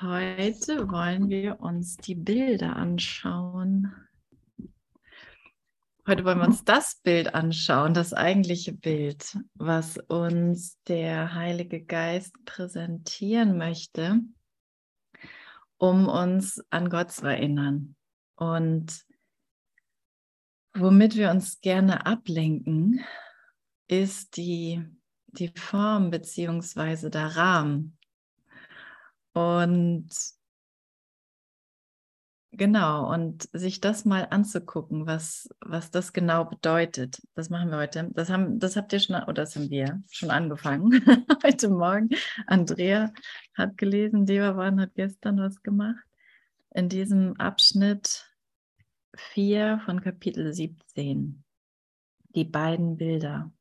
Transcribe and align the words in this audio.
Heute 0.00 0.90
wollen 0.90 1.28
wir 1.28 1.60
uns 1.60 1.96
die 1.96 2.16
Bilder 2.16 2.74
anschauen. 2.74 3.94
Heute 6.04 6.24
wollen 6.24 6.38
wir 6.38 6.48
uns 6.48 6.64
das 6.64 6.96
Bild 6.96 7.32
anschauen, 7.32 7.94
das 7.94 8.12
eigentliche 8.12 8.72
Bild, 8.72 9.38
was 9.54 9.96
uns 9.96 10.82
der 10.88 11.34
Heilige 11.34 11.80
Geist 11.80 12.34
präsentieren 12.44 13.56
möchte, 13.56 14.20
um 15.76 16.08
uns 16.08 16.60
an 16.70 16.90
Gott 16.90 17.12
zu 17.12 17.28
erinnern. 17.28 17.94
Und 18.34 19.04
womit 20.74 21.14
wir 21.14 21.30
uns 21.30 21.60
gerne 21.60 22.04
ablenken, 22.04 23.04
ist 23.86 24.38
die, 24.38 24.84
die 25.28 25.52
Form 25.54 26.10
beziehungsweise 26.10 27.10
der 27.10 27.36
Rahmen. 27.36 27.96
Und 29.34 30.08
Genau, 32.56 33.12
und 33.12 33.48
sich 33.52 33.80
das 33.80 34.04
mal 34.04 34.28
anzugucken, 34.30 35.06
was, 35.06 35.48
was 35.60 35.90
das 35.90 36.12
genau 36.12 36.44
bedeutet. 36.44 37.20
Das 37.34 37.50
machen 37.50 37.70
wir 37.70 37.78
heute. 37.78 38.10
Das, 38.12 38.30
haben, 38.30 38.60
das 38.60 38.76
habt 38.76 38.92
ihr 38.92 39.00
schon, 39.00 39.16
oder 39.16 39.32
das 39.32 39.56
haben 39.56 39.70
wir 39.70 40.00
schon 40.08 40.30
angefangen 40.30 41.04
heute 41.42 41.68
Morgen. 41.68 42.10
Andrea 42.46 43.12
hat 43.54 43.76
gelesen, 43.76 44.24
Devavan 44.24 44.80
hat 44.80 44.94
gestern 44.94 45.38
was 45.38 45.64
gemacht. 45.64 46.04
In 46.70 46.88
diesem 46.88 47.34
Abschnitt 47.40 48.30
4 49.16 49.80
von 49.84 50.00
Kapitel 50.00 50.54
17. 50.54 51.42
Die 52.36 52.44
beiden 52.44 52.96
Bilder. 52.96 53.52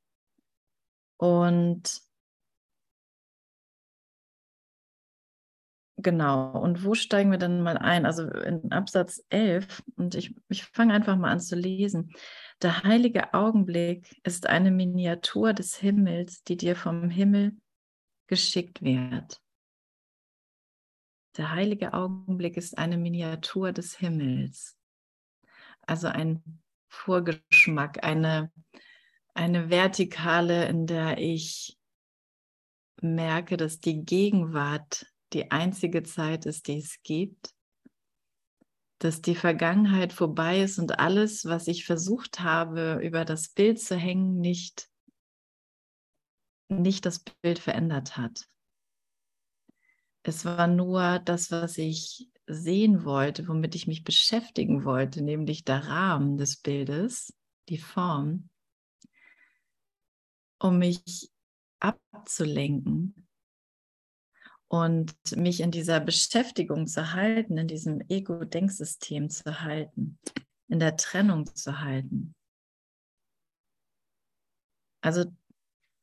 Und 1.18 2.00
Genau, 6.04 6.52
und 6.60 6.84
wo 6.84 6.96
steigen 6.96 7.32
wir 7.32 7.38
dann 7.38 7.64
mal 7.64 7.78
ein? 7.78 8.06
Also 8.06 8.30
in 8.30 8.72
Absatz 8.74 9.24
11, 9.30 9.82
und 9.96 10.16
ich, 10.16 10.36
ich 10.50 10.66
fange 10.66 10.94
einfach 10.94 11.16
mal 11.16 11.32
an 11.32 11.40
zu 11.40 11.56
lesen. 11.56 12.12
Der 12.62 12.84
heilige 12.84 13.34
Augenblick 13.34 14.20
ist 14.24 14.48
eine 14.48 14.70
Miniatur 14.70 15.54
des 15.54 15.78
Himmels, 15.78 16.44
die 16.44 16.58
dir 16.58 16.76
vom 16.76 17.10
Himmel 17.10 17.56
geschickt 18.28 18.82
wird. 18.82 19.42
Der 21.38 21.52
heilige 21.52 21.94
Augenblick 21.94 22.58
ist 22.58 22.78
eine 22.78 22.98
Miniatur 22.98 23.72
des 23.72 23.98
Himmels. 23.98 24.78
Also 25.88 26.08
ein 26.08 26.62
Vorgeschmack, 26.90 28.04
eine, 28.04 28.52
eine 29.34 29.70
Vertikale, 29.70 30.68
in 30.68 30.86
der 30.86 31.18
ich 31.18 31.78
merke, 33.02 33.56
dass 33.56 33.80
die 33.80 34.04
Gegenwart 34.04 35.08
die 35.34 35.52
einzige 35.52 36.04
Zeit 36.04 36.46
ist, 36.46 36.68
die 36.68 36.78
es 36.78 37.02
gibt, 37.04 37.54
dass 39.00 39.22
die 39.22 39.36
Vergangenheit 39.36 40.14
vorbei 40.14 40.62
ist 40.62 40.80
und 40.80 41.00
alles, 41.00 41.46
was 41.46 41.68
ich 41.68 41.86
versucht 41.86 42.40
habe, 42.40 43.00
über 43.04 43.26
das 43.26 43.50
Bild 43.50 43.80
zu 43.80 43.98
hängen, 43.98 44.40
nicht, 44.40 44.90
nicht 46.70 47.06
das 47.06 47.20
Bild 47.20 47.60
verändert 47.60 48.16
hat. 48.16 48.48
Es 50.24 50.46
war 50.46 50.68
nur 50.68 51.20
das, 51.20 51.52
was 51.52 51.78
ich 51.78 52.30
sehen 52.48 53.04
wollte, 53.04 53.48
womit 53.48 53.76
ich 53.76 53.88
mich 53.88 54.04
beschäftigen 54.04 54.86
wollte, 54.86 55.22
nämlich 55.22 55.66
der 55.66 55.86
Rahmen 55.86 56.38
des 56.38 56.58
Bildes, 56.58 57.34
die 57.68 57.78
Form, 57.78 58.50
um 60.60 60.80
mich 60.80 61.30
abzulenken 61.80 63.28
und 64.74 65.14
mich 65.36 65.60
in 65.60 65.70
dieser 65.70 66.00
Beschäftigung 66.00 66.88
zu 66.88 67.14
halten, 67.14 67.60
in 67.60 67.68
diesem 67.68 68.02
Ego-Denksystem 68.10 69.30
zu 69.30 69.62
halten, 69.62 70.18
in 70.68 70.80
der 70.80 70.98
Trennung 70.98 71.46
zu 71.46 71.82
halten. 71.82 72.34
Also 75.02 75.26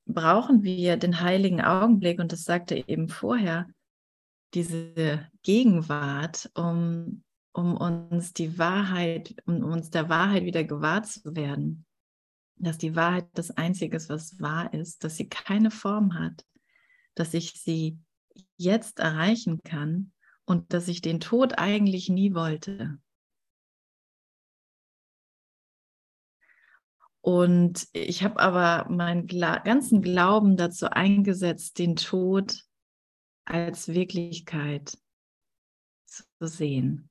brauchen 0.06 0.62
wir 0.62 0.96
den 0.98 1.20
heiligen 1.20 1.60
Augenblick, 1.60 2.20
und 2.20 2.30
das 2.30 2.44
sagte 2.44 2.76
eben 2.76 3.08
vorher, 3.08 3.66
diese 4.54 5.28
Gegenwart, 5.42 6.48
um, 6.54 7.24
um 7.52 7.76
uns 7.76 8.34
die 8.34 8.56
Wahrheit, 8.56 9.34
um 9.46 9.64
uns 9.64 9.90
der 9.90 10.08
Wahrheit 10.08 10.44
wieder 10.44 10.62
gewahr 10.62 11.02
zu 11.02 11.34
werden. 11.34 11.86
Dass 12.54 12.78
die 12.78 12.94
Wahrheit 12.94 13.26
das 13.34 13.50
Einzige 13.50 13.96
ist, 13.96 14.08
was 14.10 14.40
wahr 14.40 14.72
ist, 14.72 15.02
dass 15.02 15.16
sie 15.16 15.28
keine 15.28 15.72
Form 15.72 16.14
hat, 16.14 16.46
dass 17.16 17.34
ich 17.34 17.54
sie 17.54 17.98
jetzt 18.56 18.98
erreichen 18.98 19.60
kann 19.62 20.12
und 20.44 20.72
dass 20.72 20.88
ich 20.88 21.00
den 21.00 21.20
Tod 21.20 21.58
eigentlich 21.58 22.08
nie 22.08 22.34
wollte. 22.34 22.98
Und 27.22 27.86
ich 27.92 28.24
habe 28.24 28.40
aber 28.40 28.90
meinen 28.90 29.26
ganzen 29.26 30.00
Glauben 30.00 30.56
dazu 30.56 30.90
eingesetzt, 30.90 31.78
den 31.78 31.96
Tod 31.96 32.64
als 33.44 33.88
Wirklichkeit 33.88 34.96
zu 36.06 36.24
sehen. 36.40 37.10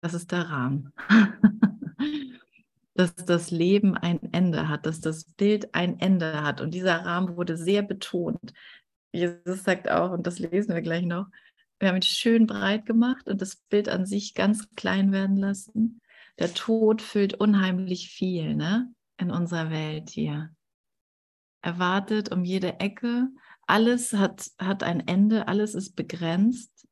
Das 0.00 0.14
ist 0.14 0.32
der 0.32 0.48
Rahmen. 0.48 0.92
dass 2.94 3.14
das 3.14 3.50
Leben 3.50 3.96
ein 3.96 4.32
Ende 4.32 4.68
hat, 4.68 4.86
dass 4.86 5.00
das 5.00 5.24
Bild 5.24 5.74
ein 5.74 5.98
Ende 5.98 6.42
hat. 6.42 6.60
Und 6.60 6.74
dieser 6.74 7.04
Rahmen 7.04 7.36
wurde 7.36 7.56
sehr 7.56 7.82
betont. 7.82 8.52
Jesus 9.12 9.62
sagt 9.62 9.90
auch, 9.90 10.10
und 10.10 10.26
das 10.26 10.38
lesen 10.38 10.74
wir 10.74 10.82
gleich 10.82 11.04
noch, 11.04 11.26
wir 11.78 11.88
haben 11.88 11.96
ihn 11.96 12.02
schön 12.02 12.46
breit 12.46 12.86
gemacht 12.86 13.28
und 13.28 13.42
das 13.42 13.56
Bild 13.56 13.88
an 13.88 14.06
sich 14.06 14.34
ganz 14.34 14.68
klein 14.76 15.12
werden 15.12 15.36
lassen. 15.36 16.00
Der 16.38 16.54
Tod 16.54 17.02
füllt 17.02 17.34
unheimlich 17.34 18.08
viel 18.08 18.54
ne, 18.54 18.94
in 19.18 19.30
unserer 19.30 19.70
Welt 19.70 20.08
hier. 20.10 20.54
Er 21.60 21.78
wartet 21.78 22.32
um 22.32 22.44
jede 22.44 22.80
Ecke. 22.80 23.28
Alles 23.66 24.12
hat, 24.12 24.50
hat 24.58 24.82
ein 24.82 25.06
Ende, 25.06 25.48
alles 25.48 25.74
ist 25.74 25.94
begrenzt. 25.94 26.86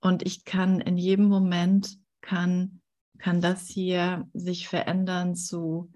Und 0.00 0.22
ich 0.24 0.44
kann 0.44 0.80
in 0.80 0.96
jedem 0.96 1.26
Moment, 1.26 1.98
kann, 2.20 2.80
kann 3.18 3.40
das 3.40 3.68
hier 3.68 4.28
sich 4.32 4.68
verändern 4.68 5.34
zu, 5.34 5.92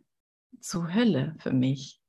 zu 0.60 0.92
Hölle 0.92 1.34
für 1.38 1.52
mich. 1.52 2.00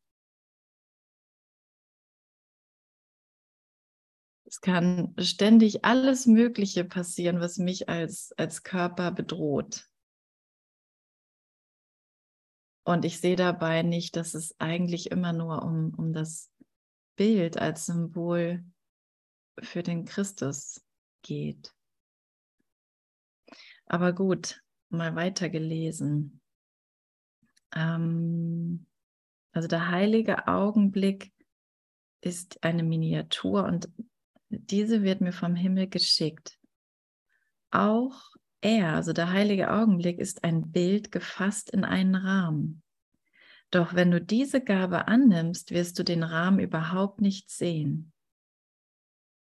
Es 4.57 4.61
kann 4.61 5.13
ständig 5.19 5.85
alles 5.85 6.25
Mögliche 6.25 6.83
passieren, 6.83 7.39
was 7.39 7.59
mich 7.59 7.89
als, 7.89 8.33
als 8.37 8.63
Körper 8.63 9.11
bedroht. 9.11 9.87
Und 12.83 13.05
ich 13.05 13.19
sehe 13.21 13.35
dabei 13.35 13.83
nicht, 13.83 14.15
dass 14.15 14.33
es 14.33 14.59
eigentlich 14.59 15.11
immer 15.11 15.31
nur 15.31 15.61
um, 15.61 15.93
um 15.95 16.11
das 16.11 16.51
Bild 17.15 17.59
als 17.59 17.85
Symbol 17.85 18.65
für 19.59 19.83
den 19.83 20.05
Christus 20.05 20.83
geht. 21.21 21.71
Aber 23.85 24.11
gut, 24.11 24.63
mal 24.89 25.15
weiter 25.15 25.49
gelesen. 25.49 26.41
Ähm, 27.75 28.87
also 29.51 29.67
der 29.67 29.91
heilige 29.91 30.47
Augenblick 30.47 31.31
ist 32.21 32.63
eine 32.63 32.81
Miniatur 32.81 33.63
und 33.63 33.87
diese 34.49 35.03
wird 35.03 35.21
mir 35.21 35.33
vom 35.33 35.55
Himmel 35.55 35.87
geschickt. 35.87 36.57
Auch 37.71 38.35
er, 38.61 38.93
also 38.93 39.13
der 39.13 39.31
heilige 39.31 39.71
Augenblick, 39.71 40.19
ist 40.19 40.43
ein 40.43 40.71
Bild 40.71 41.11
gefasst 41.11 41.69
in 41.69 41.83
einen 41.83 42.15
Rahmen. 42.15 42.81
Doch 43.71 43.93
wenn 43.93 44.11
du 44.11 44.21
diese 44.21 44.61
Gabe 44.61 45.07
annimmst, 45.07 45.71
wirst 45.71 45.99
du 45.99 46.03
den 46.03 46.23
Rahmen 46.23 46.59
überhaupt 46.59 47.21
nicht 47.21 47.49
sehen. 47.49 48.13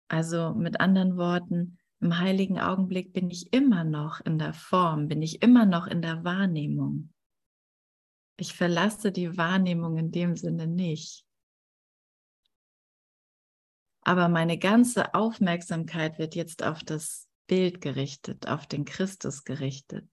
Also 0.09 0.53
mit 0.53 0.81
anderen 0.81 1.15
Worten, 1.15 1.77
im 2.01 2.17
heiligen 2.17 2.59
Augenblick 2.59 3.13
bin 3.13 3.29
ich 3.29 3.53
immer 3.53 3.83
noch 3.83 4.21
in 4.21 4.39
der 4.39 4.53
Form, 4.53 5.07
bin 5.07 5.21
ich 5.21 5.41
immer 5.41 5.65
noch 5.65 5.87
in 5.87 6.01
der 6.01 6.23
Wahrnehmung. 6.23 7.13
Ich 8.37 8.53
verlasse 8.53 9.11
die 9.11 9.37
Wahrnehmung 9.37 9.97
in 9.97 10.11
dem 10.11 10.35
Sinne 10.35 10.67
nicht 10.67 11.28
aber 14.09 14.27
meine 14.27 14.57
ganze 14.57 15.13
Aufmerksamkeit 15.13 16.17
wird 16.17 16.33
jetzt 16.33 16.63
auf 16.63 16.83
das 16.83 17.27
Bild 17.45 17.79
gerichtet, 17.79 18.47
auf 18.47 18.65
den 18.65 18.83
Christus 18.83 19.43
gerichtet, 19.43 20.07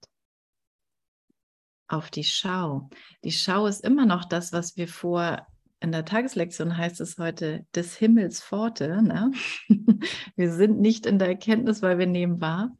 auf 1.87 2.11
die 2.11 2.23
Schau. 2.23 2.91
Die 3.23 3.31
Schau 3.31 3.65
ist 3.65 3.83
immer 3.83 4.05
noch 4.05 4.25
das, 4.25 4.53
was 4.53 4.77
wir 4.77 4.87
vor 4.87 5.47
in 5.79 5.91
der 5.91 6.05
Tageslektion 6.05 6.77
heißt 6.77 7.01
es 7.01 7.17
heute 7.17 7.65
des 7.73 7.97
Himmels 7.97 8.39
Pforte. 8.39 9.01
Ne? 9.01 9.31
Wir 10.35 10.53
sind 10.53 10.79
nicht 10.79 11.07
in 11.07 11.17
der 11.17 11.29
Erkenntnis, 11.29 11.83
weil 11.83 11.99
wir 11.99 12.07
nehmen 12.07 12.41
wahr. 12.41 12.75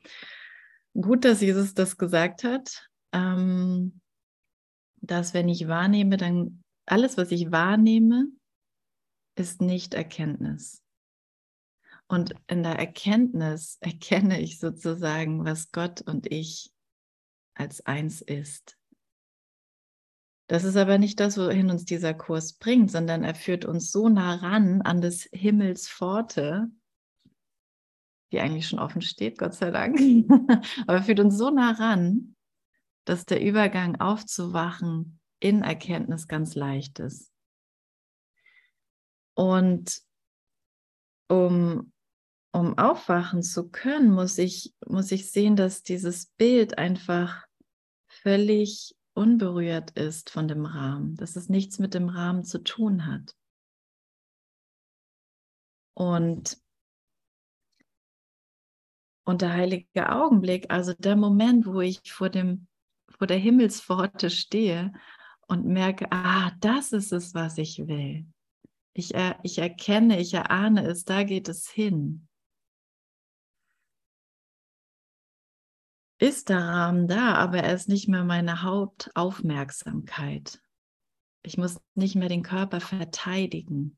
Gut, 0.94 1.24
dass 1.24 1.42
Jesus 1.42 1.76
das 1.76 1.98
gesagt 1.98 2.44
hat, 2.44 2.90
ähm, 3.12 4.02
dass 5.02 5.36
wenn 5.36 5.48
ich 5.48 5.68
wahrnehme, 5.68 6.18
dann 6.18 6.64
alles, 6.88 7.18
was 7.18 7.32
ich 7.32 7.52
wahrnehme, 7.52 8.28
ist 9.36 9.62
nicht 9.62 9.94
Erkenntnis. 9.94 10.84
Und 12.08 12.34
in 12.48 12.64
der 12.64 12.80
Erkenntnis 12.80 13.78
erkenne 13.82 14.40
ich 14.40 14.60
sozusagen, 14.60 15.46
was 15.46 15.72
Gott 15.72 16.02
und 16.02 16.32
ich 16.32 16.72
als 17.54 17.86
eins 17.86 18.22
ist. 18.22 18.78
Das 20.50 20.64
ist 20.64 20.78
aber 20.78 20.98
nicht 20.98 21.20
das, 21.20 21.38
wohin 21.38 21.70
uns 21.70 21.84
dieser 21.84 22.14
Kurs 22.14 22.54
bringt, 22.54 22.90
sondern 22.90 23.26
er 23.26 23.36
führt 23.36 23.66
uns 23.66 23.92
so 23.92 24.08
nah 24.08 24.36
ran 24.36 24.82
an 24.82 25.02
des 25.02 25.28
Himmels 25.34 25.90
Pforte, 25.90 26.70
die 28.32 28.40
eigentlich 28.40 28.68
schon 28.68 28.80
offen 28.80 29.02
steht, 29.02 29.38
Gott 29.38 29.56
sei 29.56 29.72
Dank. 29.72 30.00
aber 30.88 30.98
er 30.98 31.04
führt 31.04 31.20
uns 31.20 31.38
so 31.38 31.50
nah 31.50 31.72
ran, 31.72 32.36
dass 33.04 33.26
der 33.26 33.42
Übergang 33.42 34.00
aufzuwachen 34.00 35.20
in 35.40 35.64
Erkenntnis 35.64 36.30
ganz 36.30 36.56
leicht 36.56 37.00
ist. 37.00 37.32
Und 39.34 40.02
um, 41.28 41.92
um 42.58 42.76
aufwachen 42.76 43.44
zu 43.44 43.70
können, 43.70 44.10
muss 44.10 44.40
ich, 44.40 44.74
muss 44.88 45.12
ich 45.12 45.30
sehen, 45.30 45.56
dass 45.56 45.84
dieses 45.84 46.26
Bild 46.26 46.80
einfach 46.80 47.46
völlig 48.08 48.96
unberührt 49.14 49.92
ist 49.92 50.32
von 50.32 50.48
dem 50.48 50.66
Rahmen, 50.66 51.16
dass 51.18 51.36
es 51.36 51.50
nichts 51.50 51.78
mit 51.78 51.94
dem 51.94 52.10
Rahmen 52.10 52.44
zu 52.44 52.64
tun 52.64 53.06
hat. 53.06 53.36
Und, 55.94 56.58
und 59.24 59.44
der 59.44 59.54
heilige 59.54 60.12
Augenblick, 60.12 60.72
also 60.72 60.94
der 60.98 61.16
Moment, 61.16 61.68
wo 61.68 61.82
ich 61.82 62.12
vor, 62.12 62.30
dem, 62.30 62.68
vor 63.20 63.28
der 63.28 63.38
Himmelspforte 63.38 64.32
stehe 64.32 64.94
und 65.48 65.66
merke, 65.66 66.08
ah, 66.12 66.52
das 66.60 66.92
ist 66.92 67.14
es, 67.14 67.36
was 67.36 67.60
ich 67.60 67.88
will. 67.88 68.26
Ich, 68.94 69.14
er, 69.14 69.40
ich 69.44 69.60
erkenne, 69.60 70.20
ich 70.20 70.34
erahne 70.34 70.88
es, 70.88 71.06
da 71.06 71.22
geht 71.22 71.50
es 71.50 71.70
hin. 71.70 72.28
Ist 76.20 76.50
der 76.50 76.60
Rahmen 76.60 77.08
da, 77.08 77.36
aber 77.36 77.60
er 77.60 77.74
ist 77.74 77.90
nicht 77.90 78.08
mehr 78.08 78.24
meine 78.24 78.64
Hauptaufmerksamkeit. 78.64 80.60
Ich 81.44 81.58
muss 81.58 81.80
nicht 81.94 82.16
mehr 82.16 82.30
den 82.30 82.44
Körper 82.44 82.82
verteidigen. 82.82 83.98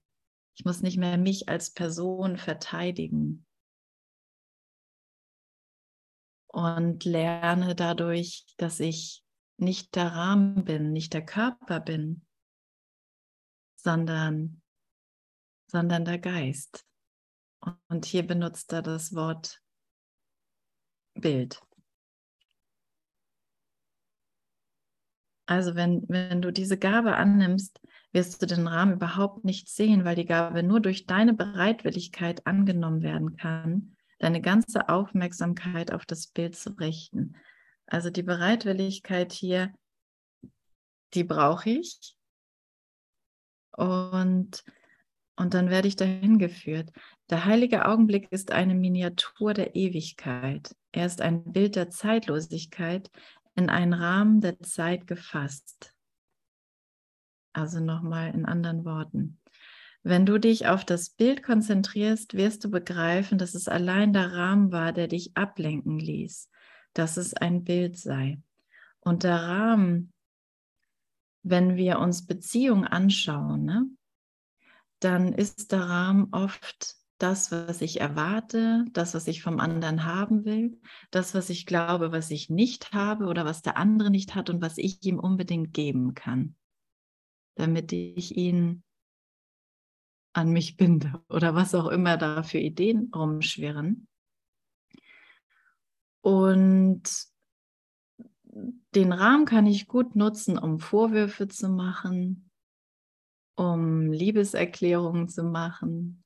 Ich 0.56 0.66
muss 0.66 0.81
nicht 0.81 0.98
mehr 0.98 1.18
mich 1.18 1.48
als 1.48 1.71
Person 1.71 2.38
verteidigen. 2.38 3.45
Und 6.48 7.06
lerne 7.06 7.75
dadurch, 7.75 8.45
dass 8.57 8.80
ich 8.80 9.24
nicht 9.57 9.95
der 9.95 10.13
Rahmen 10.13 10.65
bin, 10.65 10.92
nicht 10.92 11.13
der 11.13 11.25
Körper 11.25 11.80
bin, 11.80 12.25
sondern 13.75 14.62
sondern 15.69 16.06
der 16.06 16.19
Geist. 16.19 16.86
Und 17.89 18.06
hier 18.06 18.25
benutzt 18.25 18.74
er 18.74 18.81
das 18.81 19.13
Wort 19.13 19.62
Bild. 21.13 21.62
Also 25.50 25.74
wenn, 25.74 26.04
wenn 26.07 26.44
du 26.44 26.51
diese 26.51 26.78
Gabe 26.78 27.16
annimmst, 27.16 27.81
wirst 28.12 28.40
du 28.40 28.46
den 28.46 28.68
Rahmen 28.68 28.94
überhaupt 28.94 29.46
nicht 29.46 29.68
sehen, 29.68 30.06
weil 30.06 30.16
die 30.16 30.28
Gabe 30.28 30.62
nur 30.62 30.80
durch 30.80 31.07
deine 31.07 31.34
Bereitwilligkeit 31.34 32.46
angenommen 32.46 33.01
werden 33.01 33.36
kann, 33.36 33.96
deine 34.19 34.42
ganze 34.42 34.90
Aufmerksamkeit 34.90 35.92
auf 35.92 36.06
das 36.06 36.28
Bild 36.28 36.56
zu 36.56 36.78
richten. 36.80 37.36
Also 37.88 38.12
die 38.12 38.22
Bereitwilligkeit 38.22 39.34
hier, 39.34 39.74
die 41.16 41.24
brauche 41.24 41.72
ich. 41.72 42.16
Und 43.72 44.63
und 45.40 45.54
dann 45.54 45.69
werde 45.69 45.88
ich 45.88 45.96
dahin 45.96 46.38
geführt. 46.38 46.92
Der 47.30 47.46
heilige 47.46 47.86
Augenblick 47.86 48.30
ist 48.30 48.51
eine 48.51 48.75
Miniatur 48.75 49.54
der 49.54 49.74
Ewigkeit. 49.74 50.75
Er 50.92 51.06
ist 51.06 51.22
ein 51.22 51.54
Bild 51.54 51.78
der 51.78 51.90
Zeitlosigkeit 51.90 53.10
in 53.60 53.70
einen 53.70 53.94
Rahmen 53.94 54.40
der 54.40 54.60
Zeit 54.62 55.06
gefasst. 55.06 55.94
Also 57.52 57.82
nochmal 57.82 58.34
in 58.34 58.46
anderen 58.46 58.86
Worten. 58.86 59.40
Wenn 60.02 60.26
du 60.26 60.40
dich 60.40 60.68
auf 60.68 60.86
das 60.86 61.10
Bild 61.10 61.44
konzentrierst, 61.44 62.36
wirst 62.36 62.64
du 62.64 62.72
begreifen, 62.72 63.38
dass 63.38 63.56
es 63.56 63.68
allein 63.68 64.14
der 64.14 64.32
Rahmen 64.32 64.72
war, 64.72 64.94
der 64.94 65.10
dich 65.10 65.36
ablenken 65.36 66.00
ließ, 66.00 66.50
dass 66.94 67.18
es 67.18 67.34
ein 67.34 67.66
Bild 67.66 67.98
sei. 67.98 68.42
Und 69.02 69.24
der 69.24 69.36
Rahmen, 69.36 70.14
wenn 71.44 71.76
wir 71.76 72.00
uns 72.00 72.26
Beziehungen 72.26 72.86
anschauen, 72.86 73.66
ne, 73.66 73.86
dann 75.02 75.34
ist 75.34 75.74
der 75.74 75.82
Rahmen 75.82 76.30
oft 76.32 76.96
das, 77.19 77.51
was 77.51 77.81
ich 77.81 78.00
erwarte, 78.00 78.86
das, 78.94 79.13
was 79.13 79.27
ich 79.27 79.44
vom 79.44 79.60
anderen 79.60 80.06
haben 80.06 80.45
will, 80.45 80.80
das, 81.12 81.36
was 81.36 81.50
ich 81.50 81.66
glaube, 81.66 82.12
was 82.12 82.31
ich 82.31 82.50
nicht 82.50 82.94
habe 82.94 83.25
oder 83.25 83.45
was 83.45 83.62
der 83.62 83.77
andere 83.77 84.10
nicht 84.10 84.36
hat 84.36 84.50
und 84.50 84.62
was 84.62 84.77
ich 84.77 85.04
ihm 85.04 85.19
unbedingt 85.19 85.74
geben 85.74 86.16
kann, 86.16 86.56
damit 87.56 87.92
ich 87.92 88.36
ihn 88.38 88.83
an 90.33 90.51
mich 90.51 90.77
binde 90.77 91.21
oder 91.30 91.54
was 91.54 91.75
auch 91.75 91.88
immer 91.88 92.18
da 92.18 92.42
für 92.42 92.60
Ideen 92.60 93.12
rumschwirren. 93.13 94.07
Und 96.22 97.04
den 98.95 99.12
Rahmen 99.13 99.45
kann 99.45 99.65
ich 99.68 99.88
gut 99.88 100.15
nutzen, 100.15 100.57
um 100.57 100.80
Vorwürfe 100.80 101.48
zu 101.48 101.69
machen, 101.69 102.50
um 103.56 104.12
Liebeserklärungen 104.12 105.27
zu 105.27 105.44
machen. 105.44 106.19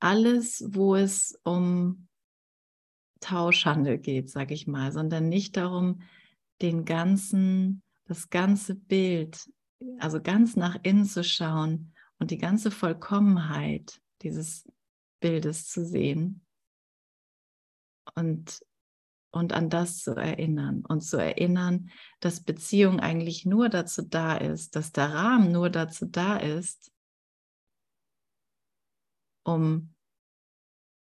Alles, 0.00 0.64
wo 0.68 0.96
es 0.96 1.38
um 1.44 2.08
Tauschhandel 3.20 3.98
geht, 3.98 4.30
sage 4.30 4.54
ich 4.54 4.66
mal, 4.66 4.92
sondern 4.92 5.28
nicht 5.28 5.56
darum, 5.56 6.02
den 6.62 6.84
ganzen, 6.84 7.82
das 8.06 8.30
ganze 8.30 8.74
Bild, 8.74 9.50
also 9.98 10.20
ganz 10.20 10.56
nach 10.56 10.78
innen 10.82 11.04
zu 11.04 11.22
schauen 11.22 11.92
und 12.18 12.30
die 12.30 12.38
ganze 12.38 12.70
Vollkommenheit 12.70 14.00
dieses 14.22 14.66
Bildes 15.20 15.68
zu 15.68 15.84
sehen 15.84 16.44
und 18.14 18.60
und 19.32 19.52
an 19.52 19.70
das 19.70 20.02
zu 20.02 20.16
erinnern 20.16 20.84
und 20.86 21.02
zu 21.02 21.16
erinnern, 21.16 21.90
dass 22.18 22.42
Beziehung 22.42 23.00
eigentlich 23.00 23.46
nur 23.46 23.68
dazu 23.68 24.02
da 24.02 24.36
ist, 24.36 24.74
dass 24.74 24.92
der 24.92 25.12
Rahmen 25.14 25.52
nur 25.52 25.70
dazu 25.70 26.06
da 26.06 26.36
ist, 26.36 26.90
um, 29.44 29.94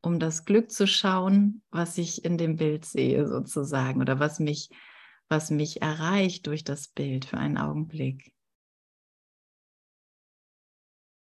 um 0.03 0.19
das 0.19 0.45
Glück 0.45 0.71
zu 0.71 0.87
schauen, 0.87 1.63
was 1.71 1.99
ich 1.99 2.25
in 2.25 2.39
dem 2.39 2.57
Bild 2.57 2.85
sehe 2.85 3.27
sozusagen 3.27 4.01
oder 4.01 4.19
was 4.19 4.41
mich, 4.41 4.71
was 5.29 5.51
mich 5.51 5.83
erreicht 5.83 6.47
durch 6.47 6.65
das 6.65 6.89
Bild 6.89 7.25
für 7.25 7.39
einen 7.39 7.59
Augenblick. 7.59 8.33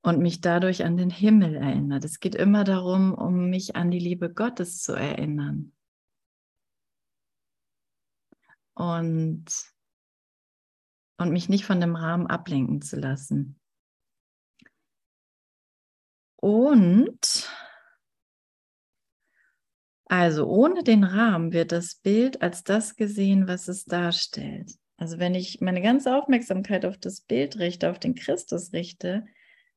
Und 0.03 0.19
mich 0.19 0.41
dadurch 0.41 0.83
an 0.83 0.97
den 0.97 1.11
Himmel 1.11 1.55
erinnert. 1.55 2.03
Es 2.03 2.19
geht 2.19 2.33
immer 2.33 2.63
darum, 2.63 3.13
um 3.13 3.51
mich 3.51 3.75
an 3.75 3.91
die 3.91 3.99
Liebe 3.99 4.33
Gottes 4.33 4.81
zu 4.81 4.93
erinnern 4.93 5.73
und, 8.81 9.45
und 11.17 11.31
mich 11.31 11.49
nicht 11.49 11.65
von 11.65 11.79
dem 11.79 11.95
Rahmen 11.95 12.25
ablenken 12.25 12.81
zu 12.81 12.99
lassen. 12.99 13.60
Und 16.41 17.49
also 20.05 20.47
ohne 20.47 20.83
den 20.83 21.05
Rahmen 21.05 21.53
wird 21.53 21.71
das 21.71 21.95
Bild 21.95 22.41
als 22.41 22.65
das 22.65 22.97
gesehen, 22.97 23.47
was 23.47 23.69
es 23.69 23.85
darstellt. 23.85 24.73
Also 24.97 25.19
wenn 25.19 25.35
ich 25.35 25.61
meine 25.61 25.81
ganze 25.81 26.15
Aufmerksamkeit 26.15 26.85
auf 26.85 26.97
das 26.97 27.21
Bild 27.21 27.59
richte, 27.59 27.89
auf 27.89 27.99
den 27.99 28.15
Christus 28.15 28.73
richte, 28.73 29.25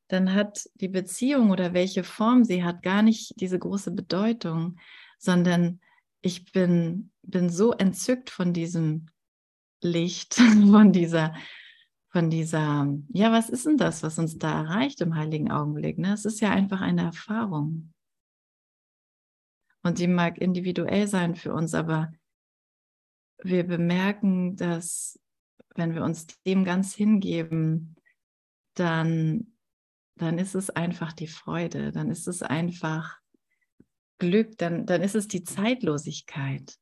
dann 0.08 0.34
hat 0.34 0.68
die 0.74 0.88
Beziehung 0.88 1.50
oder 1.50 1.72
welche 1.72 2.02
Form 2.02 2.44
sie 2.44 2.64
hat 2.64 2.82
gar 2.82 3.02
nicht 3.02 3.40
diese 3.40 3.58
große 3.58 3.92
Bedeutung, 3.92 4.78
sondern 5.18 5.80
ich 6.20 6.50
bin, 6.50 7.10
bin 7.22 7.48
so 7.48 7.72
entzückt 7.72 8.30
von 8.30 8.52
diesem 8.52 9.06
Licht, 9.82 10.34
von 10.70 10.92
dieser, 10.92 11.34
von 12.14 12.30
dieser, 12.30 12.96
ja, 13.08 13.32
was 13.32 13.50
ist 13.50 13.66
denn 13.66 13.76
das, 13.76 14.04
was 14.04 14.20
uns 14.20 14.38
da 14.38 14.62
erreicht 14.62 15.00
im 15.00 15.16
heiligen 15.16 15.50
Augenblick? 15.50 15.98
Ne? 15.98 16.12
Es 16.12 16.24
ist 16.24 16.40
ja 16.40 16.52
einfach 16.52 16.80
eine 16.80 17.02
Erfahrung. 17.02 17.92
Und 19.82 19.98
die 19.98 20.06
mag 20.06 20.38
individuell 20.38 21.08
sein 21.08 21.34
für 21.34 21.52
uns, 21.52 21.74
aber 21.74 22.12
wir 23.42 23.66
bemerken, 23.66 24.54
dass 24.54 25.18
wenn 25.74 25.96
wir 25.96 26.04
uns 26.04 26.28
dem 26.46 26.62
ganz 26.62 26.94
hingeben, 26.94 27.96
dann, 28.74 29.52
dann 30.16 30.38
ist 30.38 30.54
es 30.54 30.70
einfach 30.70 31.12
die 31.12 31.26
Freude, 31.26 31.90
dann 31.90 32.12
ist 32.12 32.28
es 32.28 32.44
einfach 32.44 33.18
Glück, 34.18 34.56
dann, 34.58 34.86
dann 34.86 35.02
ist 35.02 35.16
es 35.16 35.26
die 35.26 35.42
Zeitlosigkeit. 35.42 36.78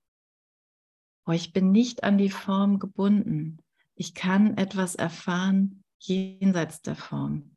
Oh, 1.25 1.33
ich 1.33 1.55
bin 1.55 1.73
nicht 1.73 2.05
an 2.05 2.19
die 2.19 2.29
Form 2.29 2.79
gebunden. 2.79 3.63
Ich 4.03 4.15
kann 4.17 4.59
etwas 4.59 4.97
erfahren 4.97 5.85
jenseits 6.01 6.83
der 6.83 6.97
Form. 6.97 7.57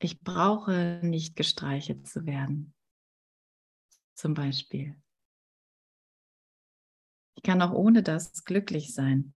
Ich 0.00 0.20
brauche 0.20 0.98
nicht 1.00 1.36
gestreichelt 1.36 2.08
zu 2.08 2.26
werden. 2.26 2.74
Zum 4.14 4.34
Beispiel. 4.34 5.00
Ich 7.36 7.44
kann 7.44 7.62
auch 7.62 7.70
ohne 7.70 8.02
das 8.02 8.44
glücklich 8.44 8.92
sein. 8.92 9.32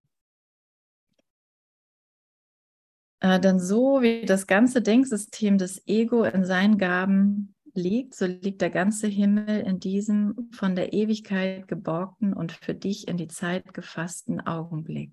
Äh, 3.21 3.39
denn 3.39 3.61
so 3.61 4.03
wie 4.03 4.27
das 4.27 4.49
ganze 4.49 4.83
Denksystem 4.83 5.57
des 5.57 5.87
Ego 5.87 6.25
in 6.25 6.45
seinen 6.45 6.79
Gaben 6.79 7.55
liegt, 7.77 8.15
so 8.15 8.27
liegt 8.27 8.61
der 8.61 8.71
ganze 8.71 9.07
Himmel 9.07 9.61
in 9.61 9.79
diesem 9.79 10.51
von 10.53 10.75
der 10.75 10.93
Ewigkeit 10.93 11.69
geborgten 11.69 12.33
und 12.33 12.53
für 12.53 12.75
dich 12.75 13.09
in 13.09 13.17
die 13.17 13.29
Zeit 13.29 13.75
gefassten 13.75 14.41
Augenblick. 14.41 15.13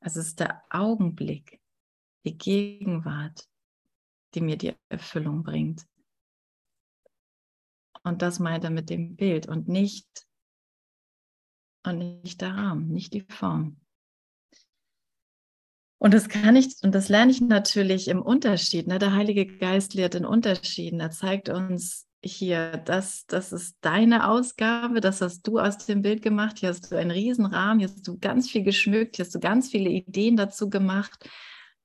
Es 0.00 0.16
ist 0.16 0.40
der 0.40 0.62
Augenblick, 0.70 1.60
die 2.24 2.36
Gegenwart, 2.36 3.48
die 4.34 4.40
mir 4.40 4.56
die 4.56 4.74
Erfüllung 4.88 5.42
bringt. 5.42 5.86
Und 8.02 8.22
das 8.22 8.38
meint 8.38 8.64
er 8.64 8.70
mit 8.70 8.88
dem 8.88 9.16
Bild 9.16 9.48
und 9.48 9.68
nicht, 9.68 10.28
und 11.84 12.22
nicht 12.22 12.40
der 12.40 12.54
Rahmen, 12.54 12.88
nicht 12.88 13.14
die 13.14 13.22
Form. 13.22 13.80
Und 15.98 16.12
das 16.12 16.28
kann 16.28 16.56
ich, 16.56 16.76
und 16.82 16.94
das 16.94 17.08
lerne 17.08 17.32
ich 17.32 17.40
natürlich 17.40 18.08
im 18.08 18.20
Unterschied. 18.20 18.86
Ne? 18.86 18.98
Der 18.98 19.14
Heilige 19.14 19.46
Geist 19.46 19.94
lehrt 19.94 20.14
in 20.14 20.26
Unterschieden. 20.26 21.00
Er 21.00 21.10
zeigt 21.10 21.48
uns 21.48 22.06
hier, 22.22 22.76
das, 22.84 23.26
das 23.26 23.52
ist 23.52 23.76
deine 23.80 24.28
Ausgabe, 24.28 25.00
das 25.00 25.20
hast 25.20 25.46
du 25.46 25.58
aus 25.58 25.78
dem 25.78 26.02
Bild 26.02 26.22
gemacht. 26.22 26.58
Hier 26.58 26.70
hast 26.70 26.90
du 26.90 26.96
einen 26.96 27.10
Riesenrahmen, 27.10 27.78
hier 27.78 27.88
hast 27.88 28.06
du 28.06 28.18
ganz 28.18 28.50
viel 28.50 28.62
geschmückt, 28.62 29.16
hier 29.16 29.24
hast 29.24 29.34
du 29.34 29.40
ganz 29.40 29.70
viele 29.70 29.88
Ideen 29.88 30.36
dazu 30.36 30.68
gemacht, 30.68 31.30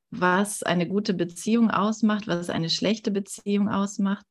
was 0.10 0.64
eine 0.64 0.88
gute 0.88 1.14
Beziehung 1.14 1.72
ausmacht, 1.72 2.28
was 2.28 2.50
eine 2.50 2.70
schlechte 2.70 3.12
Beziehung 3.12 3.70
ausmacht. 3.70 4.26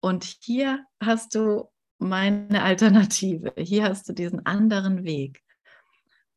Und 0.00 0.24
hier 0.40 0.84
hast 1.02 1.34
du 1.34 1.68
meine 1.98 2.62
Alternative. 2.62 3.52
Hier 3.56 3.84
hast 3.84 4.08
du 4.08 4.12
diesen 4.12 4.44
anderen 4.46 5.04
Weg. 5.04 5.42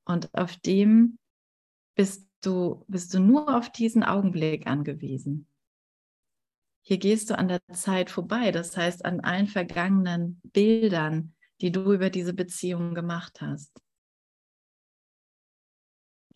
Und 0.05 0.33
auf 0.33 0.55
dem 0.57 1.19
bist 1.95 2.28
du, 2.41 2.83
bist 2.87 3.13
du 3.13 3.19
nur 3.19 3.55
auf 3.55 3.71
diesen 3.71 4.03
Augenblick 4.03 4.67
angewiesen. 4.67 5.47
Hier 6.81 6.97
gehst 6.97 7.29
du 7.29 7.37
an 7.37 7.47
der 7.47 7.61
Zeit 7.73 8.09
vorbei, 8.09 8.51
das 8.51 8.75
heißt 8.75 9.05
an 9.05 9.19
allen 9.19 9.47
vergangenen 9.47 10.41
Bildern, 10.43 11.35
die 11.61 11.71
du 11.71 11.93
über 11.93 12.09
diese 12.09 12.33
Beziehung 12.33 12.95
gemacht 12.95 13.41
hast. 13.41 13.79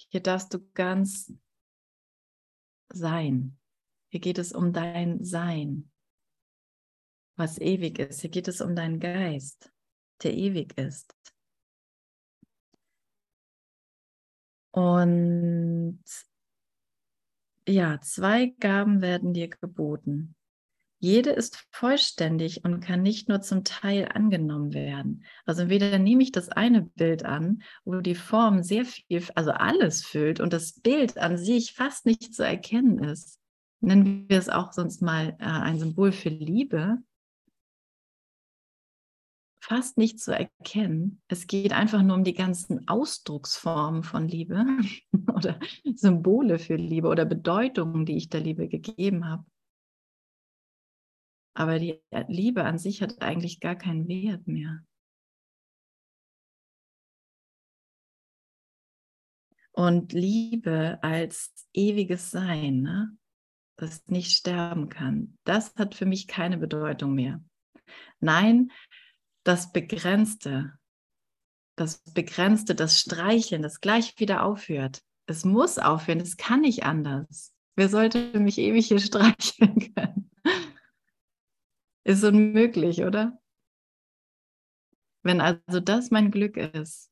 Hier 0.09 0.21
darfst 0.21 0.53
du 0.53 0.59
ganz 0.73 1.33
sein. 2.89 3.57
Hier 4.09 4.19
geht 4.19 4.37
es 4.37 4.51
um 4.51 4.73
dein 4.73 5.23
Sein, 5.23 5.91
was 7.35 7.57
ewig 7.57 7.97
ist. 7.99 8.21
Hier 8.21 8.29
geht 8.29 8.47
es 8.47 8.61
um 8.61 8.75
deinen 8.75 8.99
Geist, 8.99 9.71
der 10.21 10.33
ewig 10.33 10.77
ist. 10.77 11.15
Und 14.73 16.03
ja, 17.67 18.01
zwei 18.01 18.47
Gaben 18.59 19.01
werden 19.01 19.33
dir 19.33 19.47
geboten. 19.47 20.35
Jede 20.99 21.31
ist 21.31 21.67
vollständig 21.69 22.63
und 22.63 22.79
kann 22.79 23.01
nicht 23.01 23.27
nur 23.29 23.41
zum 23.41 23.63
Teil 23.63 24.09
angenommen 24.13 24.73
werden. 24.73 25.25
Also 25.45 25.63
entweder 25.63 25.99
nehme 25.99 26.23
ich 26.23 26.31
das 26.31 26.49
eine 26.49 26.81
Bild 26.81 27.25
an, 27.25 27.61
wo 27.83 27.99
die 27.99 28.15
Form 28.15 28.63
sehr 28.63 28.85
viel, 28.85 29.23
also 29.35 29.51
alles 29.51 30.03
füllt 30.03 30.39
und 30.39 30.53
das 30.53 30.79
Bild 30.79 31.17
an 31.17 31.37
sich 31.37 31.73
fast 31.73 32.05
nicht 32.05 32.33
zu 32.33 32.43
erkennen 32.43 33.03
ist. 33.03 33.37
Nennen 33.81 34.27
wir 34.29 34.39
es 34.39 34.49
auch 34.49 34.71
sonst 34.71 35.01
mal 35.01 35.35
äh, 35.39 35.45
ein 35.45 35.77
Symbol 35.77 36.13
für 36.13 36.29
Liebe 36.29 36.99
fast 39.63 39.97
nicht 39.97 40.19
zu 40.19 40.35
erkennen. 40.35 41.21
Es 41.29 41.47
geht 41.47 41.71
einfach 41.71 42.03
nur 42.03 42.17
um 42.17 42.25
die 42.25 42.33
ganzen 42.33 42.85
Ausdrucksformen 42.87 44.03
von 44.03 44.27
Liebe 44.27 44.65
oder 45.33 45.57
Symbole 45.95 46.59
für 46.59 46.75
Liebe 46.75 47.07
oder 47.07 47.23
Bedeutungen, 47.23 48.05
die 48.05 48.17
ich 48.17 48.27
der 48.27 48.41
Liebe 48.41 48.67
gegeben 48.67 49.25
habe. 49.25 49.45
Aber 51.55 51.79
die 51.79 52.01
Liebe 52.27 52.65
an 52.65 52.77
sich 52.77 53.01
hat 53.01 53.21
eigentlich 53.21 53.61
gar 53.61 53.75
keinen 53.75 54.07
Wert 54.07 54.47
mehr. 54.47 54.83
Und 59.71 60.11
Liebe 60.11 60.99
als 61.01 61.67
ewiges 61.73 62.31
Sein, 62.31 62.81
ne? 62.81 63.17
das 63.77 64.05
nicht 64.07 64.31
sterben 64.31 64.89
kann, 64.89 65.37
das 65.45 65.73
hat 65.75 65.95
für 65.95 66.05
mich 66.05 66.27
keine 66.27 66.57
Bedeutung 66.57 67.13
mehr. 67.15 67.41
Nein, 68.19 68.71
das 69.43 69.71
Begrenzte, 69.71 70.77
das 71.75 72.01
Begrenzte, 72.13 72.75
das 72.75 72.99
Streicheln, 72.99 73.61
das 73.61 73.81
gleich 73.81 74.19
wieder 74.19 74.43
aufhört. 74.43 75.01
Es 75.25 75.45
muss 75.45 75.79
aufhören, 75.79 76.19
es 76.19 76.37
kann 76.37 76.61
nicht 76.61 76.83
anders. 76.83 77.53
Wer 77.75 77.89
sollte 77.89 78.39
mich 78.39 78.57
ewig 78.57 78.87
hier 78.87 78.99
streicheln 78.99 79.93
können? 79.93 80.31
Ist 82.05 82.23
unmöglich, 82.23 83.03
oder? 83.03 83.39
Wenn 85.23 85.39
also 85.39 85.79
das 85.79 86.11
mein 86.11 86.31
Glück 86.31 86.57
ist, 86.57 87.09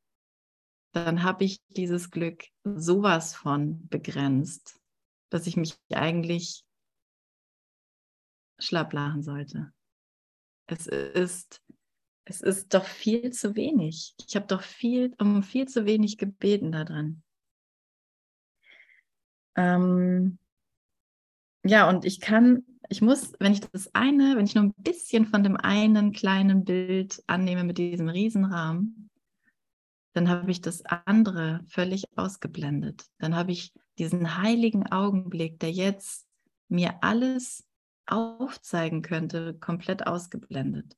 dann 0.93 1.23
habe 1.23 1.45
ich 1.45 1.61
dieses 1.69 2.11
Glück 2.11 2.43
sowas 2.65 3.33
von 3.33 3.87
begrenzt, 3.87 4.81
dass 5.29 5.47
ich 5.47 5.55
mich 5.55 5.77
eigentlich 5.93 6.65
schlapp 8.59 8.91
lachen 8.91 9.23
sollte. 9.23 9.73
Es 10.67 10.87
ist 10.87 11.60
es 12.25 12.41
ist 12.41 12.73
doch 12.73 12.85
viel 12.85 13.31
zu 13.31 13.55
wenig. 13.55 14.15
Ich 14.27 14.35
habe 14.35 14.47
doch 14.47 14.61
viel, 14.61 15.13
um 15.19 15.43
viel 15.43 15.67
zu 15.67 15.85
wenig 15.85 16.17
gebeten 16.17 16.71
daran. 16.71 17.23
Ähm, 19.55 20.37
ja, 21.63 21.89
und 21.89 22.05
ich 22.05 22.19
kann, 22.19 22.63
ich 22.89 23.01
muss, 23.01 23.33
wenn 23.39 23.53
ich 23.53 23.61
das 23.61 23.93
eine, 23.93 24.35
wenn 24.35 24.45
ich 24.45 24.55
nur 24.55 24.65
ein 24.65 24.73
bisschen 24.77 25.25
von 25.25 25.43
dem 25.43 25.57
einen 25.57 26.11
kleinen 26.11 26.63
Bild 26.63 27.23
annehme 27.27 27.63
mit 27.63 27.77
diesem 27.77 28.09
Riesenrahmen, 28.09 29.09
dann 30.13 30.29
habe 30.29 30.51
ich 30.51 30.61
das 30.61 30.83
andere 30.85 31.61
völlig 31.67 32.05
ausgeblendet. 32.17 33.05
Dann 33.17 33.35
habe 33.35 33.51
ich 33.51 33.73
diesen 33.97 34.41
heiligen 34.41 34.91
Augenblick, 34.91 35.59
der 35.59 35.71
jetzt 35.71 36.27
mir 36.67 36.95
alles 37.01 37.65
aufzeigen 38.05 39.01
könnte, 39.01 39.53
komplett 39.53 40.07
ausgeblendet. 40.07 40.97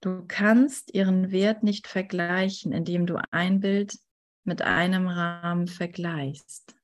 Du 0.00 0.24
kannst 0.26 0.94
ihren 0.94 1.30
Wert 1.30 1.62
nicht 1.62 1.86
vergleichen, 1.86 2.72
indem 2.72 3.06
du 3.06 3.20
ein 3.30 3.60
Bild 3.60 3.98
mit 4.44 4.62
einem 4.62 5.06
Rahmen 5.06 5.66
vergleichst. 5.66 6.74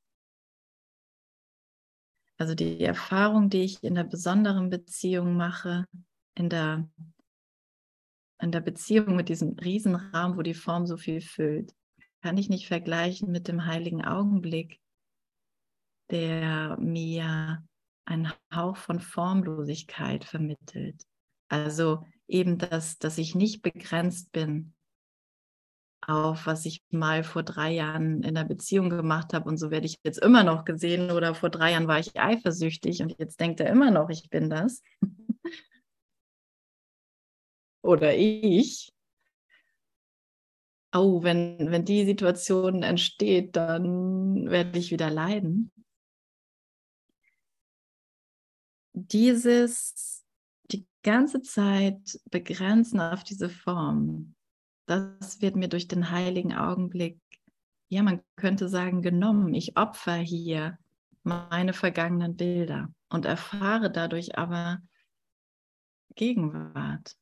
Also 2.38 2.54
die 2.54 2.82
Erfahrung, 2.82 3.48
die 3.48 3.62
ich 3.62 3.82
in 3.82 3.94
der 3.94 4.04
besonderen 4.04 4.68
Beziehung 4.68 5.36
mache, 5.36 5.86
in 6.34 6.50
der, 6.50 6.86
in 8.42 8.52
der 8.52 8.60
Beziehung 8.60 9.16
mit 9.16 9.30
diesem 9.30 9.58
Riesenrahmen, 9.58 10.36
wo 10.36 10.42
die 10.42 10.52
Form 10.52 10.86
so 10.86 10.98
viel 10.98 11.22
füllt, 11.22 11.74
kann 12.20 12.36
ich 12.36 12.50
nicht 12.50 12.66
vergleichen 12.66 13.30
mit 13.30 13.48
dem 13.48 13.64
heiligen 13.64 14.04
Augenblick, 14.04 14.80
der 16.10 16.76
mir 16.78 17.66
einen 18.04 18.32
Hauch 18.54 18.76
von 18.76 19.00
Formlosigkeit 19.00 20.24
vermittelt. 20.24 21.02
Also 21.48 22.04
eben, 22.28 22.58
dass, 22.58 22.98
dass 22.98 23.18
ich 23.18 23.34
nicht 23.34 23.62
begrenzt 23.62 24.32
bin 24.32 24.74
auf, 26.00 26.46
was 26.46 26.64
ich 26.66 26.84
mal 26.90 27.24
vor 27.24 27.42
drei 27.42 27.72
Jahren 27.72 28.22
in 28.22 28.34
der 28.34 28.44
Beziehung 28.44 28.90
gemacht 28.90 29.32
habe 29.32 29.48
und 29.48 29.56
so 29.58 29.70
werde 29.70 29.86
ich 29.86 29.98
jetzt 30.04 30.18
immer 30.18 30.44
noch 30.44 30.64
gesehen 30.64 31.10
oder 31.10 31.34
vor 31.34 31.50
drei 31.50 31.72
Jahren 31.72 31.88
war 31.88 31.98
ich 31.98 32.18
eifersüchtig 32.18 33.02
und 33.02 33.18
jetzt 33.18 33.40
denkt 33.40 33.60
er 33.60 33.70
immer 33.70 33.90
noch, 33.90 34.08
ich 34.08 34.30
bin 34.30 34.48
das. 34.48 34.82
oder 37.82 38.14
ich. 38.16 38.92
Oh, 40.94 41.22
wenn, 41.22 41.70
wenn 41.70 41.84
die 41.84 42.06
Situation 42.06 42.82
entsteht, 42.82 43.56
dann 43.56 44.48
werde 44.48 44.78
ich 44.78 44.90
wieder 44.92 45.10
leiden. 45.10 45.72
Dieses 48.94 50.15
ganze 51.06 51.40
Zeit 51.40 52.20
begrenzen 52.32 53.00
auf 53.00 53.22
diese 53.22 53.48
Form, 53.48 54.34
das 54.86 55.40
wird 55.40 55.54
mir 55.54 55.68
durch 55.68 55.86
den 55.86 56.10
heiligen 56.10 56.52
Augenblick, 56.52 57.20
ja, 57.88 58.02
man 58.02 58.22
könnte 58.34 58.68
sagen, 58.68 59.02
genommen. 59.02 59.54
Ich 59.54 59.76
opfer 59.76 60.16
hier 60.16 60.78
meine 61.22 61.72
vergangenen 61.72 62.36
Bilder 62.36 62.92
und 63.08 63.24
erfahre 63.24 63.90
dadurch 63.90 64.36
aber 64.36 64.82
Gegenwart, 66.16 67.16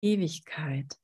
Ewigkeit. 0.00 0.96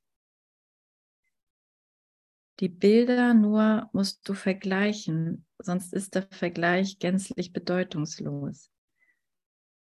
Die 2.61 2.69
Bilder 2.69 3.35
nur 3.35 3.88
musst 3.93 4.29
du 4.29 4.35
vergleichen, 4.35 5.47
sonst 5.59 5.95
ist 5.95 6.14
der 6.14 6.29
Vergleich 6.31 6.99
gänzlich 6.99 7.52
bedeutungslos. 7.52 8.70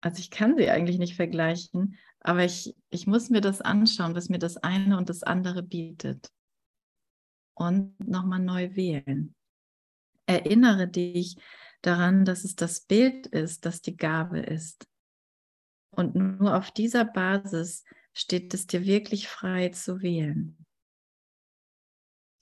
Also 0.05 0.19
ich 0.19 0.29
kann 0.29 0.55
sie 0.55 0.69
eigentlich 0.69 0.99
nicht 0.99 1.15
vergleichen, 1.15 1.97
aber 2.19 2.45
ich, 2.45 2.75
ich 2.91 3.07
muss 3.07 3.31
mir 3.31 3.41
das 3.41 3.61
anschauen, 3.61 4.13
was 4.13 4.29
mir 4.29 4.37
das 4.37 4.55
eine 4.55 4.99
und 4.99 5.09
das 5.09 5.23
andere 5.23 5.63
bietet. 5.63 6.31
Und 7.55 7.99
nochmal 8.07 8.39
neu 8.39 8.75
wählen. 8.75 9.33
Erinnere 10.27 10.87
dich 10.87 11.37
daran, 11.81 12.23
dass 12.23 12.43
es 12.43 12.55
das 12.55 12.81
Bild 12.81 13.25
ist, 13.25 13.65
das 13.65 13.81
die 13.81 13.97
Gabe 13.97 14.41
ist. 14.41 14.87
Und 15.89 16.13
nur 16.13 16.55
auf 16.55 16.69
dieser 16.69 17.05
Basis 17.05 17.83
steht 18.13 18.53
es 18.53 18.67
dir 18.67 18.85
wirklich 18.85 19.27
frei 19.27 19.69
zu 19.69 20.03
wählen. 20.03 20.55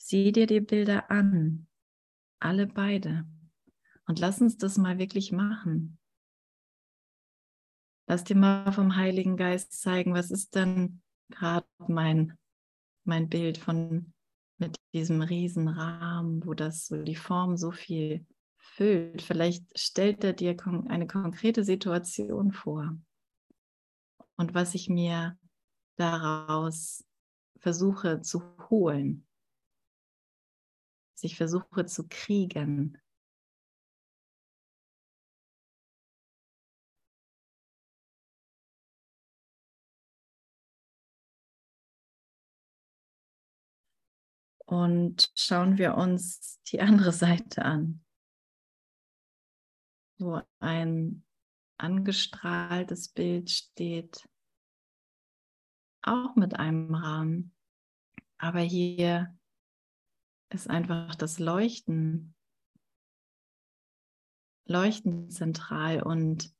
Sieh 0.01 0.33
dir 0.33 0.47
die 0.47 0.59
Bilder 0.59 1.09
an, 1.09 1.69
alle 2.41 2.67
beide. 2.67 3.25
Und 4.05 4.19
lass 4.19 4.41
uns 4.41 4.57
das 4.57 4.77
mal 4.77 4.97
wirklich 4.97 5.31
machen. 5.31 5.97
Lass 8.07 8.23
dir 8.23 8.35
mal 8.35 8.71
vom 8.71 8.95
Heiligen 8.95 9.37
Geist 9.37 9.79
zeigen, 9.79 10.13
was 10.13 10.29
ist 10.31 10.55
denn 10.55 11.01
gerade 11.29 11.67
mein, 11.87 12.37
mein 13.05 13.29
Bild 13.29 13.57
von 13.57 14.13
mit 14.57 14.77
diesem 14.93 15.21
riesen 15.21 15.67
Rahmen, 15.67 16.45
wo 16.45 16.53
das 16.53 16.87
so 16.87 17.01
die 17.01 17.15
Form 17.15 17.57
so 17.57 17.71
viel 17.71 18.25
füllt. 18.57 19.21
Vielleicht 19.21 19.77
stellt 19.77 20.23
er 20.23 20.33
dir 20.33 20.55
eine 20.87 21.07
konkrete 21.07 21.63
Situation 21.63 22.51
vor 22.51 22.97
und 24.35 24.53
was 24.53 24.75
ich 24.75 24.89
mir 24.89 25.37
daraus 25.95 27.05
versuche 27.57 28.21
zu 28.21 28.41
holen, 28.69 29.25
was 31.13 31.23
ich 31.23 31.35
versuche 31.35 31.85
zu 31.85 32.07
kriegen. 32.07 32.97
Und 44.65 45.31
schauen 45.35 45.77
wir 45.77 45.95
uns 45.95 46.61
die 46.67 46.81
andere 46.81 47.11
Seite 47.13 47.63
an, 47.63 48.03
wo 50.17 50.41
ein 50.59 51.23
angestrahltes 51.77 53.09
Bild 53.09 53.49
steht, 53.49 54.27
auch 56.01 56.35
mit 56.35 56.55
einem 56.59 56.93
Rahmen. 56.93 57.53
Aber 58.37 58.59
hier 58.59 59.37
ist 60.49 60.69
einfach 60.69 61.15
das 61.15 61.39
Leuchten, 61.39 62.35
Leuchten 64.65 65.29
zentral 65.29 66.01
und 66.03 66.53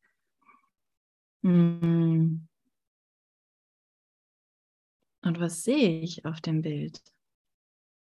mm, 1.42 2.48
und 5.22 5.40
was 5.40 5.64
sehe 5.64 6.02
ich 6.02 6.26
auf 6.26 6.42
dem 6.42 6.62
Bild? 6.62 7.02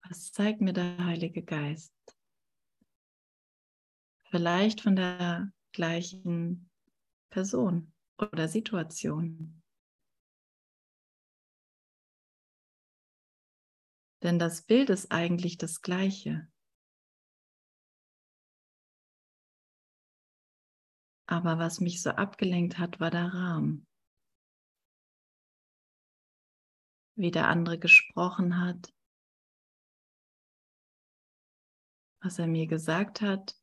Was 0.08 0.30
zeigt 0.30 0.60
mir 0.60 0.72
der 0.72 1.04
Heilige 1.04 1.42
Geist? 1.42 1.92
Vielleicht 4.30 4.80
von 4.80 4.94
der 4.94 5.52
gleichen 5.72 6.70
Person 7.30 7.92
oder 8.18 8.46
Situation. 8.46 9.62
Denn 14.22 14.38
das 14.38 14.62
Bild 14.62 14.90
ist 14.90 15.10
eigentlich 15.10 15.58
das 15.58 15.82
gleiche. 15.82 16.48
Aber 21.26 21.58
was 21.58 21.80
mich 21.80 22.00
so 22.02 22.10
abgelenkt 22.10 22.78
hat, 22.78 23.00
war 23.00 23.10
der 23.10 23.34
Rahmen. 23.34 23.88
Wie 27.16 27.32
der 27.32 27.48
andere 27.48 27.78
gesprochen 27.78 28.60
hat, 28.60 28.95
was 32.26 32.40
er 32.40 32.48
mir 32.48 32.66
gesagt 32.66 33.20
hat, 33.20 33.56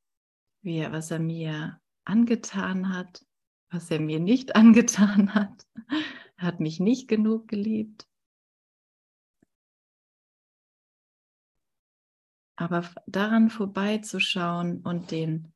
wie 0.62 0.78
er, 0.78 0.94
was 0.94 1.12
er 1.12 1.20
mir 1.20 1.82
angetan 2.06 2.94
hat, 2.94 3.26
was 3.70 3.92
er 3.92 4.00
mir 4.00 4.22
nicht 4.22 4.56
angetan 4.56 5.36
hat. 5.36 5.68
Er 6.38 6.48
hat 6.48 6.62
mich 6.62 6.80
nicht 6.80 7.10
genug 7.10 7.50
geliebt. 7.50 8.08
Aber 12.56 12.90
daran 13.06 13.50
vorbeizuschauen 13.50 14.82
und 14.82 15.12
den 15.12 15.52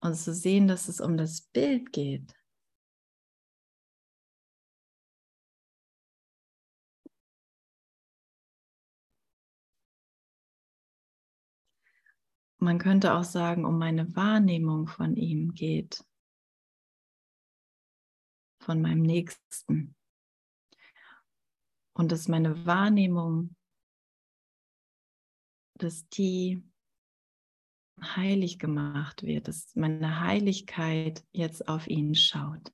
und 0.00 0.14
zu 0.14 0.32
sehen, 0.32 0.68
dass 0.68 0.88
es 0.88 1.00
um 1.00 1.16
das 1.16 1.40
Bild 1.40 1.92
geht. 1.92 2.32
Man 12.62 12.78
könnte 12.78 13.14
auch 13.14 13.24
sagen, 13.24 13.64
um 13.64 13.78
meine 13.78 14.14
Wahrnehmung 14.14 14.86
von 14.86 15.16
ihm 15.16 15.52
geht, 15.52 16.04
von 18.60 18.80
meinem 18.80 19.02
Nächsten. 19.02 19.96
Und 21.94 22.12
dass 22.12 22.28
meine 22.28 22.64
Wahrnehmung 22.64 23.56
dass 25.82 26.08
die 26.08 26.62
heilig 28.00 28.58
gemacht 28.58 29.24
wird, 29.24 29.48
dass 29.48 29.74
meine 29.74 30.20
Heiligkeit 30.20 31.24
jetzt 31.32 31.68
auf 31.68 31.86
ihn 31.88 32.14
schaut. 32.14 32.72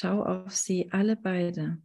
Schau 0.00 0.22
auf 0.22 0.54
sie 0.54 0.92
alle 0.92 1.16
beide. 1.16 1.82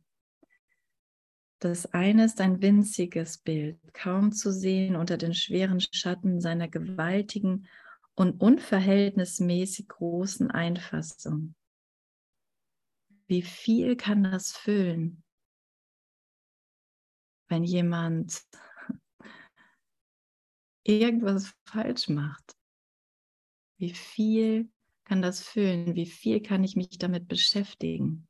Das 1.58 1.88
eine 1.94 2.26
ist 2.26 2.42
ein 2.42 2.62
winziges 2.62 3.40
Bild, 3.40 3.80
kaum 3.92 4.32
zu 4.32 4.54
sehen 4.54 4.96
unter 4.96 5.18
den 5.18 5.34
schweren 5.34 5.80
Schatten 5.80 6.40
seiner 6.40 6.68
gewaltigen 6.68 7.68
und 8.14 8.40
unverhältnismäßig 8.40 9.88
großen 9.88 10.52
Einfassung. 10.52 11.56
Wie 13.26 13.42
viel 13.42 13.96
kann 13.96 14.24
das 14.24 14.52
füllen, 14.52 15.24
wenn 17.48 17.64
jemand 17.64 18.44
irgendwas 20.84 21.52
falsch 21.66 22.10
macht? 22.10 22.56
Wie 23.80 23.96
viel 23.96 24.70
kann 25.14 25.22
das 25.22 25.44
füllen? 25.44 25.94
Wie 25.94 26.08
viel 26.08 26.42
kann 26.42 26.64
ich 26.64 26.76
mich 26.76 26.98
damit 26.98 27.28
beschäftigen? 27.28 28.28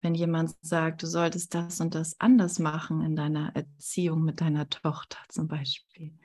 wenn 0.00 0.14
jemand 0.14 0.54
sagt, 0.62 1.02
du 1.02 1.06
solltest 1.06 1.54
das 1.54 1.80
und 1.80 1.94
das 1.94 2.18
anders 2.20 2.60
machen 2.60 3.02
in 3.02 3.16
deiner 3.16 3.54
Erziehung 3.56 4.22
mit 4.22 4.40
deiner 4.40 4.70
Tochter 4.70 5.18
zum 5.28 5.48
Beispiel. 5.48 6.16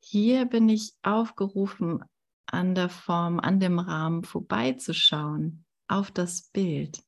Hier 0.00 0.44
bin 0.44 0.68
ich 0.68 0.92
aufgerufen, 1.02 2.04
an 2.46 2.74
der 2.74 2.90
Form, 2.90 3.38
an 3.38 3.60
dem 3.60 3.78
Rahmen 3.78 4.24
vorbeizuschauen, 4.24 5.64
auf 5.86 6.10
das 6.10 6.50
Bild. 6.50 7.02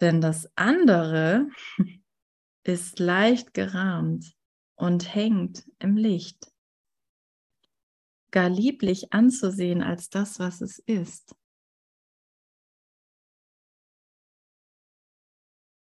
Denn 0.00 0.20
das 0.20 0.50
andere 0.56 1.48
ist 2.62 2.98
leicht 2.98 3.54
gerahmt 3.54 4.36
und 4.76 5.14
hängt 5.14 5.68
im 5.78 5.96
Licht 5.96 6.52
gar 8.30 8.48
lieblich 8.48 9.12
anzusehen 9.12 9.82
als 9.82 10.10
das, 10.10 10.38
was 10.38 10.60
es 10.60 10.78
ist. 10.78 11.34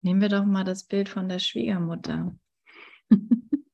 Nehmen 0.01 0.21
wir 0.21 0.29
doch 0.29 0.45
mal 0.45 0.63
das 0.63 0.83
Bild 0.83 1.09
von 1.09 1.27
der 1.27 1.39
Schwiegermutter. 1.39 2.37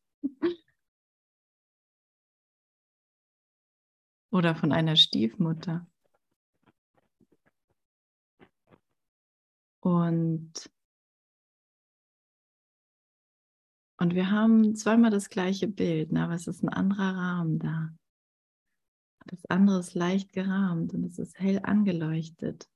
Oder 4.31 4.55
von 4.55 4.71
einer 4.71 4.95
Stiefmutter. 4.95 5.90
Und, 9.81 10.71
und 13.97 14.15
wir 14.15 14.31
haben 14.31 14.75
zweimal 14.75 15.09
das 15.09 15.29
gleiche 15.29 15.67
Bild, 15.67 16.11
ne? 16.11 16.23
aber 16.23 16.33
es 16.33 16.47
ist 16.47 16.63
ein 16.63 16.69
anderer 16.69 17.15
Rahmen 17.15 17.59
da. 17.59 17.89
Das 19.25 19.45
andere 19.45 19.79
ist 19.79 19.93
leicht 19.93 20.33
gerahmt 20.33 20.93
und 20.93 21.03
es 21.03 21.19
ist 21.19 21.37
hell 21.39 21.59
angeleuchtet. 21.63 22.69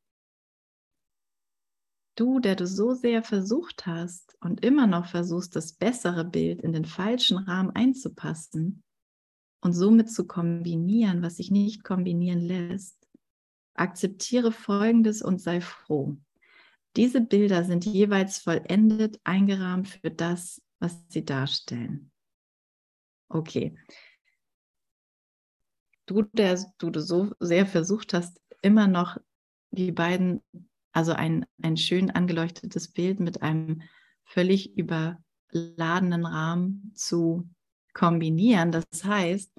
Du, 2.17 2.39
der 2.39 2.55
du 2.55 2.65
so 2.65 2.93
sehr 2.93 3.23
versucht 3.23 3.85
hast 3.85 4.37
und 4.39 4.63
immer 4.63 4.87
noch 4.87 5.07
versuchst, 5.07 5.55
das 5.55 5.73
bessere 5.73 6.23
Bild 6.23 6.61
in 6.61 6.71
den 6.71 6.85
falschen 6.85 7.37
Rahmen 7.37 7.71
einzupassen 7.71 8.83
und 9.61 9.73
somit 9.73 10.09
zu 10.09 10.25
kombinieren, 10.25 11.21
was 11.21 11.37
sich 11.37 11.51
nicht 11.51 11.83
kombinieren 11.83 12.39
lässt, 12.39 12.97
akzeptiere 13.73 14.51
Folgendes 14.51 15.21
und 15.21 15.41
sei 15.41 15.59
froh. 15.59 16.17
Diese 16.95 17.21
Bilder 17.21 17.63
sind 17.63 17.85
jeweils 17.85 18.39
vollendet 18.39 19.19
eingerahmt 19.23 19.89
für 19.89 20.11
das, 20.11 20.61
was 20.79 21.03
sie 21.09 21.25
darstellen. 21.25 22.11
Okay. 23.27 23.77
Du, 26.05 26.21
der 26.21 26.63
du 26.77 26.99
so 26.99 27.31
sehr 27.39 27.65
versucht 27.65 28.13
hast, 28.13 28.39
immer 28.61 28.87
noch 28.87 29.17
die 29.71 29.91
beiden 29.91 30.41
also 30.95 31.11
ein, 31.11 31.45
ein 31.61 31.75
schön 31.75 32.09
angeleuchtetes 32.09 32.87
Bild 32.87 33.19
mit 33.19 33.41
einem 33.41 33.81
völlig 34.23 34.77
überladenen 34.77 36.25
Rahmen 36.25 36.93
zu 36.95 37.49
kombinieren. 37.93 38.71
Das 38.71 39.03
heißt, 39.03 39.51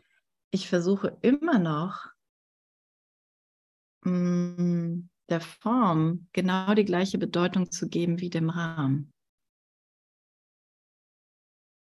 ich 0.51 0.68
versuche 0.68 1.18
immer 1.20 1.59
noch 1.59 2.07
mh, 4.05 4.12
mm, 4.12 5.11
der 5.28 5.40
Form 5.40 6.28
genau 6.32 6.74
die 6.74 6.84
gleiche 6.84 7.18
Bedeutung 7.18 7.70
zu 7.70 7.88
geben 7.88 8.20
wie 8.20 8.30
dem 8.30 8.50
Rahmen. 8.50 9.12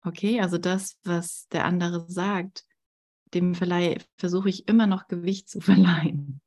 Okay, 0.06 0.42
also 0.42 0.58
das, 0.58 1.00
was 1.04 1.48
der 1.48 1.66
andere 1.66 2.10
sagt, 2.10 2.66
dem 3.34 3.56
versuche 3.56 4.50
ich 4.50 4.68
immer 4.68 4.86
noch 4.86 5.08
Gewicht 5.08 5.50
zu 5.50 5.62
verleihen. 5.62 6.42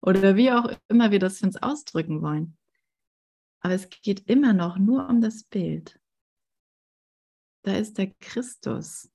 Oder 0.00 0.36
wie 0.36 0.52
auch 0.52 0.70
immer 0.88 1.10
wir 1.10 1.18
das 1.18 1.42
uns 1.42 1.56
ausdrücken 1.56 2.22
wollen. 2.22 2.56
Aber 3.60 3.74
es 3.74 3.88
geht 3.88 4.28
immer 4.28 4.52
noch 4.52 4.78
nur 4.78 5.08
um 5.08 5.20
das 5.20 5.44
Bild. 5.44 5.98
Da 7.62 7.76
ist 7.76 7.96
der 7.96 8.12
Christus. 8.20 9.10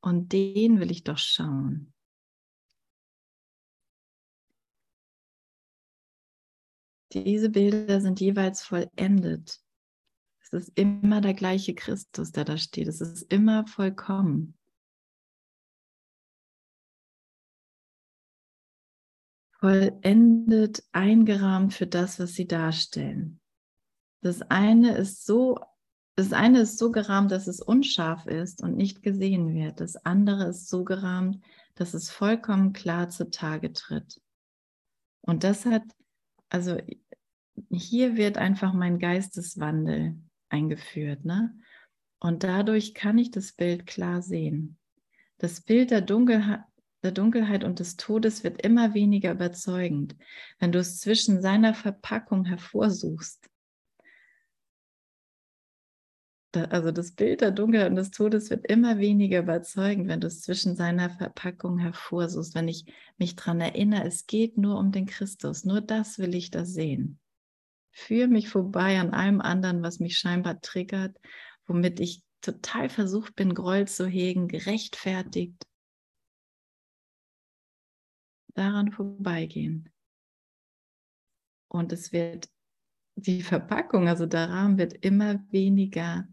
Und 0.00 0.32
den 0.32 0.80
will 0.80 0.90
ich 0.90 1.04
doch 1.04 1.18
schauen. 1.18 1.91
Diese 7.12 7.50
Bilder 7.50 8.00
sind 8.00 8.20
jeweils 8.20 8.62
vollendet. 8.62 9.60
Es 10.40 10.52
ist 10.52 10.72
immer 10.78 11.20
der 11.20 11.34
gleiche 11.34 11.74
Christus, 11.74 12.32
der 12.32 12.44
da 12.44 12.56
steht. 12.56 12.88
Es 12.88 13.00
ist 13.00 13.22
immer 13.32 13.66
vollkommen. 13.66 14.58
vollendet 19.62 20.82
eingerahmt 20.90 21.72
für 21.72 21.86
das, 21.86 22.18
was 22.18 22.34
sie 22.34 22.48
darstellen. 22.48 23.40
Das 24.20 24.42
eine 24.42 24.96
ist 24.96 25.24
so, 25.24 25.60
das 26.16 26.32
eine 26.32 26.62
ist 26.62 26.78
so 26.78 26.90
gerahmt, 26.90 27.30
dass 27.30 27.46
es 27.46 27.60
unscharf 27.60 28.26
ist 28.26 28.60
und 28.60 28.76
nicht 28.76 29.04
gesehen 29.04 29.54
wird. 29.54 29.78
Das 29.78 29.94
andere 30.04 30.48
ist 30.48 30.68
so 30.68 30.82
gerahmt, 30.82 31.38
dass 31.76 31.94
es 31.94 32.10
vollkommen 32.10 32.72
klar 32.72 33.08
zutage 33.08 33.72
tritt. 33.72 34.20
Und 35.20 35.44
das 35.44 35.64
hat, 35.64 35.84
also 36.48 36.76
hier 37.70 38.16
wird 38.16 38.38
einfach 38.38 38.72
mein 38.72 38.98
Geisteswandel 38.98 40.16
eingeführt, 40.48 41.24
ne? 41.24 41.56
Und 42.18 42.44
dadurch 42.44 42.94
kann 42.94 43.18
ich 43.18 43.30
das 43.30 43.52
Bild 43.52 43.86
klar 43.86 44.22
sehen. 44.22 44.78
Das 45.38 45.60
Bild 45.60 45.90
der 45.90 46.02
Dunkelheit, 46.02 46.60
der 47.02 47.10
Dunkelheit 47.10 47.64
und 47.64 47.80
des 47.80 47.96
Todes 47.96 48.44
wird 48.44 48.62
immer 48.62 48.94
weniger 48.94 49.32
überzeugend, 49.32 50.14
wenn 50.60 50.70
du 50.70 50.78
es 50.78 51.00
zwischen 51.00 51.42
seiner 51.42 51.74
Verpackung 51.74 52.44
hervorsuchst. 52.44 53.48
Also 56.54 56.92
das 56.92 57.12
Bild 57.12 57.40
der 57.40 57.50
Dunkelheit 57.50 57.90
und 57.90 57.96
des 57.96 58.10
Todes 58.10 58.50
wird 58.50 58.66
immer 58.66 58.98
weniger 58.98 59.40
überzeugend, 59.40 60.06
wenn 60.06 60.20
du 60.20 60.26
es 60.26 60.42
zwischen 60.42 60.76
seiner 60.76 61.08
Verpackung 61.08 61.78
hervorsuchst. 61.78 62.54
Wenn 62.54 62.68
ich 62.68 62.84
mich 63.16 63.34
daran 63.34 63.60
erinnere, 63.60 64.04
es 64.04 64.26
geht 64.26 64.58
nur 64.58 64.78
um 64.78 64.92
den 64.92 65.06
Christus. 65.06 65.64
Nur 65.64 65.80
das 65.80 66.18
will 66.18 66.34
ich 66.34 66.50
da 66.50 66.66
sehen. 66.66 67.18
Führe 67.92 68.28
mich 68.28 68.48
vorbei 68.48 68.98
an 68.98 69.12
allem 69.12 69.40
anderen, 69.40 69.82
was 69.82 70.00
mich 70.00 70.18
scheinbar 70.18 70.60
triggert, 70.60 71.16
womit 71.66 72.00
ich 72.00 72.22
total 72.40 72.88
versucht 72.88 73.36
bin, 73.36 73.54
Groll 73.54 73.86
zu 73.86 74.06
hegen, 74.06 74.48
gerechtfertigt 74.48 75.66
daran 78.54 78.92
vorbeigehen. 78.92 79.88
Und 81.68 81.92
es 81.92 82.12
wird, 82.12 82.48
die 83.14 83.42
Verpackung, 83.42 84.08
also 84.08 84.26
der 84.26 84.48
Rahmen 84.48 84.78
wird 84.78 84.92
immer 85.04 85.42
weniger, 85.50 86.28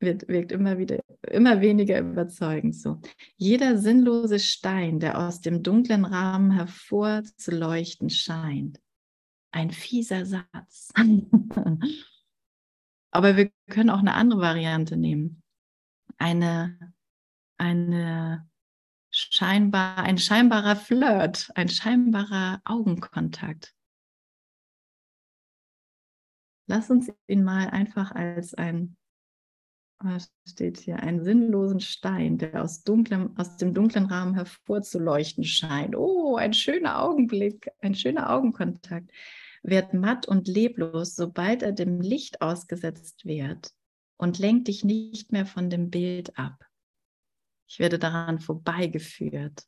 wird, 0.00 0.28
wirkt 0.28 0.52
immer 0.52 0.78
wieder, 0.78 1.00
immer 1.22 1.60
weniger 1.60 2.00
überzeugend. 2.00 2.74
So. 2.74 3.00
Jeder 3.36 3.78
sinnlose 3.78 4.38
Stein, 4.38 4.98
der 4.98 5.18
aus 5.18 5.40
dem 5.40 5.62
dunklen 5.62 6.04
Rahmen 6.04 6.52
hervorzuleuchten 6.52 8.10
scheint. 8.10 8.80
Ein 9.50 9.70
fieser 9.70 10.26
Satz. 10.26 10.92
Aber 13.10 13.36
wir 13.36 13.50
können 13.70 13.90
auch 13.90 13.98
eine 13.98 14.14
andere 14.14 14.40
Variante 14.40 14.96
nehmen. 14.96 15.42
Eine, 16.18 16.94
eine 17.56 18.48
scheinbar, 19.10 19.98
ein 19.98 20.18
scheinbarer 20.18 20.76
Flirt, 20.76 21.50
ein 21.54 21.68
scheinbarer 21.68 22.60
Augenkontakt. 22.64 23.74
Lass 26.66 26.90
uns 26.90 27.10
ihn 27.26 27.44
mal 27.44 27.70
einfach 27.70 28.12
als 28.12 28.52
ein, 28.54 28.96
steht 30.46 30.78
hier, 30.78 31.00
einen 31.00 31.24
sinnlosen 31.24 31.80
Stein, 31.80 32.38
der 32.38 32.62
aus, 32.62 32.82
dunklem, 32.84 33.36
aus 33.36 33.56
dem 33.56 33.74
dunklen 33.74 34.06
Rahmen 34.06 34.34
hervorzuleuchten 34.34 35.44
scheint. 35.44 35.96
Oh, 35.96 36.36
ein 36.36 36.54
schöner 36.54 37.02
Augenblick, 37.02 37.70
ein 37.80 37.94
schöner 37.94 38.30
Augenkontakt. 38.30 39.10
Wird 39.62 39.94
matt 39.94 40.26
und 40.26 40.46
leblos, 40.46 41.16
sobald 41.16 41.62
er 41.62 41.72
dem 41.72 42.00
Licht 42.00 42.40
ausgesetzt 42.42 43.24
wird 43.24 43.72
und 44.16 44.38
lenkt 44.38 44.68
dich 44.68 44.84
nicht 44.84 45.32
mehr 45.32 45.46
von 45.46 45.68
dem 45.68 45.90
Bild 45.90 46.38
ab. 46.38 46.64
Ich 47.66 47.80
werde 47.80 47.98
daran 47.98 48.38
vorbeigeführt. 48.38 49.66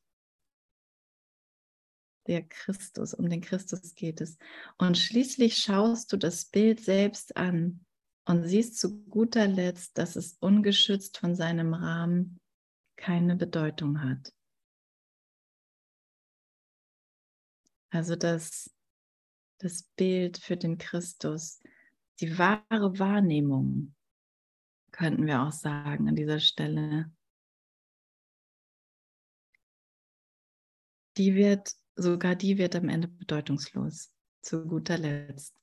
Der 2.28 2.42
Christus, 2.42 3.14
um 3.14 3.28
den 3.28 3.40
Christus 3.40 3.94
geht 3.94 4.20
es. 4.20 4.38
Und 4.78 4.96
schließlich 4.96 5.56
schaust 5.56 6.12
du 6.12 6.16
das 6.16 6.44
Bild 6.44 6.80
selbst 6.80 7.36
an 7.36 7.84
und 8.30 8.44
siehst 8.44 8.78
zu 8.78 9.04
guter 9.06 9.48
Letzt, 9.48 9.98
dass 9.98 10.14
es 10.14 10.34
ungeschützt 10.34 11.18
von 11.18 11.34
seinem 11.34 11.74
Rahmen 11.74 12.40
keine 12.96 13.34
Bedeutung 13.34 14.02
hat. 14.02 14.32
Also 17.92 18.14
das, 18.14 18.72
das 19.58 19.82
Bild 19.96 20.38
für 20.38 20.56
den 20.56 20.78
Christus, 20.78 21.60
die 22.20 22.38
wahre 22.38 23.00
Wahrnehmung, 23.00 23.96
könnten 24.92 25.26
wir 25.26 25.42
auch 25.42 25.52
sagen 25.52 26.08
an 26.08 26.14
dieser 26.14 26.38
Stelle, 26.38 27.12
die 31.16 31.34
wird, 31.34 31.74
sogar 31.96 32.36
die 32.36 32.58
wird 32.58 32.76
am 32.76 32.88
Ende 32.88 33.08
bedeutungslos, 33.08 34.12
zu 34.40 34.68
guter 34.68 34.98
Letzt. 34.98 35.59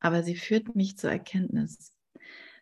Aber 0.00 0.22
sie 0.22 0.34
führt 0.34 0.74
mich 0.74 0.96
zur 0.98 1.10
Erkenntnis. 1.10 1.94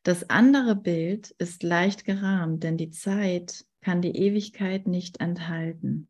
Das 0.02 0.28
andere 0.30 0.76
Bild 0.76 1.30
ist 1.38 1.62
leicht 1.62 2.04
gerahmt, 2.04 2.62
denn 2.62 2.76
die 2.76 2.90
Zeit 2.90 3.66
kann 3.80 4.02
die 4.02 4.16
Ewigkeit 4.16 4.86
nicht 4.86 5.20
enthalten. 5.20 6.08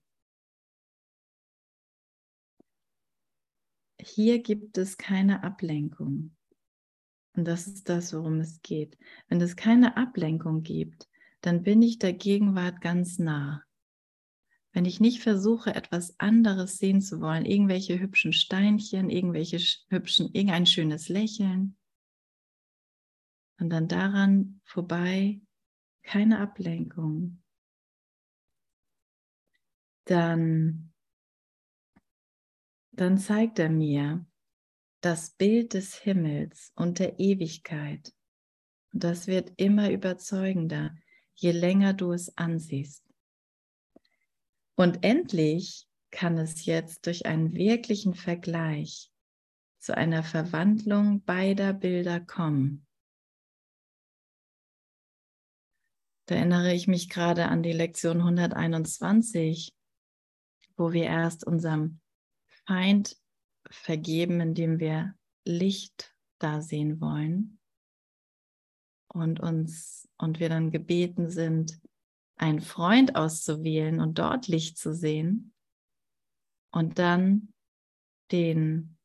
Hier 4.00 4.40
gibt 4.40 4.78
es 4.78 4.96
keine 4.96 5.42
Ablenkung. 5.42 6.34
Und 7.34 7.44
das 7.44 7.66
ist 7.66 7.88
das, 7.88 8.12
worum 8.14 8.40
es 8.40 8.62
geht. 8.62 8.98
Wenn 9.28 9.40
es 9.40 9.56
keine 9.56 9.96
Ablenkung 9.96 10.62
gibt, 10.62 11.08
dann 11.40 11.62
bin 11.62 11.82
ich 11.82 11.98
der 11.98 12.12
Gegenwart 12.12 12.80
ganz 12.80 13.18
nah. 13.18 13.62
Wenn 14.72 14.84
ich 14.84 15.00
nicht 15.00 15.22
versuche, 15.22 15.74
etwas 15.74 16.18
anderes 16.20 16.78
sehen 16.78 17.00
zu 17.00 17.20
wollen, 17.20 17.46
irgendwelche 17.46 17.98
hübschen 17.98 18.32
Steinchen, 18.32 19.10
irgendwelche 19.10 19.58
hübschen, 19.88 20.30
irgendein 20.32 20.66
schönes 20.66 21.08
Lächeln, 21.08 21.78
und 23.60 23.70
dann 23.70 23.88
daran 23.88 24.60
vorbei 24.64 25.40
keine 26.02 26.38
Ablenkung, 26.40 27.42
dann, 30.04 30.92
dann 32.92 33.18
zeigt 33.18 33.58
er 33.58 33.68
mir 33.68 34.24
das 35.00 35.30
Bild 35.30 35.74
des 35.74 35.96
Himmels 35.96 36.72
und 36.76 36.98
der 36.98 37.18
Ewigkeit. 37.18 38.14
Und 38.92 39.04
das 39.04 39.26
wird 39.26 39.52
immer 39.56 39.90
überzeugender, 39.90 40.96
je 41.34 41.52
länger 41.52 41.92
du 41.92 42.12
es 42.12 42.36
ansiehst. 42.38 43.07
Und 44.78 45.02
endlich 45.02 45.88
kann 46.12 46.38
es 46.38 46.64
jetzt 46.64 47.06
durch 47.06 47.26
einen 47.26 47.52
wirklichen 47.54 48.14
Vergleich 48.14 49.10
zu 49.80 49.96
einer 49.96 50.22
Verwandlung 50.22 51.24
beider 51.24 51.72
Bilder 51.72 52.20
kommen. 52.20 52.86
Da 56.26 56.36
erinnere 56.36 56.74
ich 56.74 56.86
mich 56.86 57.08
gerade 57.08 57.46
an 57.46 57.64
die 57.64 57.72
Lektion 57.72 58.18
121, 58.18 59.74
wo 60.76 60.92
wir 60.92 61.06
erst 61.06 61.44
unserem 61.44 61.98
Feind 62.64 63.16
vergeben, 63.68 64.40
indem 64.40 64.78
wir 64.78 65.16
Licht 65.44 66.14
da 66.38 66.60
sehen 66.60 67.00
wollen 67.00 67.58
und 69.08 69.40
uns 69.40 70.08
und 70.18 70.38
wir 70.38 70.48
dann 70.48 70.70
gebeten 70.70 71.30
sind, 71.30 71.80
einen 72.38 72.60
Freund 72.60 73.16
auszuwählen 73.16 74.00
und 74.00 74.18
dort 74.18 74.48
Licht 74.48 74.78
zu 74.78 74.94
sehen 74.94 75.52
und 76.70 76.98
dann 76.98 77.52
den, 78.30 78.96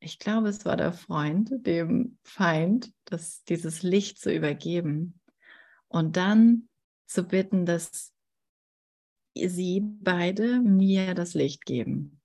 ich 0.00 0.18
glaube, 0.18 0.48
es 0.48 0.64
war 0.64 0.76
der 0.76 0.92
Freund, 0.92 1.50
dem 1.66 2.18
Feind, 2.24 2.92
das, 3.04 3.42
dieses 3.44 3.82
Licht 3.82 4.18
zu 4.18 4.32
übergeben 4.32 5.20
und 5.88 6.16
dann 6.16 6.68
zu 7.06 7.24
bitten, 7.24 7.66
dass 7.66 8.12
sie 9.34 9.80
beide 9.80 10.60
mir 10.60 11.14
das 11.14 11.34
Licht 11.34 11.64
geben 11.64 12.20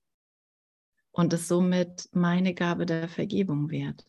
und 1.10 1.32
es 1.32 1.48
somit 1.48 2.08
meine 2.12 2.54
Gabe 2.54 2.86
der 2.86 3.08
Vergebung 3.08 3.70
wird. 3.70 4.06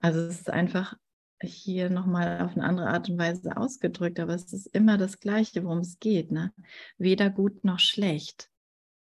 Also 0.00 0.20
es 0.20 0.40
ist 0.40 0.50
einfach 0.50 0.98
hier 1.44 1.90
nochmal 1.90 2.40
auf 2.40 2.56
eine 2.56 2.64
andere 2.64 2.88
Art 2.88 3.08
und 3.08 3.18
Weise 3.18 3.56
ausgedrückt, 3.56 4.20
aber 4.20 4.34
es 4.34 4.52
ist 4.52 4.66
immer 4.66 4.98
das 4.98 5.20
Gleiche, 5.20 5.64
worum 5.64 5.78
es 5.78 5.98
geht. 5.98 6.30
Ne? 6.30 6.52
Weder 6.98 7.30
gut 7.30 7.64
noch 7.64 7.78
schlecht 7.78 8.50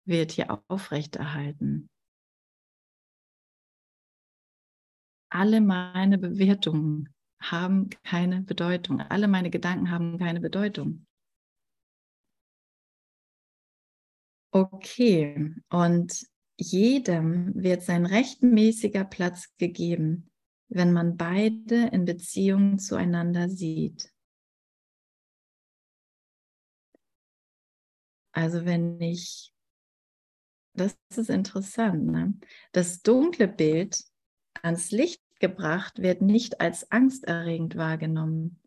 wird 0.05 0.31
hier 0.31 0.59
aufrechterhalten. 0.67 1.89
Alle 5.29 5.61
meine 5.61 6.17
Bewertungen 6.17 7.09
haben 7.41 7.89
keine 8.03 8.41
Bedeutung. 8.41 9.01
Alle 9.01 9.27
meine 9.27 9.49
Gedanken 9.49 9.89
haben 9.89 10.17
keine 10.19 10.41
Bedeutung. 10.41 11.05
Okay, 14.53 15.55
und 15.69 16.27
jedem 16.57 17.53
wird 17.55 17.83
sein 17.83 18.05
rechtmäßiger 18.05 19.05
Platz 19.05 19.55
gegeben, 19.57 20.30
wenn 20.73 20.93
man 20.93 21.17
beide 21.17 21.89
in 21.91 22.05
Beziehung 22.05 22.79
zueinander 22.79 23.49
sieht. 23.49 24.09
Also 28.31 28.65
wenn 28.65 29.01
ich, 29.01 29.53
das 30.73 30.97
ist 31.09 31.29
interessant, 31.29 32.05
ne? 32.07 32.33
das 32.71 33.01
dunkle 33.01 33.49
Bild 33.49 34.01
ans 34.61 34.91
Licht 34.91 35.21
gebracht 35.41 36.01
wird 36.01 36.21
nicht 36.21 36.61
als 36.61 36.89
angsterregend 36.89 37.75
wahrgenommen. 37.75 38.61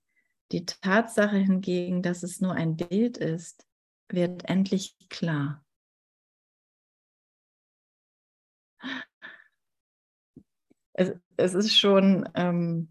Die 0.52 0.66
Tatsache 0.66 1.38
hingegen, 1.38 2.02
dass 2.02 2.22
es 2.22 2.42
nur 2.42 2.52
ein 2.52 2.76
Bild 2.76 3.16
ist, 3.16 3.66
wird 4.08 4.44
endlich 4.44 4.94
klar. 5.08 5.63
Es, 10.94 11.12
es 11.36 11.54
ist 11.54 11.76
schon 11.76 12.28
ähm, 12.34 12.88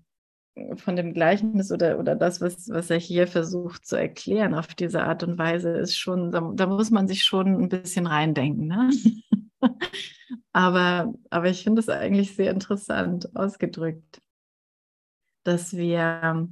von 0.75 0.95
dem 0.95 1.13
Gleichnis 1.13 1.71
oder, 1.71 1.97
oder 1.97 2.15
das, 2.15 2.39
was, 2.39 2.69
was 2.69 2.89
er 2.89 2.99
hier 2.99 3.27
versucht 3.27 3.85
zu 3.85 3.95
erklären 3.95 4.53
auf 4.53 4.67
diese 4.75 5.03
Art 5.03 5.23
und 5.23 5.37
Weise, 5.37 5.71
ist 5.71 5.97
schon, 5.97 6.31
da, 6.31 6.51
da 6.53 6.67
muss 6.67 6.91
man 6.91 7.07
sich 7.07 7.23
schon 7.23 7.47
ein 7.61 7.69
bisschen 7.69 8.05
reindenken. 8.05 8.67
Ne? 8.67 8.89
aber, 10.51 11.13
aber 11.31 11.49
ich 11.49 11.63
finde 11.63 11.79
es 11.79 11.89
eigentlich 11.89 12.35
sehr 12.35 12.51
interessant 12.51 13.35
ausgedrückt, 13.35 14.21
dass 15.43 15.75
wir, 15.75 16.47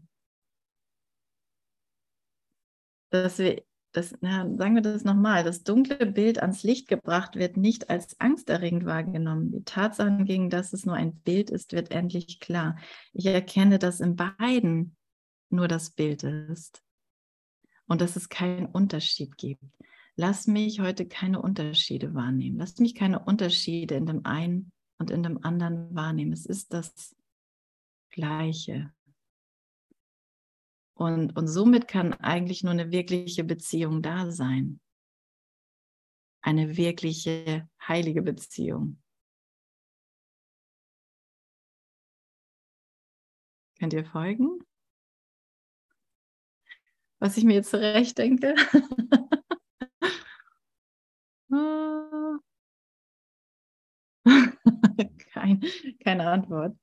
dass 3.11 3.37
wir 3.37 3.61
das, 3.91 4.15
na, 4.21 4.49
sagen 4.57 4.75
wir 4.75 4.81
das 4.81 5.03
nochmal, 5.03 5.43
das 5.43 5.63
dunkle 5.63 6.05
Bild 6.05 6.41
ans 6.41 6.63
Licht 6.63 6.87
gebracht 6.87 7.35
wird 7.35 7.57
nicht 7.57 7.89
als 7.89 8.19
angsterregend 8.19 8.85
wahrgenommen. 8.85 9.51
Die 9.51 9.63
Tatsache 9.63 10.23
gegen 10.23 10.49
dass 10.49 10.73
es 10.73 10.85
nur 10.85 10.95
ein 10.95 11.15
Bild 11.15 11.49
ist, 11.49 11.73
wird 11.73 11.91
endlich 11.91 12.39
klar. 12.39 12.77
Ich 13.13 13.25
erkenne, 13.25 13.79
dass 13.79 13.99
in 13.99 14.15
beiden 14.15 14.95
nur 15.49 15.67
das 15.67 15.91
Bild 15.91 16.23
ist 16.23 16.81
und 17.85 18.01
dass 18.01 18.15
es 18.15 18.29
keinen 18.29 18.65
Unterschied 18.65 19.37
gibt. 19.37 19.63
Lass 20.15 20.47
mich 20.47 20.79
heute 20.79 21.05
keine 21.05 21.41
Unterschiede 21.41 22.13
wahrnehmen. 22.13 22.57
Lass 22.57 22.79
mich 22.79 22.95
keine 22.95 23.19
Unterschiede 23.19 23.95
in 23.95 24.05
dem 24.05 24.25
einen 24.25 24.71
und 24.97 25.11
in 25.11 25.23
dem 25.23 25.43
anderen 25.43 25.93
wahrnehmen. 25.93 26.31
Es 26.31 26.45
ist 26.45 26.73
das 26.73 27.15
Gleiche. 28.09 28.93
Und, 31.01 31.35
und 31.35 31.47
somit 31.47 31.87
kann 31.87 32.13
eigentlich 32.13 32.61
nur 32.61 32.73
eine 32.73 32.91
wirkliche 32.91 33.43
Beziehung 33.43 34.03
da 34.03 34.29
sein. 34.29 34.79
Eine 36.43 36.77
wirkliche 36.77 37.67
heilige 37.87 38.21
Beziehung. 38.21 39.01
Könnt 43.79 43.93
ihr 43.93 44.05
folgen? 44.05 44.59
Was 47.17 47.35
ich 47.35 47.45
mir 47.45 47.55
jetzt 47.55 47.71
zurecht 47.71 48.19
denke? 48.19 48.53
Kein, 55.33 55.61
keine 56.03 56.29
Antwort. 56.29 56.77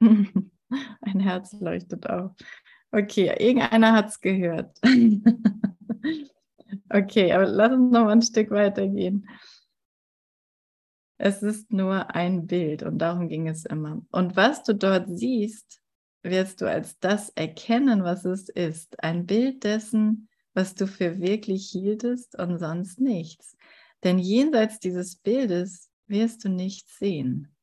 Ein 1.00 1.20
Herz 1.20 1.52
leuchtet 1.60 2.08
auf. 2.08 2.32
Okay, 2.92 3.34
irgendeiner 3.38 3.92
hat 3.92 4.08
es 4.08 4.20
gehört. 4.20 4.78
okay, 6.90 7.32
aber 7.32 7.46
lass 7.46 7.72
uns 7.72 7.92
noch 7.92 8.04
mal 8.04 8.12
ein 8.12 8.22
Stück 8.22 8.50
weitergehen. 8.50 9.28
Es 11.18 11.42
ist 11.42 11.72
nur 11.72 12.14
ein 12.14 12.46
Bild 12.46 12.82
und 12.82 12.98
darum 12.98 13.28
ging 13.28 13.48
es 13.48 13.64
immer. 13.64 14.02
Und 14.10 14.36
was 14.36 14.62
du 14.62 14.74
dort 14.74 15.08
siehst, 15.08 15.80
wirst 16.22 16.60
du 16.60 16.66
als 16.66 16.98
das 16.98 17.30
erkennen, 17.30 18.04
was 18.04 18.24
es 18.24 18.48
ist. 18.48 19.02
Ein 19.02 19.26
Bild 19.26 19.64
dessen, 19.64 20.28
was 20.52 20.74
du 20.74 20.86
für 20.86 21.18
wirklich 21.18 21.70
hieltest 21.70 22.38
und 22.38 22.58
sonst 22.58 23.00
nichts. 23.00 23.56
Denn 24.04 24.18
jenseits 24.18 24.78
dieses 24.78 25.16
Bildes 25.16 25.90
wirst 26.06 26.44
du 26.44 26.48
nichts 26.48 26.98
sehen. 26.98 27.55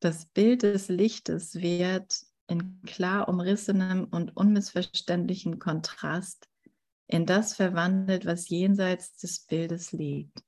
Das 0.00 0.26
Bild 0.26 0.62
des 0.62 0.88
Lichtes 0.88 1.56
wird 1.56 2.24
in 2.46 2.82
klar 2.82 3.28
umrissenem 3.28 4.04
und 4.04 4.36
unmissverständlichen 4.36 5.58
Kontrast 5.58 6.48
in 7.08 7.26
das 7.26 7.56
verwandelt, 7.56 8.26
was 8.26 8.48
jenseits 8.48 9.16
des 9.16 9.40
Bildes 9.40 9.92
liegt. 9.92 10.42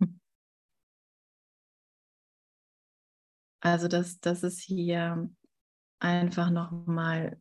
Also 3.60 3.88
das, 3.88 4.20
das 4.20 4.42
ist 4.42 4.60
hier 4.60 5.30
einfach 5.98 6.50
nochmal, 6.50 7.40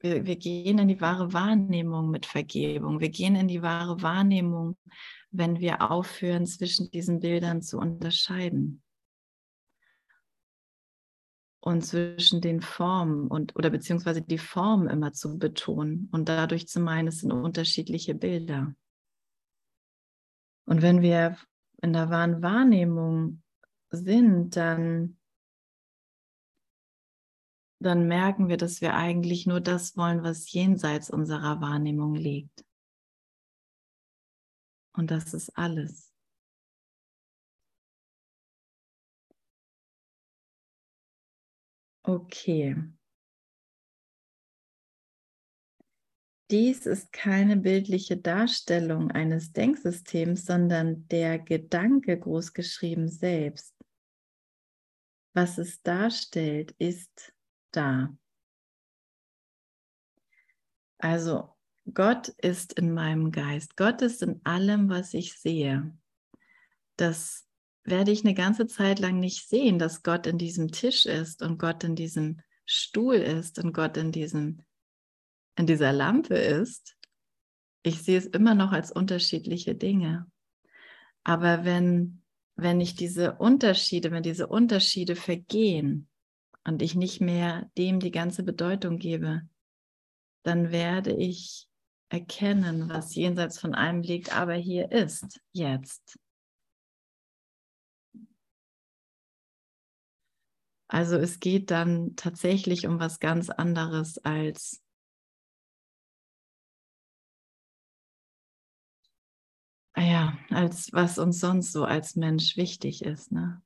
wir, 0.00 0.26
wir 0.26 0.36
gehen 0.36 0.78
in 0.78 0.88
die 0.88 1.00
wahre 1.00 1.32
Wahrnehmung 1.32 2.10
mit 2.10 2.26
Vergebung. 2.26 3.00
Wir 3.00 3.08
gehen 3.08 3.34
in 3.34 3.48
die 3.48 3.62
wahre 3.62 4.02
Wahrnehmung, 4.02 4.76
wenn 5.30 5.58
wir 5.58 5.90
aufhören, 5.90 6.44
zwischen 6.44 6.90
diesen 6.90 7.20
Bildern 7.20 7.62
zu 7.62 7.78
unterscheiden. 7.78 8.81
Und 11.64 11.82
zwischen 11.82 12.40
den 12.40 12.60
Formen 12.60 13.28
und 13.28 13.54
oder 13.54 13.70
beziehungsweise 13.70 14.20
die 14.20 14.38
Form 14.38 14.88
immer 14.88 15.12
zu 15.12 15.38
betonen 15.38 16.08
und 16.10 16.28
dadurch 16.28 16.66
zu 16.66 16.80
meinen, 16.80 17.06
es 17.06 17.20
sind 17.20 17.30
unterschiedliche 17.30 18.16
Bilder. 18.16 18.74
Und 20.66 20.82
wenn 20.82 21.02
wir 21.02 21.36
in 21.80 21.92
der 21.92 22.10
wahren 22.10 22.42
Wahrnehmung 22.42 23.42
sind, 23.90 24.56
dann 24.56 25.18
dann 27.82 28.06
merken 28.06 28.48
wir, 28.48 28.56
dass 28.56 28.80
wir 28.80 28.94
eigentlich 28.94 29.46
nur 29.46 29.60
das 29.60 29.96
wollen, 29.96 30.22
was 30.22 30.50
jenseits 30.52 31.10
unserer 31.10 31.60
Wahrnehmung 31.60 32.14
liegt. 32.14 32.64
Und 34.92 35.10
das 35.10 35.34
ist 35.34 35.56
alles. 35.56 36.11
Okay. 42.04 42.74
dies 46.52 46.84
ist 46.84 47.14
keine 47.14 47.56
bildliche 47.56 48.18
Darstellung 48.18 49.10
eines 49.10 49.52
Denksystems, 49.54 50.44
sondern 50.44 51.08
der 51.08 51.38
Gedanke 51.38 52.18
großgeschrieben 52.18 53.08
selbst. 53.08 53.74
Was 55.32 55.56
es 55.56 55.82
darstellt, 55.82 56.72
ist 56.72 57.32
da. 57.70 58.14
Also 60.98 61.56
Gott 61.94 62.28
ist 62.28 62.74
in 62.74 62.92
meinem 62.92 63.32
Geist. 63.32 63.74
Gott 63.78 64.02
ist 64.02 64.22
in 64.22 64.42
allem, 64.44 64.90
was 64.90 65.14
ich 65.14 65.32
sehe. 65.32 65.96
Das 66.96 67.48
werde 67.84 68.10
ich 68.12 68.24
eine 68.24 68.34
ganze 68.34 68.66
Zeit 68.66 68.98
lang 68.98 69.18
nicht 69.18 69.48
sehen, 69.48 69.78
dass 69.78 70.02
Gott 70.02 70.26
in 70.26 70.38
diesem 70.38 70.70
Tisch 70.70 71.06
ist 71.06 71.42
und 71.42 71.58
Gott 71.58 71.84
in 71.84 71.96
diesem 71.96 72.40
Stuhl 72.64 73.16
ist 73.16 73.58
und 73.58 73.72
Gott 73.72 73.96
in 73.96 74.12
diesem 74.12 74.62
in 75.56 75.66
dieser 75.66 75.92
Lampe 75.92 76.34
ist. 76.34 76.96
Ich 77.82 78.02
sehe 78.02 78.16
es 78.16 78.26
immer 78.26 78.54
noch 78.54 78.72
als 78.72 78.90
unterschiedliche 78.90 79.74
Dinge. 79.74 80.26
Aber 81.24 81.64
wenn 81.64 82.22
wenn 82.56 82.80
ich 82.80 82.94
diese 82.94 83.34
Unterschiede, 83.34 84.10
wenn 84.10 84.22
diese 84.22 84.46
Unterschiede 84.46 85.16
vergehen 85.16 86.08
und 86.64 86.82
ich 86.82 86.94
nicht 86.94 87.20
mehr 87.20 87.70
dem 87.76 88.00
die 88.00 88.10
ganze 88.10 88.42
Bedeutung 88.42 88.98
gebe, 88.98 89.42
dann 90.42 90.70
werde 90.70 91.14
ich 91.14 91.66
erkennen, 92.08 92.88
was 92.88 93.14
jenseits 93.14 93.58
von 93.58 93.74
einem 93.74 94.02
liegt, 94.02 94.36
aber 94.36 94.54
hier 94.54 94.92
ist, 94.92 95.40
jetzt. 95.52 96.18
Also 100.92 101.16
es 101.16 101.40
geht 101.40 101.70
dann 101.70 102.16
tatsächlich 102.16 102.86
um 102.86 103.00
was 103.00 103.18
ganz 103.18 103.48
anderes 103.48 104.18
als 104.18 104.82
ja, 109.96 110.36
als 110.50 110.92
was 110.92 111.16
uns 111.16 111.40
sonst 111.40 111.72
so 111.72 111.84
als 111.84 112.14
Mensch 112.14 112.58
wichtig 112.58 113.06
ist, 113.06 113.32
ne? 113.32 113.62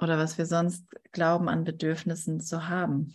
Oder 0.00 0.18
was 0.18 0.36
wir 0.36 0.46
sonst 0.46 0.84
glauben 1.12 1.48
an 1.48 1.62
Bedürfnissen 1.62 2.40
zu 2.40 2.68
haben. 2.68 3.14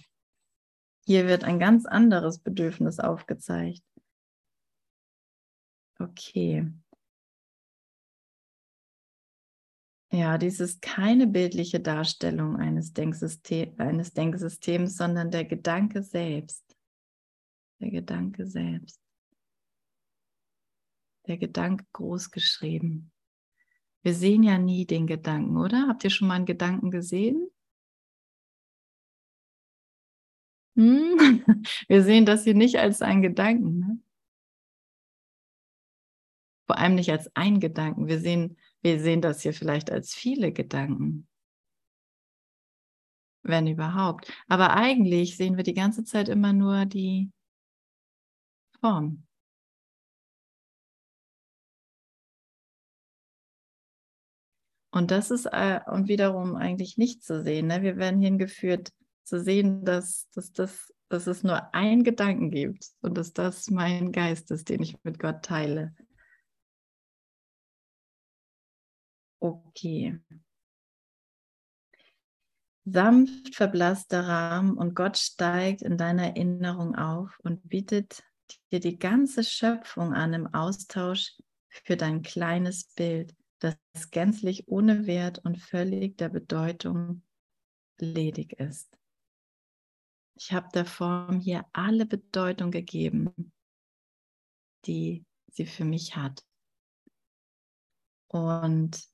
Hier 1.06 1.28
wird 1.28 1.44
ein 1.44 1.60
ganz 1.60 1.86
anderes 1.86 2.40
Bedürfnis 2.40 3.02
aufgezeigt. 3.02 3.84
Okay. 6.00 6.66
Ja, 10.14 10.38
dies 10.38 10.60
ist 10.60 10.80
keine 10.84 11.26
bildliche 11.26 11.80
Darstellung 11.80 12.58
eines, 12.58 12.94
Denksystem, 12.94 13.74
eines 13.80 14.14
Denksystems, 14.14 14.96
sondern 14.96 15.32
der 15.32 15.44
Gedanke 15.44 16.04
selbst. 16.04 16.64
Der 17.80 17.90
Gedanke 17.90 18.46
selbst. 18.46 19.02
Der 21.26 21.38
Gedanke 21.38 21.86
groß 21.94 22.30
geschrieben. 22.30 23.12
Wir 24.04 24.14
sehen 24.14 24.44
ja 24.44 24.60
nie 24.60 24.86
den 24.86 25.08
Gedanken, 25.08 25.58
oder? 25.58 25.88
Habt 25.88 26.04
ihr 26.04 26.12
schon 26.12 26.28
mal 26.28 26.36
einen 26.36 26.46
Gedanken 26.46 26.92
gesehen? 26.92 27.50
Hm? 30.76 31.44
Wir 31.88 32.04
sehen 32.04 32.28
das 32.28 32.44
hier 32.44 32.54
nicht 32.54 32.78
als 32.78 33.02
einen 33.02 33.24
Gedanken. 33.24 33.80
Ne? 33.80 34.00
Vor 36.68 36.78
allem 36.78 36.94
nicht 36.94 37.10
als 37.12 37.36
ein 37.36 37.60
Gedanken. 37.60 38.08
Wir 38.08 38.20
sehen, 38.20 38.58
wir 38.84 39.00
sehen 39.00 39.22
das 39.22 39.42
hier 39.42 39.54
vielleicht 39.54 39.90
als 39.92 40.14
viele 40.14 40.52
Gedanken. 40.52 41.28
Wenn 43.42 43.68
überhaupt. 43.68 44.32
Aber 44.48 44.76
eigentlich 44.76 45.38
sehen 45.38 45.58
wir 45.58 45.64
die 45.64 45.74
ganze 45.74 46.04
Zeit 46.04 46.30
immer 46.30 46.54
nur 46.54 46.86
die 46.86 47.32
Form. 48.80 49.26
Und 54.92 55.10
das 55.10 55.32
ist 55.32 55.46
äh, 55.48 55.80
und 55.88 56.08
wiederum 56.08 56.56
eigentlich 56.56 56.98
nicht 56.98 57.24
zu 57.24 57.42
sehen. 57.42 57.68
Ne? 57.68 57.82
Wir 57.82 57.98
werden 57.98 58.22
hingeführt, 58.22 58.92
zu 59.24 59.42
sehen, 59.42 59.84
dass, 59.86 60.30
dass, 60.32 60.52
dass, 60.52 60.94
dass 61.10 61.28
es 61.28 61.44
nur 61.44 61.74
einen 61.74 62.04
Gedanken 62.04 62.52
gibt 62.52 62.90
und 63.02 63.18
dass 63.18 63.34
das 63.34 63.70
mein 63.70 64.12
Geist 64.12 64.52
ist, 64.52 64.70
den 64.70 64.84
ich 64.84 65.02
mit 65.04 65.18
Gott 65.18 65.44
teile. 65.44 65.96
Okay. 69.44 70.22
Sanft 72.86 73.56
verblasst 73.56 74.14
der 74.14 74.26
Rahmen 74.26 74.78
und 74.78 74.96
Gott 74.96 75.18
steigt 75.18 75.82
in 75.82 75.98
deiner 75.98 76.28
Erinnerung 76.28 76.96
auf 76.96 77.38
und 77.44 77.68
bietet 77.68 78.24
dir 78.72 78.80
die 78.80 78.98
ganze 78.98 79.44
Schöpfung 79.44 80.14
an 80.14 80.34
im 80.34 80.54
Austausch 80.54 81.36
für 81.68 81.98
dein 81.98 82.22
kleines 82.22 82.86
Bild, 82.94 83.36
das 83.60 83.76
gänzlich 84.12 84.70
ohne 84.70 85.08
Wert 85.08 85.40
und 85.40 85.60
völlig 85.60 86.18
der 86.18 86.30
Bedeutung 86.30 87.22
ledig 88.00 88.54
ist. 88.54 88.98
Ich 90.36 90.54
habe 90.54 90.70
der 90.74 90.86
Form 90.86 91.42
hier 91.42 91.66
alle 91.74 92.06
Bedeutung 92.06 92.72
gegeben, 92.72 93.52
die 94.86 95.26
sie 95.52 95.66
für 95.66 95.84
mich 95.84 96.16
hat. 96.16 96.46
Und, 98.28 99.13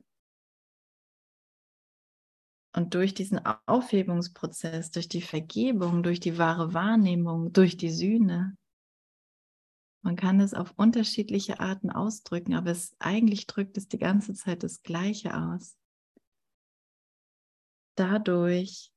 und 2.74 2.94
durch 2.94 3.14
diesen 3.14 3.40
Aufhebungsprozess, 3.66 4.92
durch 4.92 5.08
die 5.08 5.22
Vergebung, 5.22 6.04
durch 6.04 6.20
die 6.20 6.38
wahre 6.38 6.74
Wahrnehmung, 6.74 7.52
durch 7.52 7.78
die 7.78 7.90
Sühne, 7.90 8.56
man 10.02 10.16
kann 10.16 10.40
es 10.40 10.54
auf 10.54 10.74
unterschiedliche 10.78 11.60
Arten 11.60 11.90
ausdrücken, 11.90 12.54
aber 12.54 12.72
es 12.72 12.96
eigentlich 13.00 13.48
drückt 13.48 13.78
es 13.78 13.88
die 13.88 13.98
ganze 13.98 14.34
Zeit 14.34 14.64
das 14.64 14.82
Gleiche 14.82 15.36
aus. 15.36 15.76
Dadurch 17.96 18.94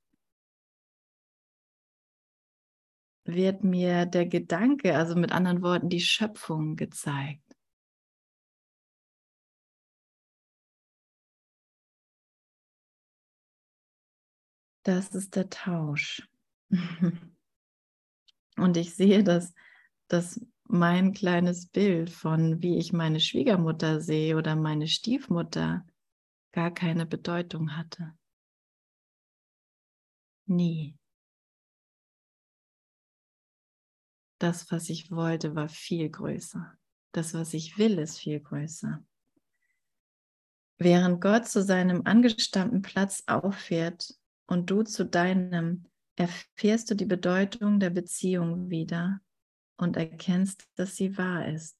wird 3.24 3.64
mir 3.64 4.06
der 4.06 4.26
Gedanke, 4.26 4.96
also 4.96 5.16
mit 5.16 5.32
anderen 5.32 5.62
Worten 5.62 5.88
die 5.88 6.00
Schöpfung 6.00 6.76
gezeigt. 6.76 7.51
Das 14.82 15.14
ist 15.14 15.36
der 15.36 15.48
Tausch. 15.50 16.28
Und 18.56 18.76
ich 18.76 18.94
sehe, 18.94 19.22
dass, 19.22 19.54
dass 20.08 20.44
mein 20.64 21.12
kleines 21.12 21.66
Bild 21.66 22.10
von, 22.10 22.62
wie 22.62 22.78
ich 22.78 22.92
meine 22.92 23.20
Schwiegermutter 23.20 24.00
sehe 24.00 24.36
oder 24.36 24.56
meine 24.56 24.88
Stiefmutter, 24.88 25.86
gar 26.52 26.70
keine 26.72 27.06
Bedeutung 27.06 27.76
hatte. 27.76 28.12
Nie. 30.46 30.98
das, 34.42 34.70
was 34.72 34.88
ich 34.88 35.10
wollte, 35.10 35.54
war 35.54 35.68
viel 35.68 36.10
größer. 36.10 36.76
Das, 37.12 37.34
was 37.34 37.54
ich 37.54 37.78
will, 37.78 37.98
ist 37.98 38.18
viel 38.18 38.40
größer. 38.40 39.02
Während 40.78 41.20
Gott 41.20 41.46
zu 41.46 41.62
seinem 41.62 42.02
angestammten 42.04 42.82
Platz 42.82 43.22
auffährt 43.26 44.14
und 44.52 44.68
du 44.68 44.82
zu 44.82 45.06
deinem, 45.06 45.86
erfährst 46.14 46.90
du 46.90 46.94
die 46.94 47.06
Bedeutung 47.06 47.80
der 47.80 47.88
Beziehung 47.88 48.68
wieder 48.68 49.22
und 49.78 49.96
erkennst, 49.96 50.68
dass 50.74 50.94
sie 50.94 51.16
wahr 51.16 51.48
ist. 51.48 51.78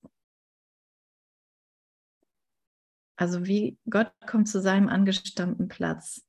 Also 3.17 3.45
wie 3.45 3.77
Gott 3.91 4.11
kommt 4.27 4.49
zu 4.49 4.63
seinem 4.63 4.89
angestammten 4.89 5.69
Platz, 5.69 6.27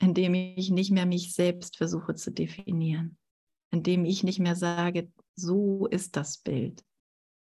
indem 0.00 0.34
ich 0.34 0.70
nicht 0.70 0.90
mehr 0.90 1.06
mich 1.06 1.32
selbst 1.32 1.76
versuche 1.76 2.16
zu 2.16 2.32
definieren, 2.32 3.16
indem 3.70 4.04
ich 4.04 4.24
nicht 4.24 4.40
mehr 4.40 4.56
sage, 4.56 5.12
so 5.36 5.86
ist 5.86 6.16
das 6.16 6.38
Bild. 6.38 6.84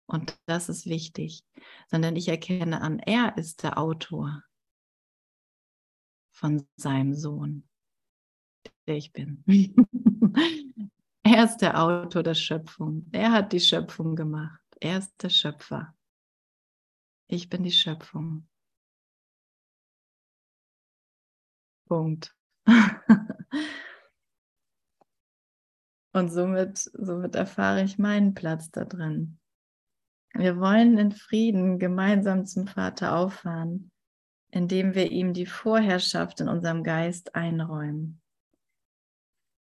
Und 0.04 0.38
das 0.44 0.68
ist 0.68 0.84
wichtig, 0.84 1.42
sondern 1.90 2.16
ich 2.16 2.28
erkenne 2.28 2.82
an, 2.82 2.98
er 2.98 3.38
ist 3.38 3.62
der 3.62 3.78
Autor 3.78 4.44
von 6.32 6.68
seinem 6.76 7.14
Sohn, 7.14 7.66
der 8.86 8.96
ich 8.96 9.12
bin. 9.12 9.44
er 11.22 11.44
ist 11.44 11.58
der 11.58 11.80
Autor 11.82 12.22
der 12.22 12.34
Schöpfung. 12.34 13.06
Er 13.12 13.32
hat 13.32 13.52
die 13.52 13.60
Schöpfung 13.60 14.16
gemacht. 14.16 14.60
Er 14.80 14.98
ist 14.98 15.14
der 15.22 15.30
Schöpfer. 15.30 15.94
Ich 17.28 17.48
bin 17.48 17.62
die 17.62 17.72
Schöpfung. 17.72 18.48
Punkt. 21.86 22.34
Und 26.14 26.30
somit, 26.30 26.78
somit 26.78 27.34
erfahre 27.34 27.82
ich 27.82 27.98
meinen 27.98 28.34
Platz 28.34 28.70
da 28.70 28.84
drin. 28.84 29.38
Wir 30.34 30.58
wollen 30.58 30.96
in 30.96 31.12
Frieden 31.12 31.78
gemeinsam 31.78 32.46
zum 32.46 32.66
Vater 32.66 33.16
auffahren, 33.16 33.90
indem 34.50 34.94
wir 34.94 35.10
ihm 35.10 35.34
die 35.34 35.44
Vorherrschaft 35.44 36.40
in 36.40 36.48
unserem 36.48 36.82
Geist 36.82 37.34
einräumen. 37.34 38.21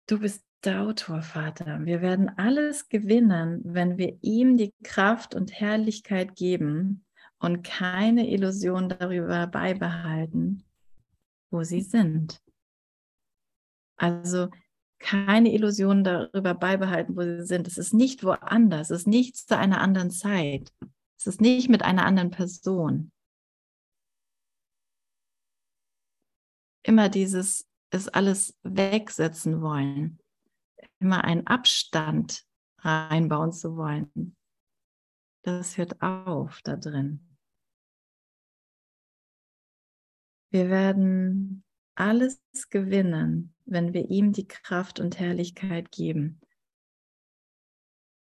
Du 0.10 0.18
bist 0.18 0.44
der 0.64 0.82
Autor, 0.82 1.22
Vater. 1.22 1.86
Wir 1.86 2.02
werden 2.02 2.30
alles 2.30 2.90
gewinnen, 2.90 3.62
wenn 3.64 4.00
wir 4.00 4.18
ihm 4.24 4.58
die 4.58 4.74
Kraft 4.84 5.36
und 5.36 5.54
Herrlichkeit 5.54 6.36
geben 6.36 7.06
und 7.38 7.62
keine 7.62 8.28
Illusion 8.28 8.90
darüber 8.90 9.46
beibehalten, 9.46 10.64
wo 11.52 11.62
sie 11.62 11.82
sind. 11.82 12.42
Also 13.98 14.50
keine 14.98 15.54
Illusion 15.54 16.04
darüber 16.04 16.56
beibehalten, 16.56 17.16
wo 17.16 17.22
sie 17.22 17.46
sind. 17.46 17.68
Es 17.68 17.78
ist 17.78 17.94
nicht 17.94 18.24
woanders, 18.24 18.90
es 18.90 19.02
ist 19.02 19.08
nicht 19.08 19.38
zu 19.38 19.56
einer 19.56 19.80
anderen 19.80 20.10
Zeit. 20.10 20.74
Es 21.20 21.28
ist 21.28 21.40
nicht 21.40 21.70
mit 21.70 21.84
einer 21.84 22.08
anderen 22.08 22.32
Person. 22.32 23.12
Immer 26.82 27.10
dieses 27.10 27.69
es 27.92 28.08
alles 28.08 28.58
wegsetzen 28.64 29.62
wollen 29.62 30.20
immer 31.00 31.24
einen 31.24 31.48
Abstand 31.48 32.46
reinbauen 32.80 33.52
zu 33.52 33.76
wollen. 33.76 34.36
Das 35.44 35.78
hört 35.78 36.02
auf 36.02 36.62
da 36.64 36.76
drin. 36.76 37.26
Wir 40.52 40.70
werden 40.70 41.64
alles 41.96 42.42
gewinnen, 42.70 43.54
wenn 43.66 43.94
wir 43.94 44.10
ihm 44.10 44.34
die 44.34 44.48
Kraft 44.48 45.00
und 45.00 45.20
Herrlichkeit 45.20 45.92
geben. 45.92 46.42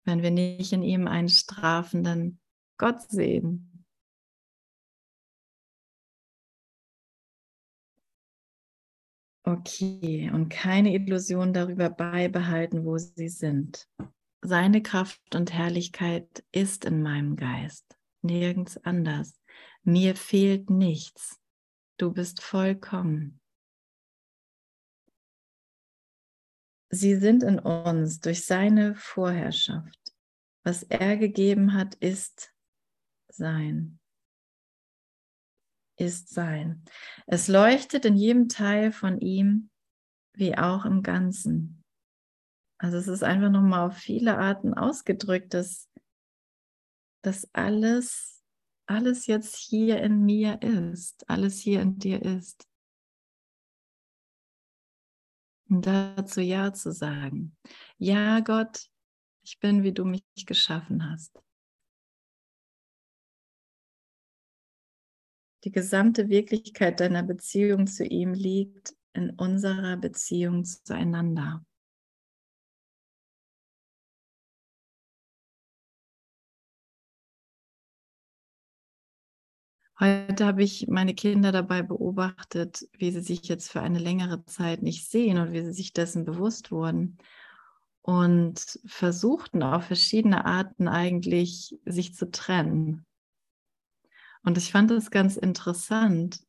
Wenn 0.05 0.23
wir 0.23 0.31
nicht 0.31 0.73
in 0.73 0.83
ihm 0.83 1.07
einen 1.07 1.29
strafenden 1.29 2.41
Gott 2.79 3.03
sehen, 3.03 3.74
Okay, 9.47 10.31
und 10.33 10.49
keine 10.49 10.95
Illusion 10.95 11.53
darüber 11.53 11.91
beibehalten, 11.91 12.87
wo 12.87 12.97
sie 12.97 13.29
sind. 13.29 13.87
Seine 14.41 14.83
Kraft 14.83 15.35
und 15.35 15.53
Herrlichkeit 15.53 16.45
ist 16.51 16.87
in 16.87 17.03
meinem 17.03 17.37
Geist, 17.37 17.85
nirgends 18.23 18.79
anders. 18.79 19.39
Mir 19.83 20.17
fehlt 20.17 20.71
nichts. 20.71 21.41
Du 21.99 22.11
bist 22.13 22.43
vollkommen. 22.43 23.39
Sie 26.89 27.17
sind 27.17 27.43
in 27.43 27.59
uns 27.59 28.21
durch 28.21 28.47
seine 28.47 28.95
Vorherrschaft. 28.95 30.15
Was 30.63 30.85
er 30.85 31.19
gegeben 31.19 31.75
hat, 31.75 31.97
ist 31.97 32.55
sein 33.29 33.99
ist 35.97 36.31
Sein. 36.31 36.85
Es 37.27 37.49
leuchtet 37.49 38.05
in 38.05 38.17
jedem 38.17 38.49
Teil 38.49 38.93
von 38.93 39.21
ihm 39.21 39.71
wie 40.35 40.57
auch 40.57 40.85
im 40.85 41.03
Ganzen. 41.03 41.83
Also 42.79 42.99
es 42.99 43.09
ist 43.09 43.23
einfach 43.23 43.51
nochmal 43.51 43.89
auf 43.89 43.97
viele 43.97 44.37
Arten 44.37 44.75
ausgedrückt, 44.75 45.55
dass, 45.55 45.89
dass 47.23 47.49
alles, 47.55 48.43
alles 48.87 49.27
jetzt 49.27 49.57
hier 49.57 50.03
in 50.03 50.25
mir 50.25 50.61
ist, 50.61 51.29
alles 51.31 51.61
hier 51.61 51.81
in 51.81 51.99
dir 51.99 52.21
ist. 52.23 52.69
Und 55.69 55.87
dazu 55.87 56.41
Ja 56.41 56.73
zu 56.73 56.93
sagen. 56.93 57.57
Ja, 57.99 58.41
Gott, 58.41 58.91
ich 59.45 59.59
bin, 59.61 59.83
wie 59.83 59.93
du 59.93 60.05
mich 60.05 60.25
geschaffen 60.47 61.11
hast. 61.11 61.44
Die 65.65 65.73
gesamte 65.73 66.29
Wirklichkeit 66.29 67.01
deiner 67.01 67.23
Beziehung 67.23 67.87
zu 67.87 68.05
ihm 68.05 68.35
liegt 68.35 68.95
in 69.15 69.31
unserer 69.31 69.97
Beziehung 69.97 70.65
zueinander. 70.65 71.65
Heute 79.99 80.45
habe 80.45 80.63
ich 80.63 80.89
meine 80.89 81.15
Kinder 81.15 81.51
dabei 81.51 81.83
beobachtet, 81.83 82.87
wie 82.99 83.11
sie 83.13 83.23
sich 83.23 83.45
jetzt 83.45 83.71
für 83.71 83.81
eine 83.81 84.01
längere 84.01 84.45
Zeit 84.45 84.83
nicht 84.83 85.09
sehen 85.09 85.39
und 85.39 85.53
wie 85.53 85.63
sie 85.63 85.73
sich 85.73 85.95
dessen 85.95 86.27
bewusst 86.27 86.73
wurden 86.73 87.17
und 88.03 88.81
versuchten 88.85 89.63
auf 89.63 89.85
verschiedene 89.85 90.45
Arten 90.45 90.89
eigentlich 90.89 91.79
sich 91.87 92.15
zu 92.15 92.31
trennen. 92.31 93.07
Und 94.45 94.59
ich 94.59 94.71
fand 94.71 94.91
das 94.91 95.11
ganz 95.11 95.37
interessant, 95.37 96.41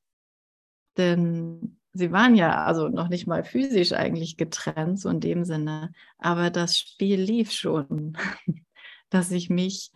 denn 0.98 1.80
sie 1.94 2.12
waren 2.12 2.36
ja 2.36 2.66
also 2.66 2.90
noch 2.90 3.08
nicht 3.08 3.26
mal 3.26 3.44
physisch 3.44 3.94
eigentlich 3.94 4.36
getrennt, 4.36 5.00
so 5.00 5.10
in 5.10 5.22
dem 5.22 5.46
Sinne, 5.46 5.94
aber 6.18 6.50
das 6.50 6.78
Spiel 6.78 7.20
lief 7.20 7.52
schon, 7.52 8.18
dass 9.10 9.32
ich 9.32 9.50
mich 9.50 9.92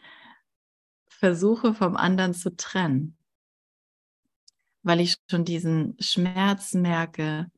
versuche 1.10 1.74
vom 1.74 1.98
anderen 1.98 2.34
zu 2.34 2.56
trennen, 2.56 3.18
weil 4.82 5.02
ich 5.02 5.18
schon 5.30 5.44
diesen 5.44 5.98
Schmerz 6.00 6.74
merke 6.74 7.52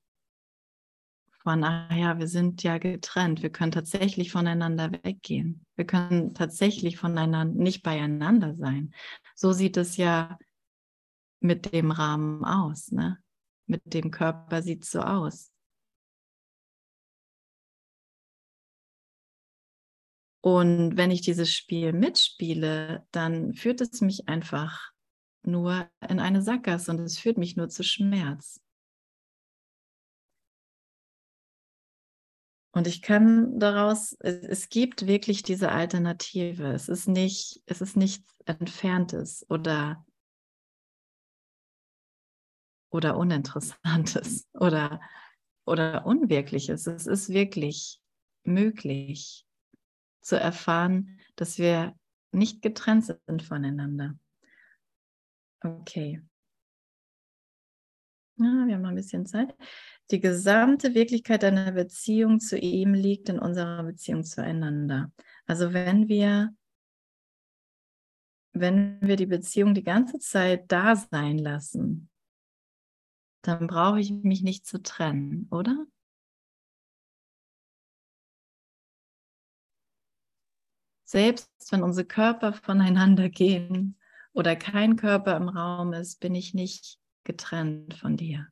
von, 1.43 1.63
ach 1.63 1.91
ja, 1.95 2.19
wir 2.19 2.27
sind 2.27 2.63
ja 2.63 2.77
getrennt, 2.77 3.41
wir 3.41 3.49
können 3.49 3.71
tatsächlich 3.71 4.31
voneinander 4.31 4.91
weggehen, 5.03 5.65
wir 5.75 5.85
können 5.85 6.33
tatsächlich 6.33 6.97
voneinander 6.97 7.45
nicht 7.45 7.83
beieinander 7.83 8.55
sein, 8.55 8.93
so 9.35 9.51
sieht 9.53 9.77
es 9.77 9.97
ja 9.97 10.37
mit 11.39 11.73
dem 11.73 11.91
Rahmen 11.91 12.45
aus, 12.45 12.91
ne? 12.91 13.17
Mit 13.65 13.93
dem 13.93 14.11
Körper 14.11 14.61
sieht 14.61 14.83
es 14.83 14.91
so 14.91 15.01
aus. 15.01 15.51
Und 20.41 20.97
wenn 20.97 21.11
ich 21.11 21.21
dieses 21.21 21.53
Spiel 21.53 21.93
mitspiele, 21.93 23.05
dann 23.11 23.53
führt 23.53 23.79
es 23.81 24.01
mich 24.01 24.27
einfach 24.27 24.91
nur 25.43 25.87
in 26.07 26.19
eine 26.19 26.41
Sackgasse 26.41 26.91
und 26.91 26.99
es 26.99 27.19
führt 27.19 27.37
mich 27.37 27.55
nur 27.55 27.69
zu 27.69 27.83
Schmerz. 27.83 28.59
Und 32.73 32.87
ich 32.87 33.01
kann 33.01 33.59
daraus, 33.59 34.13
es 34.21 34.69
gibt 34.69 35.05
wirklich 35.05 35.43
diese 35.43 35.71
Alternative. 35.71 36.71
Es 36.71 36.87
ist 36.87 37.07
nicht, 37.07 37.61
es 37.65 37.81
ist 37.81 37.97
nichts 37.97 38.33
Entferntes 38.45 39.45
oder, 39.49 40.05
oder 42.89 43.17
Uninteressantes 43.17 44.47
oder, 44.53 45.01
oder 45.65 46.05
Unwirkliches. 46.05 46.87
Es 46.87 47.07
ist 47.07 47.29
wirklich 47.29 47.99
möglich 48.43 49.45
zu 50.21 50.39
erfahren, 50.39 51.19
dass 51.35 51.57
wir 51.57 51.93
nicht 52.31 52.61
getrennt 52.61 53.05
sind 53.05 53.43
voneinander. 53.43 54.17
Okay. 55.61 56.21
Ja, 58.37 58.65
wir 58.65 58.75
haben 58.75 58.81
noch 58.81 58.89
ein 58.89 58.95
bisschen 58.95 59.25
Zeit. 59.25 59.55
Die 60.11 60.19
gesamte 60.19 60.93
Wirklichkeit 60.93 61.43
deiner 61.43 61.71
Beziehung 61.71 62.41
zu 62.41 62.57
ihm 62.57 62.93
liegt 62.93 63.29
in 63.29 63.39
unserer 63.39 63.81
Beziehung 63.83 64.25
zueinander. 64.25 65.09
Also 65.45 65.71
wenn 65.71 66.09
wir, 66.09 66.53
wenn 68.51 68.99
wir 69.01 69.15
die 69.15 69.25
Beziehung 69.25 69.73
die 69.73 69.83
ganze 69.83 70.19
Zeit 70.19 70.69
da 70.69 70.97
sein 70.97 71.37
lassen, 71.37 72.09
dann 73.41 73.67
brauche 73.67 74.01
ich 74.01 74.11
mich 74.11 74.43
nicht 74.43 74.65
zu 74.65 74.83
trennen, 74.83 75.47
oder? 75.49 75.87
Selbst 81.05 81.49
wenn 81.71 81.83
unsere 81.83 82.05
Körper 82.05 82.51
voneinander 82.51 83.29
gehen 83.29 83.97
oder 84.33 84.57
kein 84.57 84.97
Körper 84.97 85.37
im 85.37 85.47
Raum 85.47 85.93
ist, 85.93 86.19
bin 86.19 86.35
ich 86.35 86.53
nicht 86.53 86.99
getrennt 87.23 87.93
von 87.93 88.17
dir. 88.17 88.51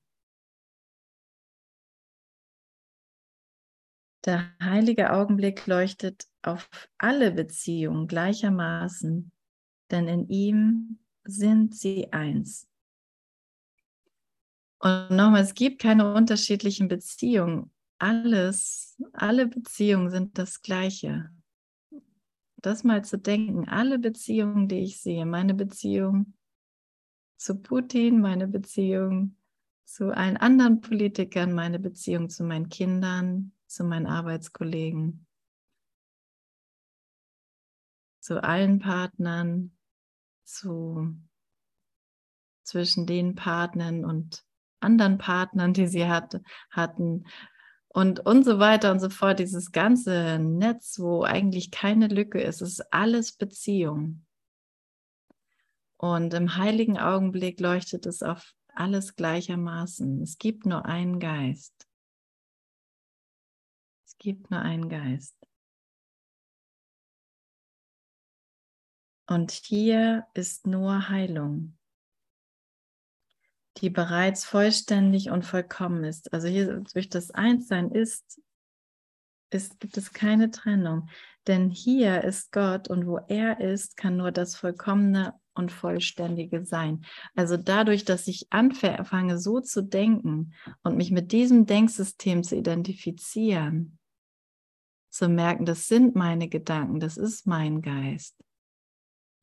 Der 4.26 4.54
heilige 4.62 5.14
Augenblick 5.14 5.66
leuchtet 5.66 6.26
auf 6.42 6.70
alle 6.98 7.32
Beziehungen 7.32 8.08
gleichermaßen, 8.08 9.32
denn 9.92 10.08
in 10.08 10.28
ihm 10.28 11.00
sind 11.24 11.76
sie 11.76 12.12
eins. 12.12 12.68
Und 14.80 15.12
nochmal, 15.12 15.42
es 15.42 15.54
gibt 15.54 15.82
keine 15.82 16.14
unterschiedlichen 16.14 16.88
Beziehungen. 16.88 17.72
Alles, 17.98 18.98
alle 19.14 19.48
Beziehungen 19.48 20.10
sind 20.10 20.38
das 20.38 20.62
Gleiche. 20.62 21.30
Das 22.58 22.84
mal 22.84 23.04
zu 23.04 23.18
denken, 23.18 23.68
alle 23.70 24.00
Beziehungen, 24.00 24.68
die 24.68 24.80
ich 24.80 25.02
sehe, 25.02 25.26
meine 25.26 25.54
Beziehung 25.54 26.34
zu 27.38 27.56
Putin, 27.56 28.20
meine 28.20 28.48
Beziehung 28.48 29.38
zu 29.86 30.16
allen 30.16 30.38
anderen 30.38 30.82
Politikern, 30.82 31.54
meine 31.54 31.80
Beziehung 31.80 32.30
zu 32.30 32.44
meinen 32.44 32.70
Kindern, 32.70 33.54
zu 33.70 33.84
meinen 33.84 34.08
Arbeitskollegen, 34.08 35.28
zu 38.20 38.44
allen 38.44 38.80
Partnern, 38.80 39.78
zu 40.44 41.16
zwischen 42.64 43.06
den 43.06 43.36
Partnern 43.36 44.06
und 44.06 44.44
anderen 44.80 45.18
Partnern, 45.18 45.74
die 45.74 45.88
sie 45.88 46.08
hatte, 46.08 46.44
hatten, 46.70 47.26
und, 47.92 48.20
und 48.20 48.44
so 48.46 48.60
weiter 48.60 48.92
und 48.92 49.00
so 49.00 49.10
fort. 49.10 49.40
Dieses 49.40 49.72
ganze 49.72 50.38
Netz, 50.40 51.00
wo 51.00 51.24
eigentlich 51.24 51.72
keine 51.72 52.08
Lücke 52.08 52.40
ist, 52.40 52.62
ist 52.62 52.94
alles 52.94 53.32
Beziehung. 53.32 54.26
Und 55.98 56.34
im 56.34 56.56
heiligen 56.56 57.00
Augenblick 57.00 57.60
leuchtet 57.60 58.06
es 58.06 58.22
auf 58.22 58.54
alles 58.74 59.16
gleichermaßen. 59.16 60.22
Es 60.22 60.38
gibt 60.38 60.66
nur 60.66 60.86
einen 60.86 61.20
Geist. 61.20 61.89
Gibt 64.20 64.52
nur 64.52 64.62
einen 64.62 64.90
Geist. 64.90 65.36
Und 69.28 69.52
hier 69.52 70.26
ist 70.34 70.68
nur 70.68 71.08
Heilung, 71.10 71.78
die 73.78 73.90
bereits 73.90 74.44
vollständig 74.44 75.30
und 75.30 75.46
vollkommen 75.46 76.04
ist. 76.04 76.34
Also 76.34 76.48
hier 76.48 76.84
durch 76.94 77.10
das 77.10 77.32
Einssein 77.32 77.92
ist, 77.92 78.42
ist, 79.52 79.80
gibt 79.80 79.98
es 79.98 80.12
keine 80.12 80.52
Trennung. 80.52 81.10
Denn 81.48 81.70
hier 81.70 82.24
ist 82.24 82.52
Gott 82.52 82.90
und 82.90 83.06
wo 83.08 83.20
er 83.28 83.60
ist, 83.62 83.98
kann 83.98 84.18
nur 84.18 84.32
das 84.32 84.56
Vollkommene 84.56 85.34
und 85.54 85.72
Vollständige 85.72 86.66
sein. 86.66 87.06
Also 87.36 87.56
dadurch, 87.56 88.06
dass 88.06 88.28
ich 88.28 88.48
anfange, 88.50 89.38
so 89.38 89.60
zu 89.60 89.84
denken 89.84 90.54
und 90.82 90.98
mich 90.98 91.12
mit 91.12 91.32
diesem 91.32 91.68
Denksystem 91.68 92.44
zu 92.44 92.56
identifizieren, 92.56 93.99
zu 95.20 95.28
merken, 95.28 95.66
das 95.66 95.90
sind 95.90 96.16
meine 96.16 96.48
Gedanken, 96.48 97.02
das 97.02 97.18
ist 97.18 97.46
mein 97.46 97.82
Geist. 97.82 98.42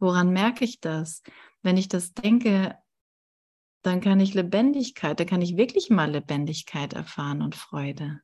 Woran 0.00 0.32
merke 0.32 0.64
ich 0.64 0.80
das? 0.80 1.22
Wenn 1.62 1.76
ich 1.76 1.88
das 1.88 2.14
denke, 2.14 2.78
dann 3.82 4.00
kann 4.00 4.18
ich 4.18 4.32
Lebendigkeit, 4.32 5.20
dann 5.20 5.26
kann 5.26 5.42
ich 5.42 5.58
wirklich 5.58 5.90
mal 5.90 6.10
Lebendigkeit 6.10 6.94
erfahren 6.94 7.42
und 7.42 7.54
Freude. 7.54 8.22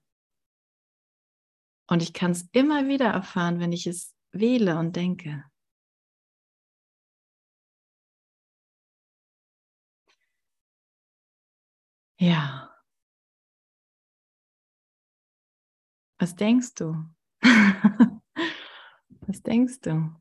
Und 1.89 2.03
ich 2.03 2.15
kann 2.15 2.31
es 2.31 2.49
immer 2.53 2.89
wieder 2.89 3.09
erfahren, 3.09 3.61
wenn 3.61 3.73
ich 3.73 3.87
es 3.87 4.15
wähle 4.31 4.79
und 4.79 4.97
denke. 4.97 5.45
Ja. 12.19 12.75
Was 16.19 16.35
denkst 16.35 16.75
du? 16.77 16.95
Was 19.27 19.43
denkst 19.43 19.81
du? 19.81 20.13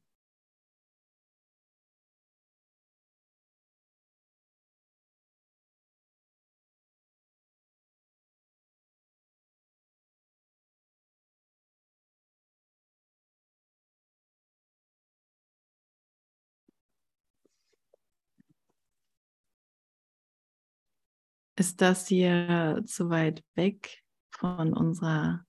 Ist 21.57 21.81
das 21.81 22.07
hier 22.07 22.81
zu 22.87 23.09
weit 23.09 23.43
weg 23.55 24.01
von 24.31 24.73
unserer 24.73 25.45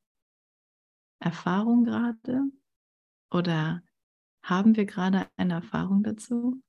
Erfahrung 1.23 1.85
gerade? 1.85 2.43
Oder 3.31 3.83
haben 4.43 4.77
wir 4.77 4.87
gerade 4.87 5.29
eine 5.37 5.55
Erfahrung 5.55 6.03
dazu? 6.03 6.63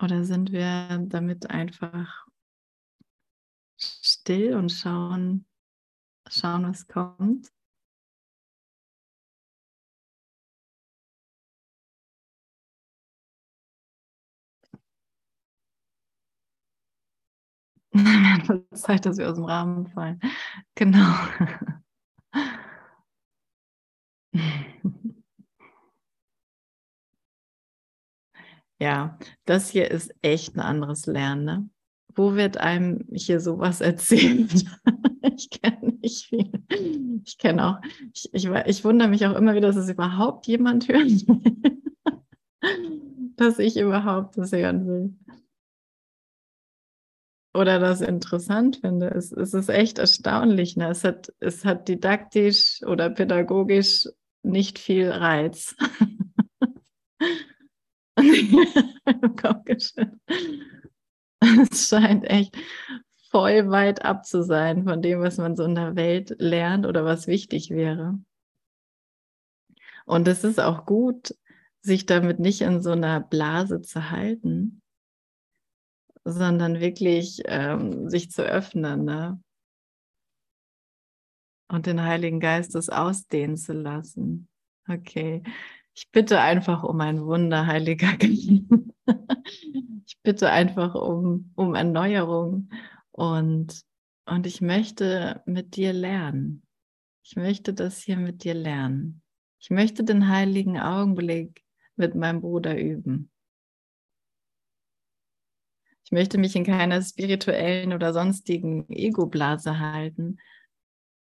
Oder 0.00 0.24
sind 0.24 0.52
wir 0.52 0.98
damit 1.08 1.48
einfach 1.50 2.26
still 4.26 4.54
und 4.56 4.72
schauen, 4.72 5.46
schauen, 6.28 6.64
was 6.68 6.88
kommt? 6.88 7.48
Zeit, 18.74 19.06
dass 19.06 19.16
wir 19.18 19.28
aus 19.30 19.36
dem 19.36 19.44
Rahmen 19.44 19.86
fallen. 19.86 20.20
Genau. 20.74 21.14
Ja, 28.78 29.18
das 29.46 29.70
hier 29.70 29.90
ist 29.90 30.14
echt 30.22 30.54
ein 30.54 30.60
anderes 30.60 31.06
Lernen. 31.06 31.44
Ne? 31.44 31.70
Wo 32.16 32.34
wird 32.34 32.58
einem 32.58 33.04
hier 33.12 33.40
sowas 33.40 33.80
erzählt? 33.80 34.64
ich 35.36 35.50
kenne 35.50 35.92
nicht 36.00 36.26
viel. 36.26 36.50
Ich 37.24 37.38
kenne 37.38 37.66
auch, 37.66 37.80
ich, 38.12 38.28
ich, 38.32 38.46
ich 38.46 38.84
wundere 38.84 39.08
mich 39.08 39.26
auch 39.26 39.34
immer 39.34 39.54
wieder, 39.54 39.68
dass 39.68 39.76
es 39.76 39.88
überhaupt 39.88 40.46
jemand 40.46 40.88
hören 40.88 41.10
will. 41.26 41.82
dass 43.36 43.58
ich 43.58 43.76
überhaupt 43.76 44.38
das 44.38 44.52
hören 44.52 44.86
will. 44.86 45.14
Oder 47.54 47.78
das 47.78 48.00
interessant 48.02 48.76
finde. 48.76 49.10
Es, 49.10 49.32
es 49.32 49.54
ist 49.54 49.70
echt 49.70 49.98
erstaunlich. 49.98 50.76
Ne? 50.76 50.90
Es, 50.90 51.04
hat, 51.04 51.32
es 51.40 51.64
hat 51.64 51.88
didaktisch 51.88 52.82
oder 52.82 53.08
pädagogisch 53.08 54.08
nicht 54.42 54.78
viel 54.78 55.10
Reiz. 55.10 55.74
es 61.70 61.88
scheint 61.88 62.24
echt 62.24 62.56
voll 63.30 63.70
weit 63.70 64.04
ab 64.04 64.24
zu 64.24 64.42
sein 64.42 64.84
von 64.84 65.02
dem, 65.02 65.20
was 65.20 65.38
man 65.38 65.56
so 65.56 65.64
in 65.64 65.74
der 65.74 65.96
Welt 65.96 66.34
lernt 66.38 66.86
oder 66.86 67.04
was 67.04 67.26
wichtig 67.26 67.70
wäre. 67.70 68.18
Und 70.06 70.28
es 70.28 70.44
ist 70.44 70.60
auch 70.60 70.86
gut, 70.86 71.34
sich 71.82 72.06
damit 72.06 72.38
nicht 72.38 72.62
in 72.62 72.82
so 72.82 72.92
einer 72.92 73.20
Blase 73.20 73.82
zu 73.82 74.10
halten, 74.10 74.80
sondern 76.24 76.80
wirklich 76.80 77.42
ähm, 77.46 78.08
sich 78.08 78.30
zu 78.30 78.42
öffnen 78.42 79.04
ne? 79.04 79.40
und 81.68 81.86
den 81.86 82.02
Heiligen 82.02 82.40
Geist 82.40 82.74
das 82.74 82.88
ausdehnen 82.88 83.56
zu 83.56 83.72
lassen. 83.72 84.48
Okay, 84.88 85.42
ich 85.96 86.10
bitte 86.10 86.40
einfach 86.40 86.82
um 86.82 87.00
ein 87.00 87.24
Wunder, 87.24 87.66
Heiliger 87.66 88.12
ich 88.20 90.18
bitte 90.22 90.50
einfach 90.50 90.94
um, 90.94 91.52
um 91.56 91.74
Erneuerung 91.74 92.68
und, 93.12 93.82
und 94.26 94.46
ich 94.46 94.60
möchte 94.60 95.42
mit 95.46 95.74
dir 95.76 95.94
lernen. 95.94 96.62
Ich 97.24 97.34
möchte 97.36 97.72
das 97.72 98.02
hier 98.02 98.18
mit 98.18 98.44
dir 98.44 98.52
lernen. 98.52 99.22
Ich 99.58 99.70
möchte 99.70 100.04
den 100.04 100.28
heiligen 100.28 100.78
Augenblick 100.78 101.64
mit 101.96 102.14
meinem 102.14 102.42
Bruder 102.42 102.78
üben. 102.78 103.30
Ich 106.04 106.12
möchte 106.12 106.36
mich 106.36 106.54
in 106.54 106.64
keiner 106.64 107.00
spirituellen 107.00 107.94
oder 107.94 108.12
sonstigen 108.12 108.86
Ego-Blase 108.90 109.78
halten, 109.78 110.38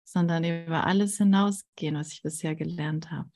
sondern 0.05 0.45
über 0.45 0.87
alles 0.87 1.17
hinausgehen, 1.17 1.97
was 1.97 2.13
ich 2.13 2.23
bisher 2.23 2.55
gelernt 2.55 3.11
habe. 3.11 3.31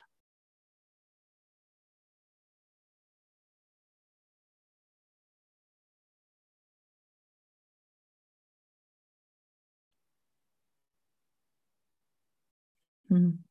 Hm. 13.09 13.45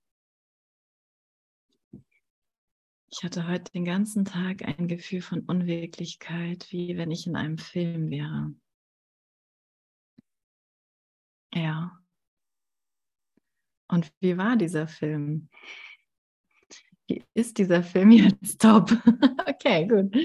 Ich 3.11 3.23
hatte 3.23 3.47
heute 3.47 3.71
den 3.71 3.85
ganzen 3.85 4.25
Tag 4.25 4.63
ein 4.63 4.87
Gefühl 4.87 5.21
von 5.21 5.41
Unwirklichkeit, 5.41 6.65
wie 6.71 6.97
wenn 6.97 7.11
ich 7.11 7.27
in 7.27 7.35
einem 7.35 7.59
Film 7.59 8.09
wäre. 8.09 8.55
Ja. 11.53 11.99
Und 13.87 14.11
wie 14.19 14.35
war 14.37 14.57
dieser 14.57 14.87
Film? 14.87 15.49
Wie 17.07 17.23
ist 17.35 17.59
dieser 17.59 17.83
Film 17.83 18.09
jetzt? 18.11 18.59
Top. 18.59 18.91
okay, 19.47 19.87
gut. 19.87 20.15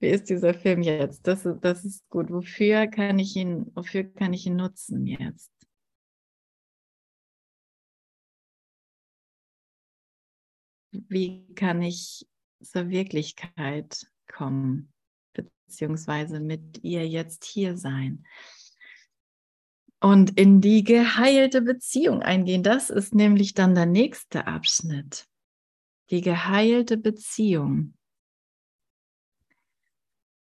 Wie 0.00 0.08
ist 0.08 0.30
dieser 0.30 0.54
Film 0.54 0.82
jetzt? 0.82 1.26
Das, 1.26 1.46
das 1.60 1.84
ist 1.84 2.08
gut. 2.08 2.30
Wofür 2.30 2.86
kann 2.86 3.18
ich 3.18 3.36
ihn, 3.36 3.70
wofür 3.74 4.04
kann 4.04 4.32
ich 4.32 4.46
ihn 4.46 4.56
nutzen 4.56 5.06
jetzt? 5.06 5.52
Wie 10.92 11.46
kann 11.54 11.82
ich 11.82 12.26
zur 12.62 12.90
Wirklichkeit 12.90 14.06
kommen? 14.32 14.92
beziehungsweise 15.72 16.38
mit 16.38 16.84
ihr 16.84 17.08
jetzt 17.08 17.44
hier 17.44 17.78
sein. 17.78 18.26
Und 20.00 20.38
in 20.38 20.60
die 20.60 20.84
geheilte 20.84 21.62
Beziehung 21.62 22.20
eingehen. 22.22 22.62
Das 22.62 22.90
ist 22.90 23.14
nämlich 23.14 23.54
dann 23.54 23.74
der 23.74 23.86
nächste 23.86 24.46
Abschnitt. 24.46 25.26
Die 26.10 26.20
geheilte 26.20 26.98
Beziehung. 26.98 27.94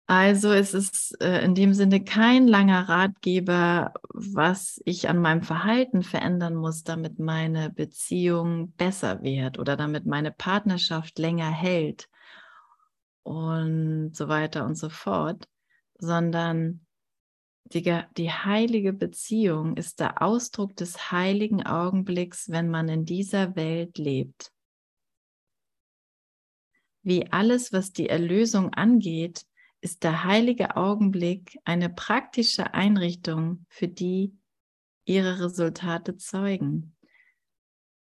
Also 0.07 0.53
es 0.53 0.75
ist 0.75 1.19
äh, 1.23 1.43
in 1.45 1.55
dem 1.55 1.73
Sinne 1.73 2.05
kein 2.05 2.47
langer 2.47 2.89
Ratgeber, 2.91 3.95
was 4.13 4.81
ich 4.85 5.09
an 5.09 5.19
meinem 5.19 5.43
Verhalten 5.43 6.03
verändern 6.03 6.57
muss, 6.57 6.83
damit 6.83 7.19
meine 7.19 7.71
Beziehung 7.71 8.73
besser 8.73 9.23
wird 9.23 9.59
oder 9.59 9.77
damit 9.77 10.05
meine 10.05 10.31
Partnerschaft 10.31 11.19
länger 11.19 11.51
hält 11.51 12.11
und 13.23 14.15
so 14.15 14.29
weiter 14.29 14.67
und 14.67 14.77
so 14.77 14.91
fort, 14.91 15.49
sondern 15.99 16.85
die, 17.73 17.83
die 18.19 18.31
heilige 18.31 18.93
Beziehung 18.93 19.79
ist 19.79 20.01
der 20.01 20.21
Ausdruck 20.21 20.77
des 20.77 21.13
heiligen 21.13 21.65
Augenblicks, 21.65 22.51
wenn 22.51 22.69
man 22.69 22.91
in 22.91 23.07
dieser 23.07 23.57
Welt 23.57 23.97
lebt. 23.97 24.53
Wie 27.03 27.33
alles, 27.33 27.73
was 27.73 27.93
die 27.93 28.11
Erlösung 28.11 28.75
angeht, 28.75 29.47
ist 29.85 30.03
der 30.03 30.24
heilige 30.24 30.78
Augenblick 30.78 31.61
eine 31.66 31.91
praktische 31.91 32.72
Einrichtung, 32.72 33.66
für 33.68 33.87
die 33.87 34.35
ihre 35.05 35.45
Resultate 35.45 36.16
zeugen. 36.16 36.97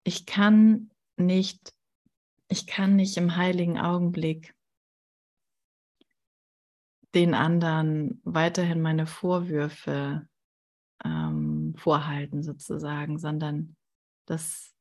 Ich 0.03 0.25
kann 0.25 0.89
nicht, 1.17 1.75
ich 2.47 2.65
kann 2.65 2.95
nicht 2.95 3.15
im 3.17 3.35
heiligen 3.35 3.77
Augenblick 3.77 4.55
den 7.13 7.35
anderen 7.35 8.21
weiterhin 8.23 8.81
meine 8.81 9.05
Vorwürfe 9.05 10.27
ähm, 11.05 11.75
vorhalten 11.77 12.41
sozusagen, 12.41 13.19
sondern 13.19 13.75
das, 14.25 14.73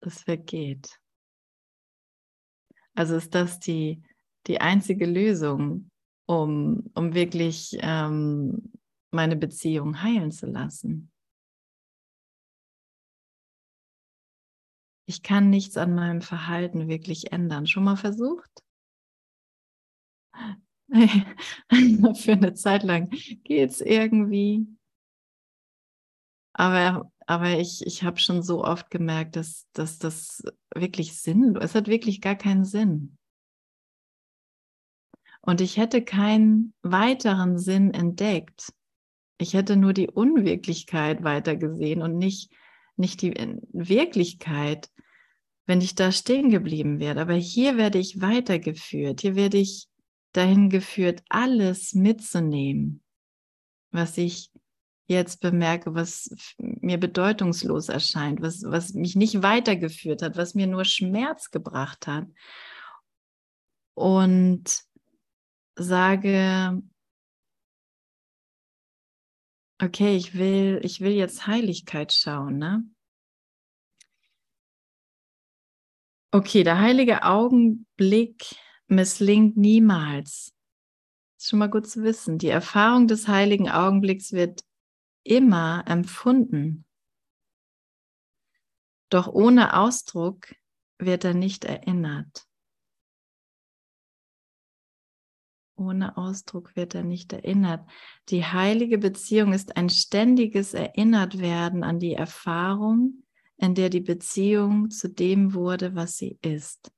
das 0.00 0.24
vergeht. 0.24 1.00
Also 2.94 3.14
ist 3.14 3.32
das 3.32 3.60
die 3.60 4.02
die 4.46 4.60
einzige 4.60 5.06
Lösung, 5.06 5.90
um, 6.26 6.90
um 6.94 7.14
wirklich 7.14 7.76
ähm, 7.80 8.72
meine 9.10 9.36
Beziehung 9.36 10.02
heilen 10.02 10.30
zu 10.30 10.46
lassen. 10.46 11.10
Ich 15.08 15.22
kann 15.22 15.50
nichts 15.50 15.76
an 15.76 15.94
meinem 15.94 16.20
Verhalten 16.20 16.88
wirklich 16.88 17.32
ändern. 17.32 17.66
Schon 17.66 17.84
mal 17.84 17.96
versucht? 17.96 18.50
Für 20.88 22.32
eine 22.32 22.54
Zeit 22.54 22.82
lang 22.82 23.10
geht 23.44 23.70
es 23.70 23.80
irgendwie. 23.80 24.66
Aber, 26.52 27.10
aber 27.26 27.58
ich, 27.58 27.86
ich 27.86 28.02
habe 28.02 28.18
schon 28.18 28.42
so 28.42 28.64
oft 28.64 28.90
gemerkt, 28.90 29.36
dass, 29.36 29.66
dass 29.72 29.98
das 29.98 30.42
wirklich 30.74 31.20
sinnlos 31.20 31.62
ist. 31.62 31.70
Es 31.70 31.74
hat 31.74 31.86
wirklich 31.88 32.20
gar 32.20 32.34
keinen 32.34 32.64
Sinn. 32.64 33.18
Und 35.46 35.60
ich 35.60 35.76
hätte 35.76 36.02
keinen 36.02 36.74
weiteren 36.82 37.56
Sinn 37.56 37.94
entdeckt. 37.94 38.72
Ich 39.38 39.54
hätte 39.54 39.76
nur 39.76 39.92
die 39.92 40.08
Unwirklichkeit 40.08 41.22
weitergesehen 41.22 42.02
und 42.02 42.18
nicht, 42.18 42.52
nicht 42.96 43.22
die 43.22 43.32
Wirklichkeit, 43.72 44.90
wenn 45.64 45.80
ich 45.80 45.94
da 45.94 46.10
stehen 46.10 46.50
geblieben 46.50 46.98
wäre. 46.98 47.20
Aber 47.20 47.34
hier 47.34 47.76
werde 47.76 47.98
ich 47.98 48.20
weitergeführt. 48.20 49.20
Hier 49.20 49.36
werde 49.36 49.58
ich 49.58 49.86
dahin 50.32 50.68
geführt, 50.68 51.22
alles 51.28 51.94
mitzunehmen, 51.94 53.04
was 53.92 54.18
ich 54.18 54.50
jetzt 55.06 55.40
bemerke, 55.40 55.94
was 55.94 56.28
mir 56.58 56.98
bedeutungslos 56.98 57.88
erscheint, 57.88 58.42
was, 58.42 58.64
was 58.64 58.94
mich 58.94 59.14
nicht 59.14 59.44
weitergeführt 59.44 60.22
hat, 60.22 60.36
was 60.36 60.56
mir 60.56 60.66
nur 60.66 60.84
Schmerz 60.84 61.52
gebracht 61.52 62.08
hat. 62.08 62.26
Und 63.94 64.84
sage, 65.76 66.82
okay, 69.80 70.16
ich 70.16 70.34
will, 70.34 70.80
ich 70.82 71.00
will 71.00 71.12
jetzt 71.12 71.46
Heiligkeit 71.46 72.12
schauen, 72.12 72.58
ne? 72.58 72.84
Okay, 76.32 76.64
der 76.64 76.80
heilige 76.80 77.22
Augenblick 77.22 78.56
misslingt 78.88 79.56
niemals. 79.56 80.52
Ist 81.38 81.48
schon 81.48 81.58
mal 81.58 81.70
gut 81.70 81.88
zu 81.88 82.02
wissen. 82.02 82.38
Die 82.38 82.48
Erfahrung 82.48 83.08
des 83.08 83.28
heiligen 83.28 83.70
Augenblicks 83.70 84.32
wird 84.32 84.62
immer 85.22 85.84
empfunden. 85.86 86.84
Doch 89.08 89.28
ohne 89.28 89.78
Ausdruck 89.78 90.54
wird 90.98 91.24
er 91.24 91.34
nicht 91.34 91.64
erinnert. 91.64 92.45
Ohne 95.76 96.16
Ausdruck 96.16 96.74
wird 96.74 96.94
er 96.94 97.04
nicht 97.04 97.32
erinnert. 97.34 97.86
Die 98.30 98.44
heilige 98.44 98.96
Beziehung 98.96 99.52
ist 99.52 99.76
ein 99.76 99.90
ständiges 99.90 100.72
Erinnertwerden 100.72 101.84
an 101.84 101.98
die 101.98 102.14
Erfahrung, 102.14 103.22
in 103.58 103.74
der 103.74 103.90
die 103.90 104.00
Beziehung 104.00 104.90
zu 104.90 105.08
dem 105.08 105.52
wurde, 105.52 105.94
was 105.94 106.16
sie 106.16 106.38
ist. 106.40 106.90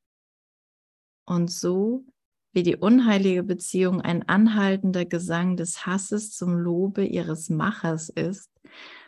Und 1.24 1.50
so 1.50 2.04
wie 2.52 2.62
die 2.62 2.76
unheilige 2.76 3.42
Beziehung 3.42 4.00
ein 4.00 4.26
anhaltender 4.28 5.04
Gesang 5.04 5.56
des 5.56 5.84
Hasses 5.84 6.32
zum 6.32 6.54
Lobe 6.56 7.04
ihres 7.04 7.50
Machers 7.50 8.08
ist, 8.08 8.50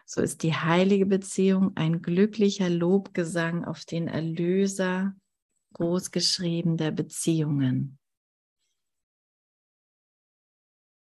so 0.05 0.21
ist 0.21 0.43
die 0.43 0.55
heilige 0.55 1.07
Beziehung 1.07 1.77
ein 1.77 2.03
glücklicher 2.03 2.69
Lobgesang 2.69 3.65
auf 3.65 3.85
den 3.85 4.09
Erlöser, 4.09 5.15
großgeschrieben 5.75 6.77
der 6.77 6.91
Beziehungen. 6.91 8.00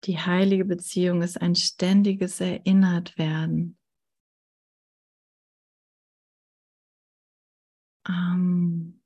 Die 0.08 0.18
heilige 0.18 0.64
Beziehung 0.64 1.22
ist 1.22 1.42
ein 1.42 1.54
ständiges 1.54 2.40
Erinnertwerden. 2.40 3.78
Ähm, 8.08 9.02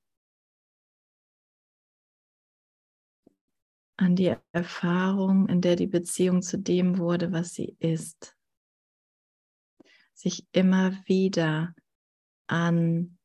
an 3.97 4.15
die 4.15 4.35
Erfahrung, 4.51 5.49
in 5.49 5.61
der 5.61 5.75
die 5.75 5.87
Beziehung 5.87 6.43
zu 6.43 6.59
dem 6.59 6.99
wurde, 6.99 7.31
was 7.31 7.55
sie 7.55 7.75
ist. 7.79 8.37
Sich 10.13 10.47
immer 10.51 10.91
wieder 11.07 11.73
an 12.45 13.17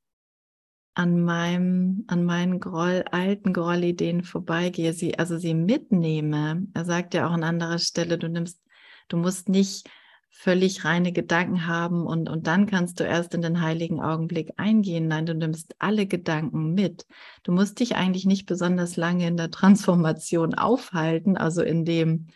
an 0.97 1.21
meinem, 1.21 2.05
an 2.07 2.25
meinen 2.25 2.59
Groll, 2.59 3.05
alten 3.11 3.53
Grollideen 3.53 4.25
vorbeigehe, 4.25 4.95
sie, 4.95 5.19
also 5.19 5.37
sie 5.37 5.53
mitnehme. 5.53 6.67
Er 6.73 6.85
sagt 6.87 7.13
ja 7.13 7.27
auch 7.27 7.33
an 7.33 7.45
anderer 7.45 7.79
Stelle, 7.79 8.17
du 8.17 8.31
nimmst, 8.31 8.63
du 9.09 9.19
musst 9.19 9.51
nicht 9.51 9.91
völlig 10.31 10.87
reine 10.87 11.13
Gedanken 11.13 11.67
haben 11.67 12.07
und, 12.07 12.31
und 12.31 12.47
dann 12.47 12.65
kannst 12.67 12.99
du 12.99 13.05
erst 13.05 13.35
in 13.35 13.43
den 13.43 13.61
heiligen 13.61 14.01
Augenblick 14.01 14.55
eingehen. 14.57 15.07
Nein, 15.07 15.27
du 15.27 15.35
nimmst 15.35 15.75
alle 15.79 16.07
Gedanken 16.07 16.73
mit. 16.73 17.07
Du 17.43 17.53
musst 17.53 17.79
dich 17.79 17.97
eigentlich 17.97 18.25
nicht 18.25 18.47
besonders 18.47 18.97
lange 18.97 19.29
in 19.29 19.37
der 19.37 19.51
Transformation 19.51 20.55
aufhalten, 20.55 21.37
also 21.37 21.61
in 21.63 21.85
dem 21.85 22.29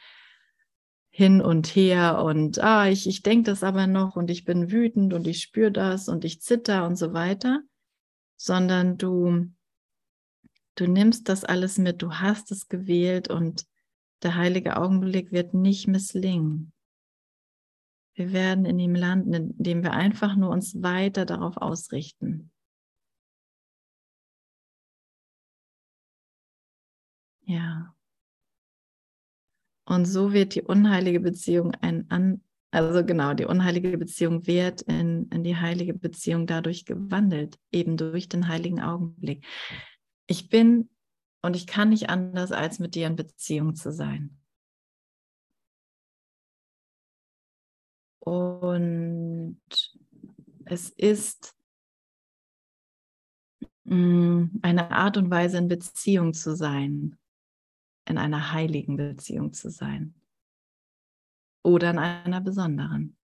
hin 1.09 1.41
und 1.41 1.67
her 1.67 2.23
und 2.23 2.63
ah, 2.63 2.89
ich, 2.89 3.09
ich 3.09 3.23
denke 3.23 3.51
das 3.51 3.65
aber 3.65 3.87
noch 3.87 4.17
und 4.17 4.31
ich 4.31 4.45
bin 4.45 4.71
wütend 4.71 5.15
und 5.15 5.27
ich 5.27 5.41
spüre 5.41 5.73
das 5.73 6.09
und 6.09 6.25
ich 6.27 6.43
zitter 6.43 6.87
und 6.87 6.97
so 6.97 7.15
weiter 7.15 7.63
sondern 8.41 8.97
du, 8.97 9.53
du 10.74 10.86
nimmst 10.86 11.28
das 11.28 11.45
alles 11.45 11.76
mit, 11.76 12.01
du 12.01 12.14
hast 12.14 12.51
es 12.51 12.68
gewählt 12.68 13.28
und 13.28 13.66
der 14.22 14.34
heilige 14.34 14.78
Augenblick 14.78 15.30
wird 15.30 15.53
nicht 15.53 15.88
misslingen. 15.88 16.72
Wir 18.14 18.32
werden 18.32 18.64
in 18.64 18.78
ihm 18.78 18.95
landen, 18.95 19.34
indem 19.34 19.82
wir 19.82 19.93
einfach 19.93 20.36
nur 20.36 20.49
uns 20.49 20.82
weiter 20.82 21.26
darauf 21.26 21.59
ausrichten. 21.59 22.51
Ja. 27.43 27.95
Und 29.84 30.07
so 30.07 30.32
wird 30.32 30.55
die 30.55 30.62
unheilige 30.62 31.20
Beziehung 31.20 31.74
ein 31.74 32.43
also 32.73 33.05
genau, 33.05 33.35
die 33.35 33.47
unheilige 33.47 33.99
Beziehung 33.99 34.47
wird 34.47 34.83
in, 34.83 35.29
in 35.31 35.43
die 35.43 35.57
heilige 35.57 35.93
Beziehung 35.93 36.47
dadurch 36.47 36.85
gewandelt, 36.85 37.59
eben 37.73 37.97
durch 37.97 38.29
den 38.29 38.47
heiligen 38.47 38.81
Augenblick. 38.81 39.45
Ich 40.27 40.49
bin 40.49 40.89
und 41.43 41.57
ich 41.57 41.66
kann 41.66 41.89
nicht 41.89 42.11
anders, 42.11 42.53
als 42.53 42.79
mit 42.79 42.95
dir 42.95 43.09
in 43.09 43.16
Beziehung 43.16 43.75
zu 43.75 43.91
sein. 43.91 44.37
Und 48.21 49.59
es 50.66 50.91
ist 50.91 51.57
mm, 53.85 54.45
eine 54.62 54.91
Art 54.93 55.16
und 55.16 55.31
Weise, 55.31 55.59
in 55.59 55.66
Beziehung 55.66 56.35
zu 56.35 56.55
sein, 56.55 57.18
in 58.05 58.18
einer 58.18 58.53
heiligen 58.53 58.97
Beziehung 58.97 59.53
zu 59.53 59.71
sein 59.71 60.20
oder 61.63 61.91
in 61.91 61.99
einer 61.99 62.41
besonderen. 62.41 63.17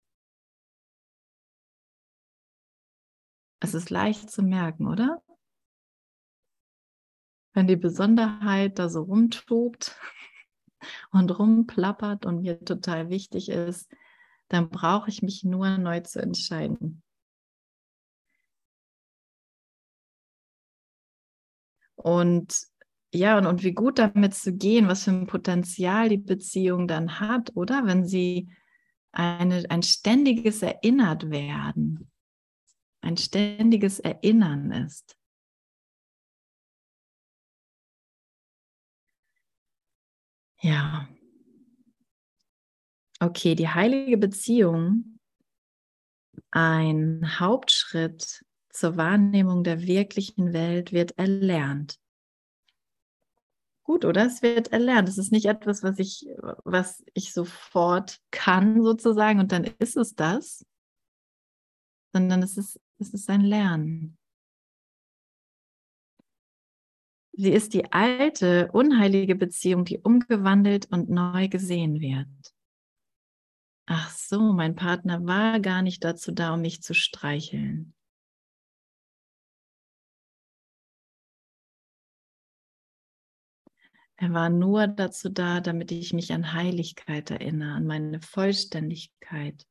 Es 3.61 3.74
ist 3.74 3.91
leicht 3.91 4.30
zu 4.30 4.43
merken, 4.43 4.87
oder? 4.87 5.22
Wenn 7.55 7.66
die 7.66 7.76
Besonderheit 7.76 8.78
da 8.78 8.89
so 8.89 9.03
rumtobt 9.03 9.97
und 11.12 11.39
rumplappert 11.39 12.26
und 12.26 12.43
mir 12.43 12.62
total 12.64 13.09
wichtig 13.09 13.49
ist, 13.49 13.91
dann 14.49 14.68
brauche 14.68 15.09
ich 15.09 15.22
mich 15.22 15.45
nur 15.45 15.78
neu 15.78 16.01
zu 16.01 16.20
entscheiden. 16.20 17.03
Und 21.95 22.74
ja, 23.14 23.38
und, 23.38 23.46
und 23.46 23.62
wie 23.62 23.72
gut 23.72 23.98
damit 23.98 24.34
zu 24.34 24.52
gehen, 24.52 24.88
was 24.88 25.04
für 25.04 25.10
ein 25.12 25.26
Potenzial 25.26 26.08
die 26.08 26.18
Beziehung 26.18 26.88
dann 26.88 27.20
hat, 27.20 27.52
oder? 27.54 27.86
Wenn 27.86 28.04
sie 28.06 28.48
eine, 29.12 29.64
ein 29.70 29.82
ständiges 29.82 30.62
Erinnert 30.62 31.30
werden, 31.30 32.10
ein 33.00 33.16
ständiges 33.16 34.00
Erinnern 34.00 34.72
ist. 34.72 35.16
Ja. 40.60 41.08
Okay, 43.20 43.54
die 43.54 43.68
heilige 43.68 44.18
Beziehung, 44.18 45.18
ein 46.50 47.38
Hauptschritt 47.38 48.44
zur 48.70 48.96
Wahrnehmung 48.96 49.62
der 49.62 49.82
wirklichen 49.82 50.52
Welt 50.52 50.92
wird 50.92 51.16
erlernt. 51.16 52.00
Gut, 53.85 54.07
oder? 54.07 54.24
Es 54.26 54.41
wird 54.43 54.72
erlernt. 54.72 55.09
Es 55.09 55.18
ist 55.18 55.30
nicht 55.30 55.47
etwas, 55.47 55.82
was 55.82 55.99
ich, 55.99 56.26
was 56.64 57.05
ich 57.12 57.32
sofort 57.32 58.18
kann, 58.30 58.82
sozusagen, 58.82 59.41
und 59.41 59.53
dann 59.53 59.64
ist 59.78 59.97
es 59.97 60.14
das, 60.14 60.64
sondern 62.12 62.43
es 62.43 62.57
ist, 62.57 62.80
es 62.99 63.12
ist 63.12 63.28
ein 63.28 63.43
Lernen. 63.43 64.16
Sie 67.37 67.51
ist 67.51 67.74
die 67.74 67.93
alte, 67.93 68.70
unheilige 68.72 69.35
Beziehung, 69.35 69.85
die 69.85 69.99
umgewandelt 69.99 70.91
und 70.91 71.11
neu 71.11 71.49
gesehen 71.49 72.01
wird. 72.01 72.55
Ach 73.87 74.09
so, 74.11 74.53
mein 74.53 74.76
Partner 74.76 75.26
war 75.26 75.61
gar 75.61 75.82
nicht 75.82 76.05
dazu 76.05 76.32
da, 76.32 76.55
um 76.55 76.62
mich 76.62 76.80
zu 76.80 76.95
streicheln. 76.95 77.93
Er 84.25 84.33
war 84.33 84.49
nur 84.49 84.87
dazu 84.87 85.29
da, 85.29 85.61
damit 85.61 85.93
ich 85.93 86.14
mich 86.14 86.33
an 86.33 86.55
Heiligkeit 86.55 87.31
erinnere, 87.31 87.72
an 87.72 87.85
meine 87.85 88.22
Vollständigkeit. 88.22 89.66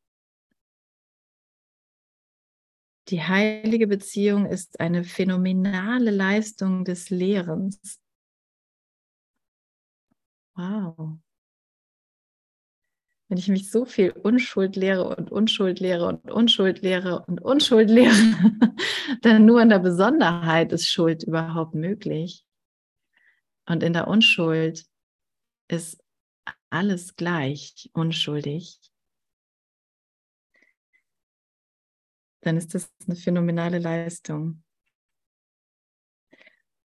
Die 3.08 3.24
heilige 3.24 3.88
Beziehung 3.88 4.46
ist 4.46 4.80
eine 4.80 5.06
phänomenale 5.06 6.12
Leistung 6.12 6.86
des 6.86 7.10
Lehrens. 7.10 8.00
Wow. 10.54 11.18
Wenn 13.30 13.40
ich 13.40 13.48
mich 13.48 13.72
so 13.72 13.86
viel 13.86 14.12
Unschuld 14.12 14.76
lehre 14.76 15.16
und 15.18 15.32
Unschuld 15.32 15.80
lehre 15.80 16.06
und 16.06 16.30
Unschuld 16.30 16.84
lehre 16.84 17.26
und 17.26 17.42
Unschuld 17.42 17.90
lehre, 17.90 18.14
dann 19.24 19.48
nur 19.48 19.64
in 19.64 19.70
der 19.70 19.80
Besonderheit 19.80 20.72
ist 20.72 20.88
Schuld 20.88 21.24
überhaupt 21.24 21.74
möglich. 21.74 22.46
Und 23.66 23.84
in 23.84 23.94
der 23.94 24.08
Unschuld 24.08 24.86
ist 25.68 26.04
alles 26.70 27.16
gleich 27.16 27.90
unschuldig. 27.94 28.80
Dann 32.42 32.58
ist 32.58 32.74
das 32.76 32.92
eine 33.08 33.16
phänomenale 33.16 33.80
Leistung. 33.80 34.64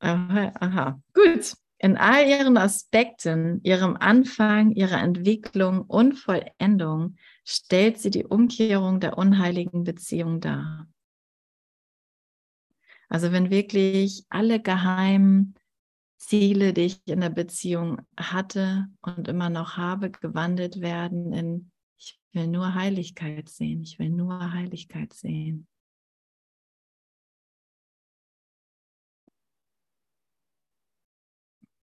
Aha, 0.00 0.52
aha. 0.58 1.02
gut. 1.12 1.56
In 1.78 1.96
all 1.96 2.26
ihren 2.28 2.56
Aspekten, 2.56 3.60
ihrem 3.64 3.96
Anfang, 3.96 4.70
ihrer 4.70 5.00
Entwicklung 5.00 5.82
und 5.82 6.14
Vollendung 6.14 7.16
stellt 7.44 7.98
sie 7.98 8.10
die 8.10 8.24
Umkehrung 8.24 9.00
der 9.00 9.18
unheiligen 9.18 9.82
Beziehung 9.82 10.40
dar. 10.40 10.88
Also 13.08 13.32
wenn 13.32 13.50
wirklich 13.50 14.24
alle 14.28 14.62
geheimen 14.62 15.54
Ziele, 16.22 16.72
die 16.72 16.82
ich 16.82 17.02
in 17.06 17.20
der 17.20 17.30
Beziehung 17.30 18.00
hatte 18.16 18.86
und 19.02 19.26
immer 19.26 19.50
noch 19.50 19.76
habe, 19.76 20.10
gewandelt 20.10 20.80
werden 20.80 21.32
in, 21.32 21.72
ich 21.98 22.20
will 22.32 22.46
nur 22.46 22.74
Heiligkeit 22.74 23.48
sehen, 23.48 23.82
ich 23.82 23.98
will 23.98 24.10
nur 24.10 24.52
Heiligkeit 24.52 25.12
sehen. 25.12 25.66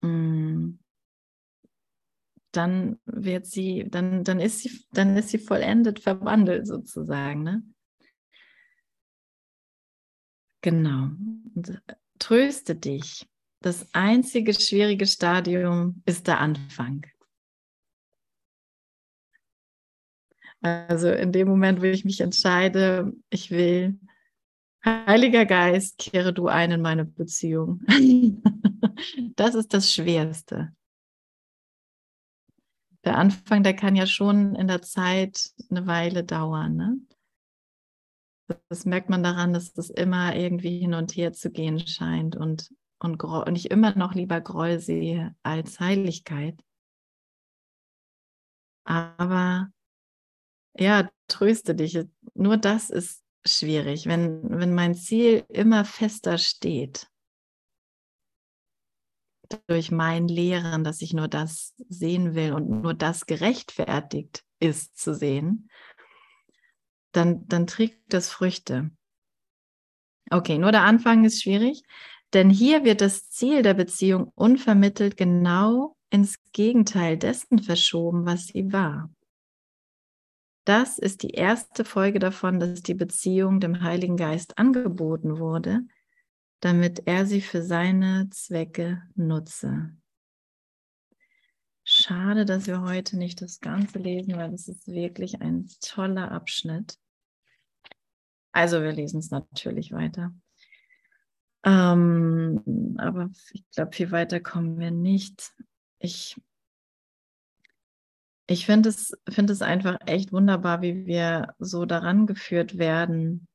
Mm. 0.03 0.79
Dann 2.53 2.99
wird 3.07 3.47
sie, 3.47 3.87
dann, 3.91 4.23
dann 4.25 4.41
ist 4.41 4.61
sie, 4.61 4.87
dann 4.93 5.17
ist 5.17 5.31
sie 5.31 5.39
vollendet 5.39 5.99
verwandelt 6.01 6.67
sozusagen, 6.67 7.43
ne? 7.43 7.63
Genau. 10.61 11.11
Und 11.55 11.71
äh, 11.89 11.95
tröste 12.19 12.77
dich 12.77 13.29
das 13.61 13.93
einzige 13.93 14.55
schwierige 14.55 15.07
Stadium 15.07 16.03
ist 16.07 16.27
der 16.27 16.41
Anfang. 16.41 17.07
Also 20.61 21.11
in 21.11 21.33
dem 21.33 21.49
Moment, 21.49 21.81
wo 21.81 21.85
ich 21.85 22.05
mich 22.05 22.21
entscheide, 22.21 23.13
ich 23.31 23.51
will, 23.51 23.99
Heiliger 24.85 25.45
Geist, 25.45 25.99
kehre 25.99 26.33
du 26.33 26.47
ein 26.47 26.71
in 26.71 26.81
meine 26.81 27.05
Beziehung. 27.05 27.81
das 29.37 29.55
ist 29.55 29.75
das 29.75 29.93
Schwerste. 29.93 30.73
Der 33.05 33.17
Anfang, 33.17 33.63
der 33.63 33.75
kann 33.75 33.97
ja 33.97 34.07
schon 34.07 34.55
in 34.55 34.69
der 34.69 34.83
Zeit 34.83 35.51
eine 35.71 35.87
Weile 35.87 36.25
dauern. 36.25 36.77
Ne? 36.77 36.99
Das 38.69 38.85
merkt 38.85 39.11
man 39.11 39.23
daran, 39.23 39.53
dass 39.53 39.73
das 39.73 39.91
immer 39.91 40.35
irgendwie 40.35 40.79
hin 40.79 40.95
und 40.95 41.17
her 41.17 41.33
zu 41.33 41.51
gehen 41.51 41.81
scheint 41.81 42.37
und 42.37 42.73
und, 42.99 43.23
und 43.23 43.57
ich 43.57 43.71
immer 43.71 43.97
noch 43.97 44.15
lieber 44.15 44.41
Groll 44.41 44.81
sehe 44.81 45.35
als 45.43 45.81
Heiligkeit. 45.81 46.61
Aber 48.85 49.71
ja, 50.75 51.11
tröste 51.29 51.75
dich. 51.75 51.99
Nur 52.35 52.57
das 52.57 52.91
ist 52.91 53.23
schwierig, 53.45 54.07
wenn, 54.07 54.43
wenn 54.49 54.75
mein 54.75 54.95
Ziel 54.95 55.45
immer 55.49 55.85
fester 55.85 56.39
steht. 56.39 57.09
Durch 59.67 59.91
mein 59.91 60.29
Lehren, 60.29 60.85
dass 60.85 61.01
ich 61.01 61.15
nur 61.15 61.29
das 61.29 61.75
sehen 61.89 62.35
will 62.35 62.53
und 62.53 62.69
nur 62.69 62.95
das 62.95 63.27
gerechtfertigt 63.27 64.45
ist 64.61 64.99
zu 64.99 65.15
sehen, 65.15 65.71
dann, 67.13 67.47
dann 67.49 67.67
trägt 67.67 68.13
das 68.13 68.29
Früchte. 68.29 68.91
Okay, 70.31 70.59
nur 70.59 70.73
der 70.73 70.83
Anfang 70.83 71.25
ist 71.25 71.43
schwierig. 71.43 71.83
Denn 72.35 72.51
hier 72.51 72.85
wird 72.85 73.01
das 73.01 73.31
Ziel 73.31 73.63
der 73.63 73.75
Beziehung 73.75 74.33
unvermittelt 74.35 75.17
genau 75.17 75.97
ins 76.11 76.39
Gegenteil 76.53 77.17
dessen 77.17 77.59
verschoben, 77.59 78.27
was 78.27 78.49
sie 78.49 78.73
war. 78.73 79.11
Das 80.65 80.99
ist 80.99 81.23
die 81.23 81.31
erste 81.31 81.85
Folge 81.85 82.19
davon, 82.19 82.61
dass 82.61 82.83
die 82.83 82.95
Beziehung 82.95 83.59
dem 83.59 83.83
Heiligen 83.83 84.19
Geist 84.19 84.59
angeboten 84.59 85.39
wurde, 85.39 85.81
damit 86.61 87.07
er 87.07 87.25
sie 87.25 87.41
für 87.41 87.63
seine 87.63 88.29
Zwecke 88.31 89.03
nutze. 89.15 89.97
Schade, 91.85 92.45
dass 92.45 92.67
wir 92.67 92.83
heute 92.83 93.17
nicht 93.17 93.41
das 93.41 93.61
Ganze 93.61 93.99
lesen, 93.99 94.37
weil 94.37 94.53
es 94.53 94.69
ist 94.69 94.87
wirklich 94.89 95.41
ein 95.41 95.71
toller 95.81 96.31
Abschnitt. 96.33 96.99
Also 98.53 98.83
wir 98.83 98.93
lesen 98.93 99.21
es 99.21 99.31
natürlich 99.31 99.93
weiter. 99.93 100.35
Ähm, 101.65 102.95
aber 102.99 103.31
ich 103.53 103.65
glaube, 103.71 103.93
viel 103.93 104.11
weiter 104.11 104.41
kommen 104.41 104.79
wir 104.79 104.91
nicht. 104.91 105.53
Ich, 105.99 106.41
ich 108.47 108.67
finde 108.67 108.89
es, 108.89 109.17
find 109.29 109.51
es 109.51 109.63
einfach 109.63 109.99
echt 110.07 110.33
wunderbar, 110.33 110.83
wie 110.83 111.07
wir 111.07 111.55
so 111.59 111.85
daran 111.85 112.27
geführt 112.27 112.79
werden 112.79 113.49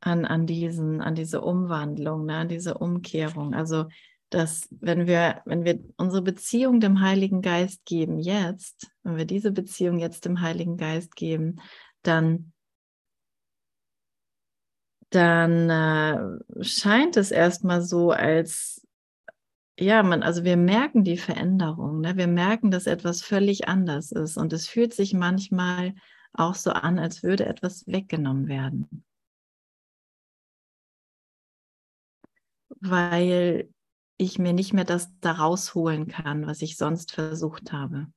an, 0.00 0.24
an, 0.24 0.46
diesen, 0.46 1.00
an 1.00 1.14
diese 1.14 1.40
Umwandlung, 1.40 2.26
ne, 2.26 2.36
an 2.36 2.48
diese 2.48 2.74
Umkehrung. 2.74 3.54
Also, 3.54 3.88
dass 4.30 4.68
wenn 4.70 5.06
wir, 5.06 5.40
wenn 5.46 5.64
wir 5.64 5.82
unsere 5.96 6.22
Beziehung 6.22 6.80
dem 6.80 7.00
Heiligen 7.00 7.40
Geist 7.40 7.84
geben 7.86 8.18
jetzt, 8.18 8.90
wenn 9.02 9.16
wir 9.16 9.24
diese 9.24 9.52
Beziehung 9.52 9.98
jetzt 9.98 10.26
dem 10.26 10.40
Heiligen 10.40 10.76
Geist 10.76 11.16
geben, 11.16 11.60
dann 12.02 12.52
dann 15.10 15.70
äh, 15.70 16.64
scheint 16.64 17.16
es 17.16 17.30
erstmal 17.30 17.82
so, 17.82 18.10
als, 18.10 18.86
ja, 19.78 20.02
man, 20.02 20.22
also 20.22 20.44
wir 20.44 20.56
merken 20.56 21.04
die 21.04 21.16
Veränderung, 21.16 22.00
ne? 22.00 22.16
wir 22.16 22.26
merken, 22.26 22.70
dass 22.70 22.86
etwas 22.86 23.22
völlig 23.22 23.68
anders 23.68 24.12
ist 24.12 24.36
und 24.36 24.52
es 24.52 24.68
fühlt 24.68 24.92
sich 24.94 25.14
manchmal 25.14 25.94
auch 26.32 26.54
so 26.54 26.70
an, 26.72 26.98
als 26.98 27.22
würde 27.22 27.46
etwas 27.46 27.86
weggenommen 27.86 28.48
werden. 28.48 29.04
Weil 32.80 33.68
ich 34.18 34.38
mir 34.38 34.52
nicht 34.52 34.72
mehr 34.72 34.84
das 34.84 35.10
da 35.20 35.32
rausholen 35.32 36.08
kann, 36.08 36.46
was 36.46 36.60
ich 36.62 36.76
sonst 36.76 37.12
versucht 37.12 37.72
habe. 37.72 38.08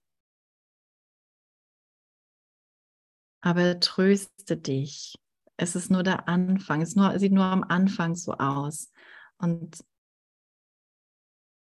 Aber 3.42 3.80
tröste 3.80 4.58
dich. 4.58 5.16
Es 5.62 5.76
ist 5.76 5.92
nur 5.92 6.02
der 6.02 6.28
Anfang. 6.28 6.82
Es 6.82 6.96
nur, 6.96 7.20
sieht 7.20 7.34
nur 7.34 7.44
am 7.44 7.64
Anfang 7.64 8.16
so 8.16 8.34
aus. 8.34 8.92
Und, 9.38 9.86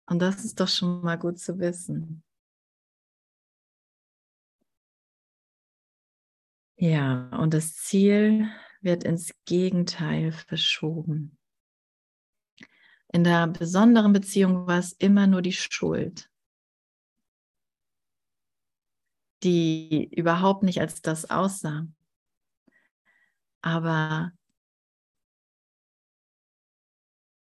und 0.05 0.19
das 0.19 0.45
ist 0.45 0.61
doch 0.61 0.69
schon 0.69 1.01
mal 1.01 1.19
gut 1.19 1.39
zu 1.39 1.59
wissen. 1.59 2.23
Ja, 6.77 7.31
und 7.39 7.55
das 7.55 7.77
Ziel 7.77 8.51
wird 8.83 9.05
ins 9.05 9.33
Gegenteil 9.47 10.33
verschoben. 10.33 11.39
In 13.11 13.25
der 13.25 13.47
besonderen 13.47 14.13
Beziehung 14.13 14.67
war 14.67 14.81
es 14.81 14.93
immer 14.93 15.27
nur 15.27 15.41
die 15.41 15.55
Schuld, 15.55 16.31
die 19.43 20.11
überhaupt 20.15 20.63
nicht 20.63 20.79
als 20.79 21.01
das 21.01 21.31
aussah. 21.31 21.89
Aber 23.61 24.33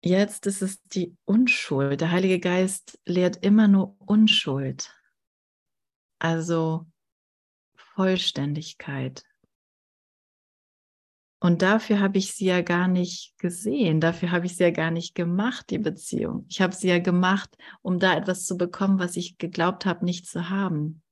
jetzt 0.01 0.45
ist 0.47 0.61
es 0.61 0.81
die 0.83 1.15
Unschuld. 1.25 2.01
Der 2.01 2.11
Heilige 2.11 2.39
Geist 2.39 2.99
lehrt 3.05 3.43
immer 3.43 3.67
nur 3.67 3.95
Unschuld. 3.99 4.93
Also 6.19 6.85
Vollständigkeit, 7.75 9.23
und 11.43 11.61
dafür 11.61 11.99
habe 11.99 12.19
ich 12.19 12.31
sie 12.31 12.45
ja 12.45 12.61
gar 12.61 12.87
nicht 12.87 13.37
gesehen, 13.37 13.99
dafür 13.99 14.31
habe 14.31 14.45
ich 14.45 14.55
sie 14.55 14.63
ja 14.63 14.69
gar 14.69 14.91
nicht 14.91 15.13
gemacht, 15.13 15.71
die 15.71 15.77
Beziehung. 15.77 16.45
Ich 16.47 16.61
habe 16.61 16.73
sie 16.73 16.87
ja 16.87 16.99
gemacht, 16.99 17.57
um 17.81 17.99
da 17.99 18.15
etwas 18.15 18.45
zu 18.45 18.55
bekommen, 18.55 18.97
was 18.97 19.17
ich 19.17 19.37
geglaubt 19.37 19.85
habe, 19.85 20.05
nicht 20.05 20.25
zu 20.25 20.49
haben. 20.49 21.02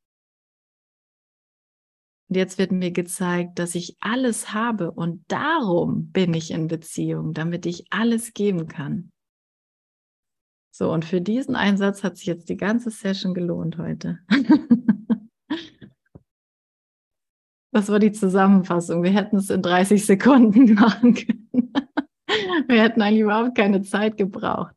Und 2.32 2.38
jetzt 2.38 2.58
wird 2.58 2.72
mir 2.72 2.92
gezeigt, 2.92 3.60
dass 3.60 3.76
ich 3.76 3.98
alles 4.00 4.54
habe 4.54 4.90
und 4.90 5.26
darum 5.28 6.12
bin 6.12 6.34
ich 6.34 6.52
in 6.52 6.70
Beziehung, 6.70 7.34
damit 7.34 7.66
ich 7.66 7.88
alles 7.90 8.32
geben 8.32 8.70
kann. 8.70 9.12
So, 10.74 10.94
und 10.94 11.04
für 11.04 11.20
diesen 11.20 11.58
Einsatz 11.58 12.06
hat 12.06 12.16
sich 12.16 12.28
jetzt 12.28 12.48
die 12.48 12.56
ganze 12.56 12.90
Session 12.90 13.34
gelohnt 13.34 13.78
heute. 13.78 14.20
Das 17.74 17.88
war 17.88 18.00
die 18.00 18.12
Zusammenfassung. 18.12 19.02
Wir 19.02 19.12
hätten 19.12 19.38
es 19.38 19.50
in 19.50 19.62
30 19.62 20.06
Sekunden 20.06 20.74
machen 20.74 21.14
können. 21.14 21.74
Wir 22.68 22.82
hätten 22.84 23.02
eigentlich 23.02 23.22
überhaupt 23.22 23.56
keine 23.56 23.82
Zeit 23.82 24.18
gebraucht. 24.18 24.76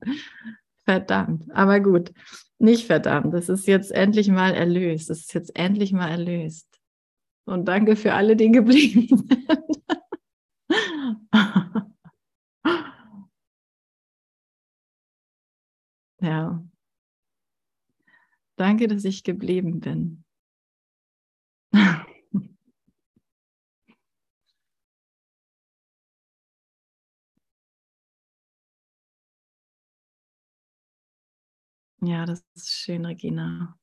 Verdammt. 0.84 1.50
Aber 1.50 1.80
gut, 1.80 2.12
nicht 2.61 2.86
verdammt. 2.86 3.34
Das 3.34 3.48
ist 3.48 3.66
jetzt 3.66 3.90
endlich 3.90 4.28
mal 4.28 4.55
erlöst. 4.55 5.11
Das 5.11 5.18
ist 5.18 5.34
jetzt 5.34 5.57
endlich 5.57 5.92
mal 5.92 6.09
erlöst. 6.09 6.73
Und 7.47 7.66
danke 7.66 7.97
für 7.97 8.14
alle, 8.14 8.36
die 8.36 8.51
geblieben 8.51 9.09
sind. 9.18 9.55
ja. 16.20 16.64
Danke, 18.57 18.88
dass 18.88 19.05
ich 19.05 19.24
geblieben 19.24 19.80
bin. 19.80 20.24
Ja, 32.01 32.24
das 32.26 32.45
ist 32.55 32.70
schön, 32.70 33.05
Regina. 33.07 33.78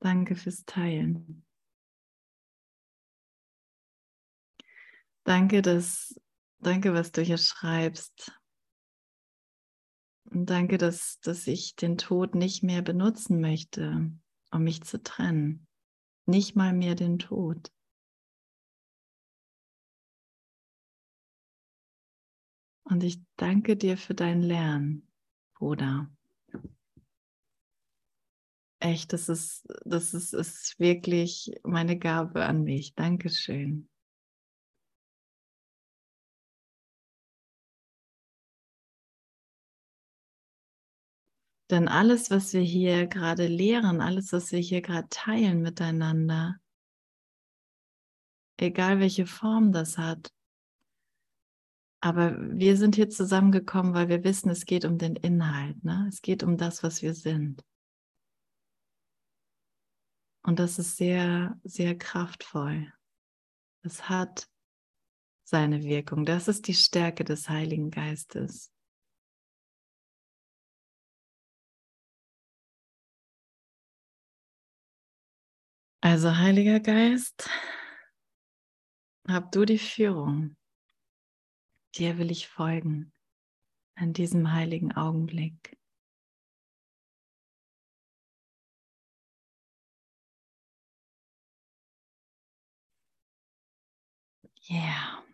Danke 0.00 0.36
fürs 0.36 0.64
Teilen. 0.64 1.44
Danke, 5.24 5.60
dass, 5.62 6.20
danke, 6.58 6.94
was 6.94 7.10
du 7.10 7.22
hier 7.22 7.38
schreibst. 7.38 8.32
Und 10.30 10.50
danke, 10.50 10.78
dass, 10.78 11.18
dass 11.20 11.46
ich 11.46 11.76
den 11.76 11.98
Tod 11.98 12.34
nicht 12.34 12.62
mehr 12.62 12.82
benutzen 12.82 13.40
möchte, 13.40 14.10
um 14.50 14.62
mich 14.62 14.82
zu 14.82 15.02
trennen. 15.02 15.66
Nicht 16.26 16.56
mal 16.56 16.72
mehr 16.72 16.94
den 16.94 17.18
Tod. 17.18 17.72
Und 22.84 23.02
ich 23.02 23.20
danke 23.36 23.76
dir 23.76 23.96
für 23.96 24.14
dein 24.14 24.42
Lernen, 24.42 25.10
Bruder. 25.54 26.08
Echt, 28.78 29.12
das 29.12 29.28
ist, 29.28 29.66
das 29.84 30.12
ist, 30.14 30.34
ist 30.34 30.78
wirklich 30.78 31.52
meine 31.62 31.98
Gabe 31.98 32.44
an 32.44 32.62
mich. 32.62 32.94
Dankeschön. 32.94 33.88
Denn 41.70 41.88
alles, 41.88 42.30
was 42.30 42.52
wir 42.52 42.60
hier 42.60 43.06
gerade 43.06 43.48
lehren, 43.48 44.00
alles, 44.00 44.32
was 44.32 44.52
wir 44.52 44.60
hier 44.60 44.82
gerade 44.82 45.08
teilen 45.10 45.62
miteinander, 45.62 46.56
egal 48.58 49.00
welche 49.00 49.26
Form 49.26 49.72
das 49.72 49.98
hat, 49.98 50.32
aber 52.00 52.36
wir 52.38 52.76
sind 52.76 52.94
hier 52.94 53.10
zusammengekommen, 53.10 53.94
weil 53.94 54.08
wir 54.08 54.22
wissen, 54.22 54.48
es 54.50 54.64
geht 54.64 54.84
um 54.84 54.96
den 54.96 55.16
Inhalt. 55.16 55.82
Ne? 55.82 56.06
Es 56.08 56.22
geht 56.22 56.44
um 56.44 56.56
das, 56.56 56.84
was 56.84 57.02
wir 57.02 57.14
sind. 57.14 57.64
Und 60.46 60.60
das 60.60 60.78
ist 60.78 60.96
sehr, 60.96 61.58
sehr 61.64 61.98
kraftvoll. 61.98 62.92
Es 63.82 64.08
hat 64.08 64.48
seine 65.42 65.82
Wirkung. 65.82 66.24
Das 66.24 66.46
ist 66.46 66.68
die 66.68 66.74
Stärke 66.74 67.24
des 67.24 67.48
Heiligen 67.48 67.90
Geistes. 67.90 68.72
Also 76.00 76.36
Heiliger 76.36 76.78
Geist, 76.78 77.50
hab 79.26 79.50
du 79.50 79.64
die 79.64 79.78
Führung. 79.78 80.56
Dir 81.96 82.18
will 82.18 82.30
ich 82.30 82.46
folgen 82.46 83.12
an 83.96 84.12
diesem 84.12 84.52
heiligen 84.52 84.92
Augenblick. 84.92 85.76
Yeah. 94.68 95.25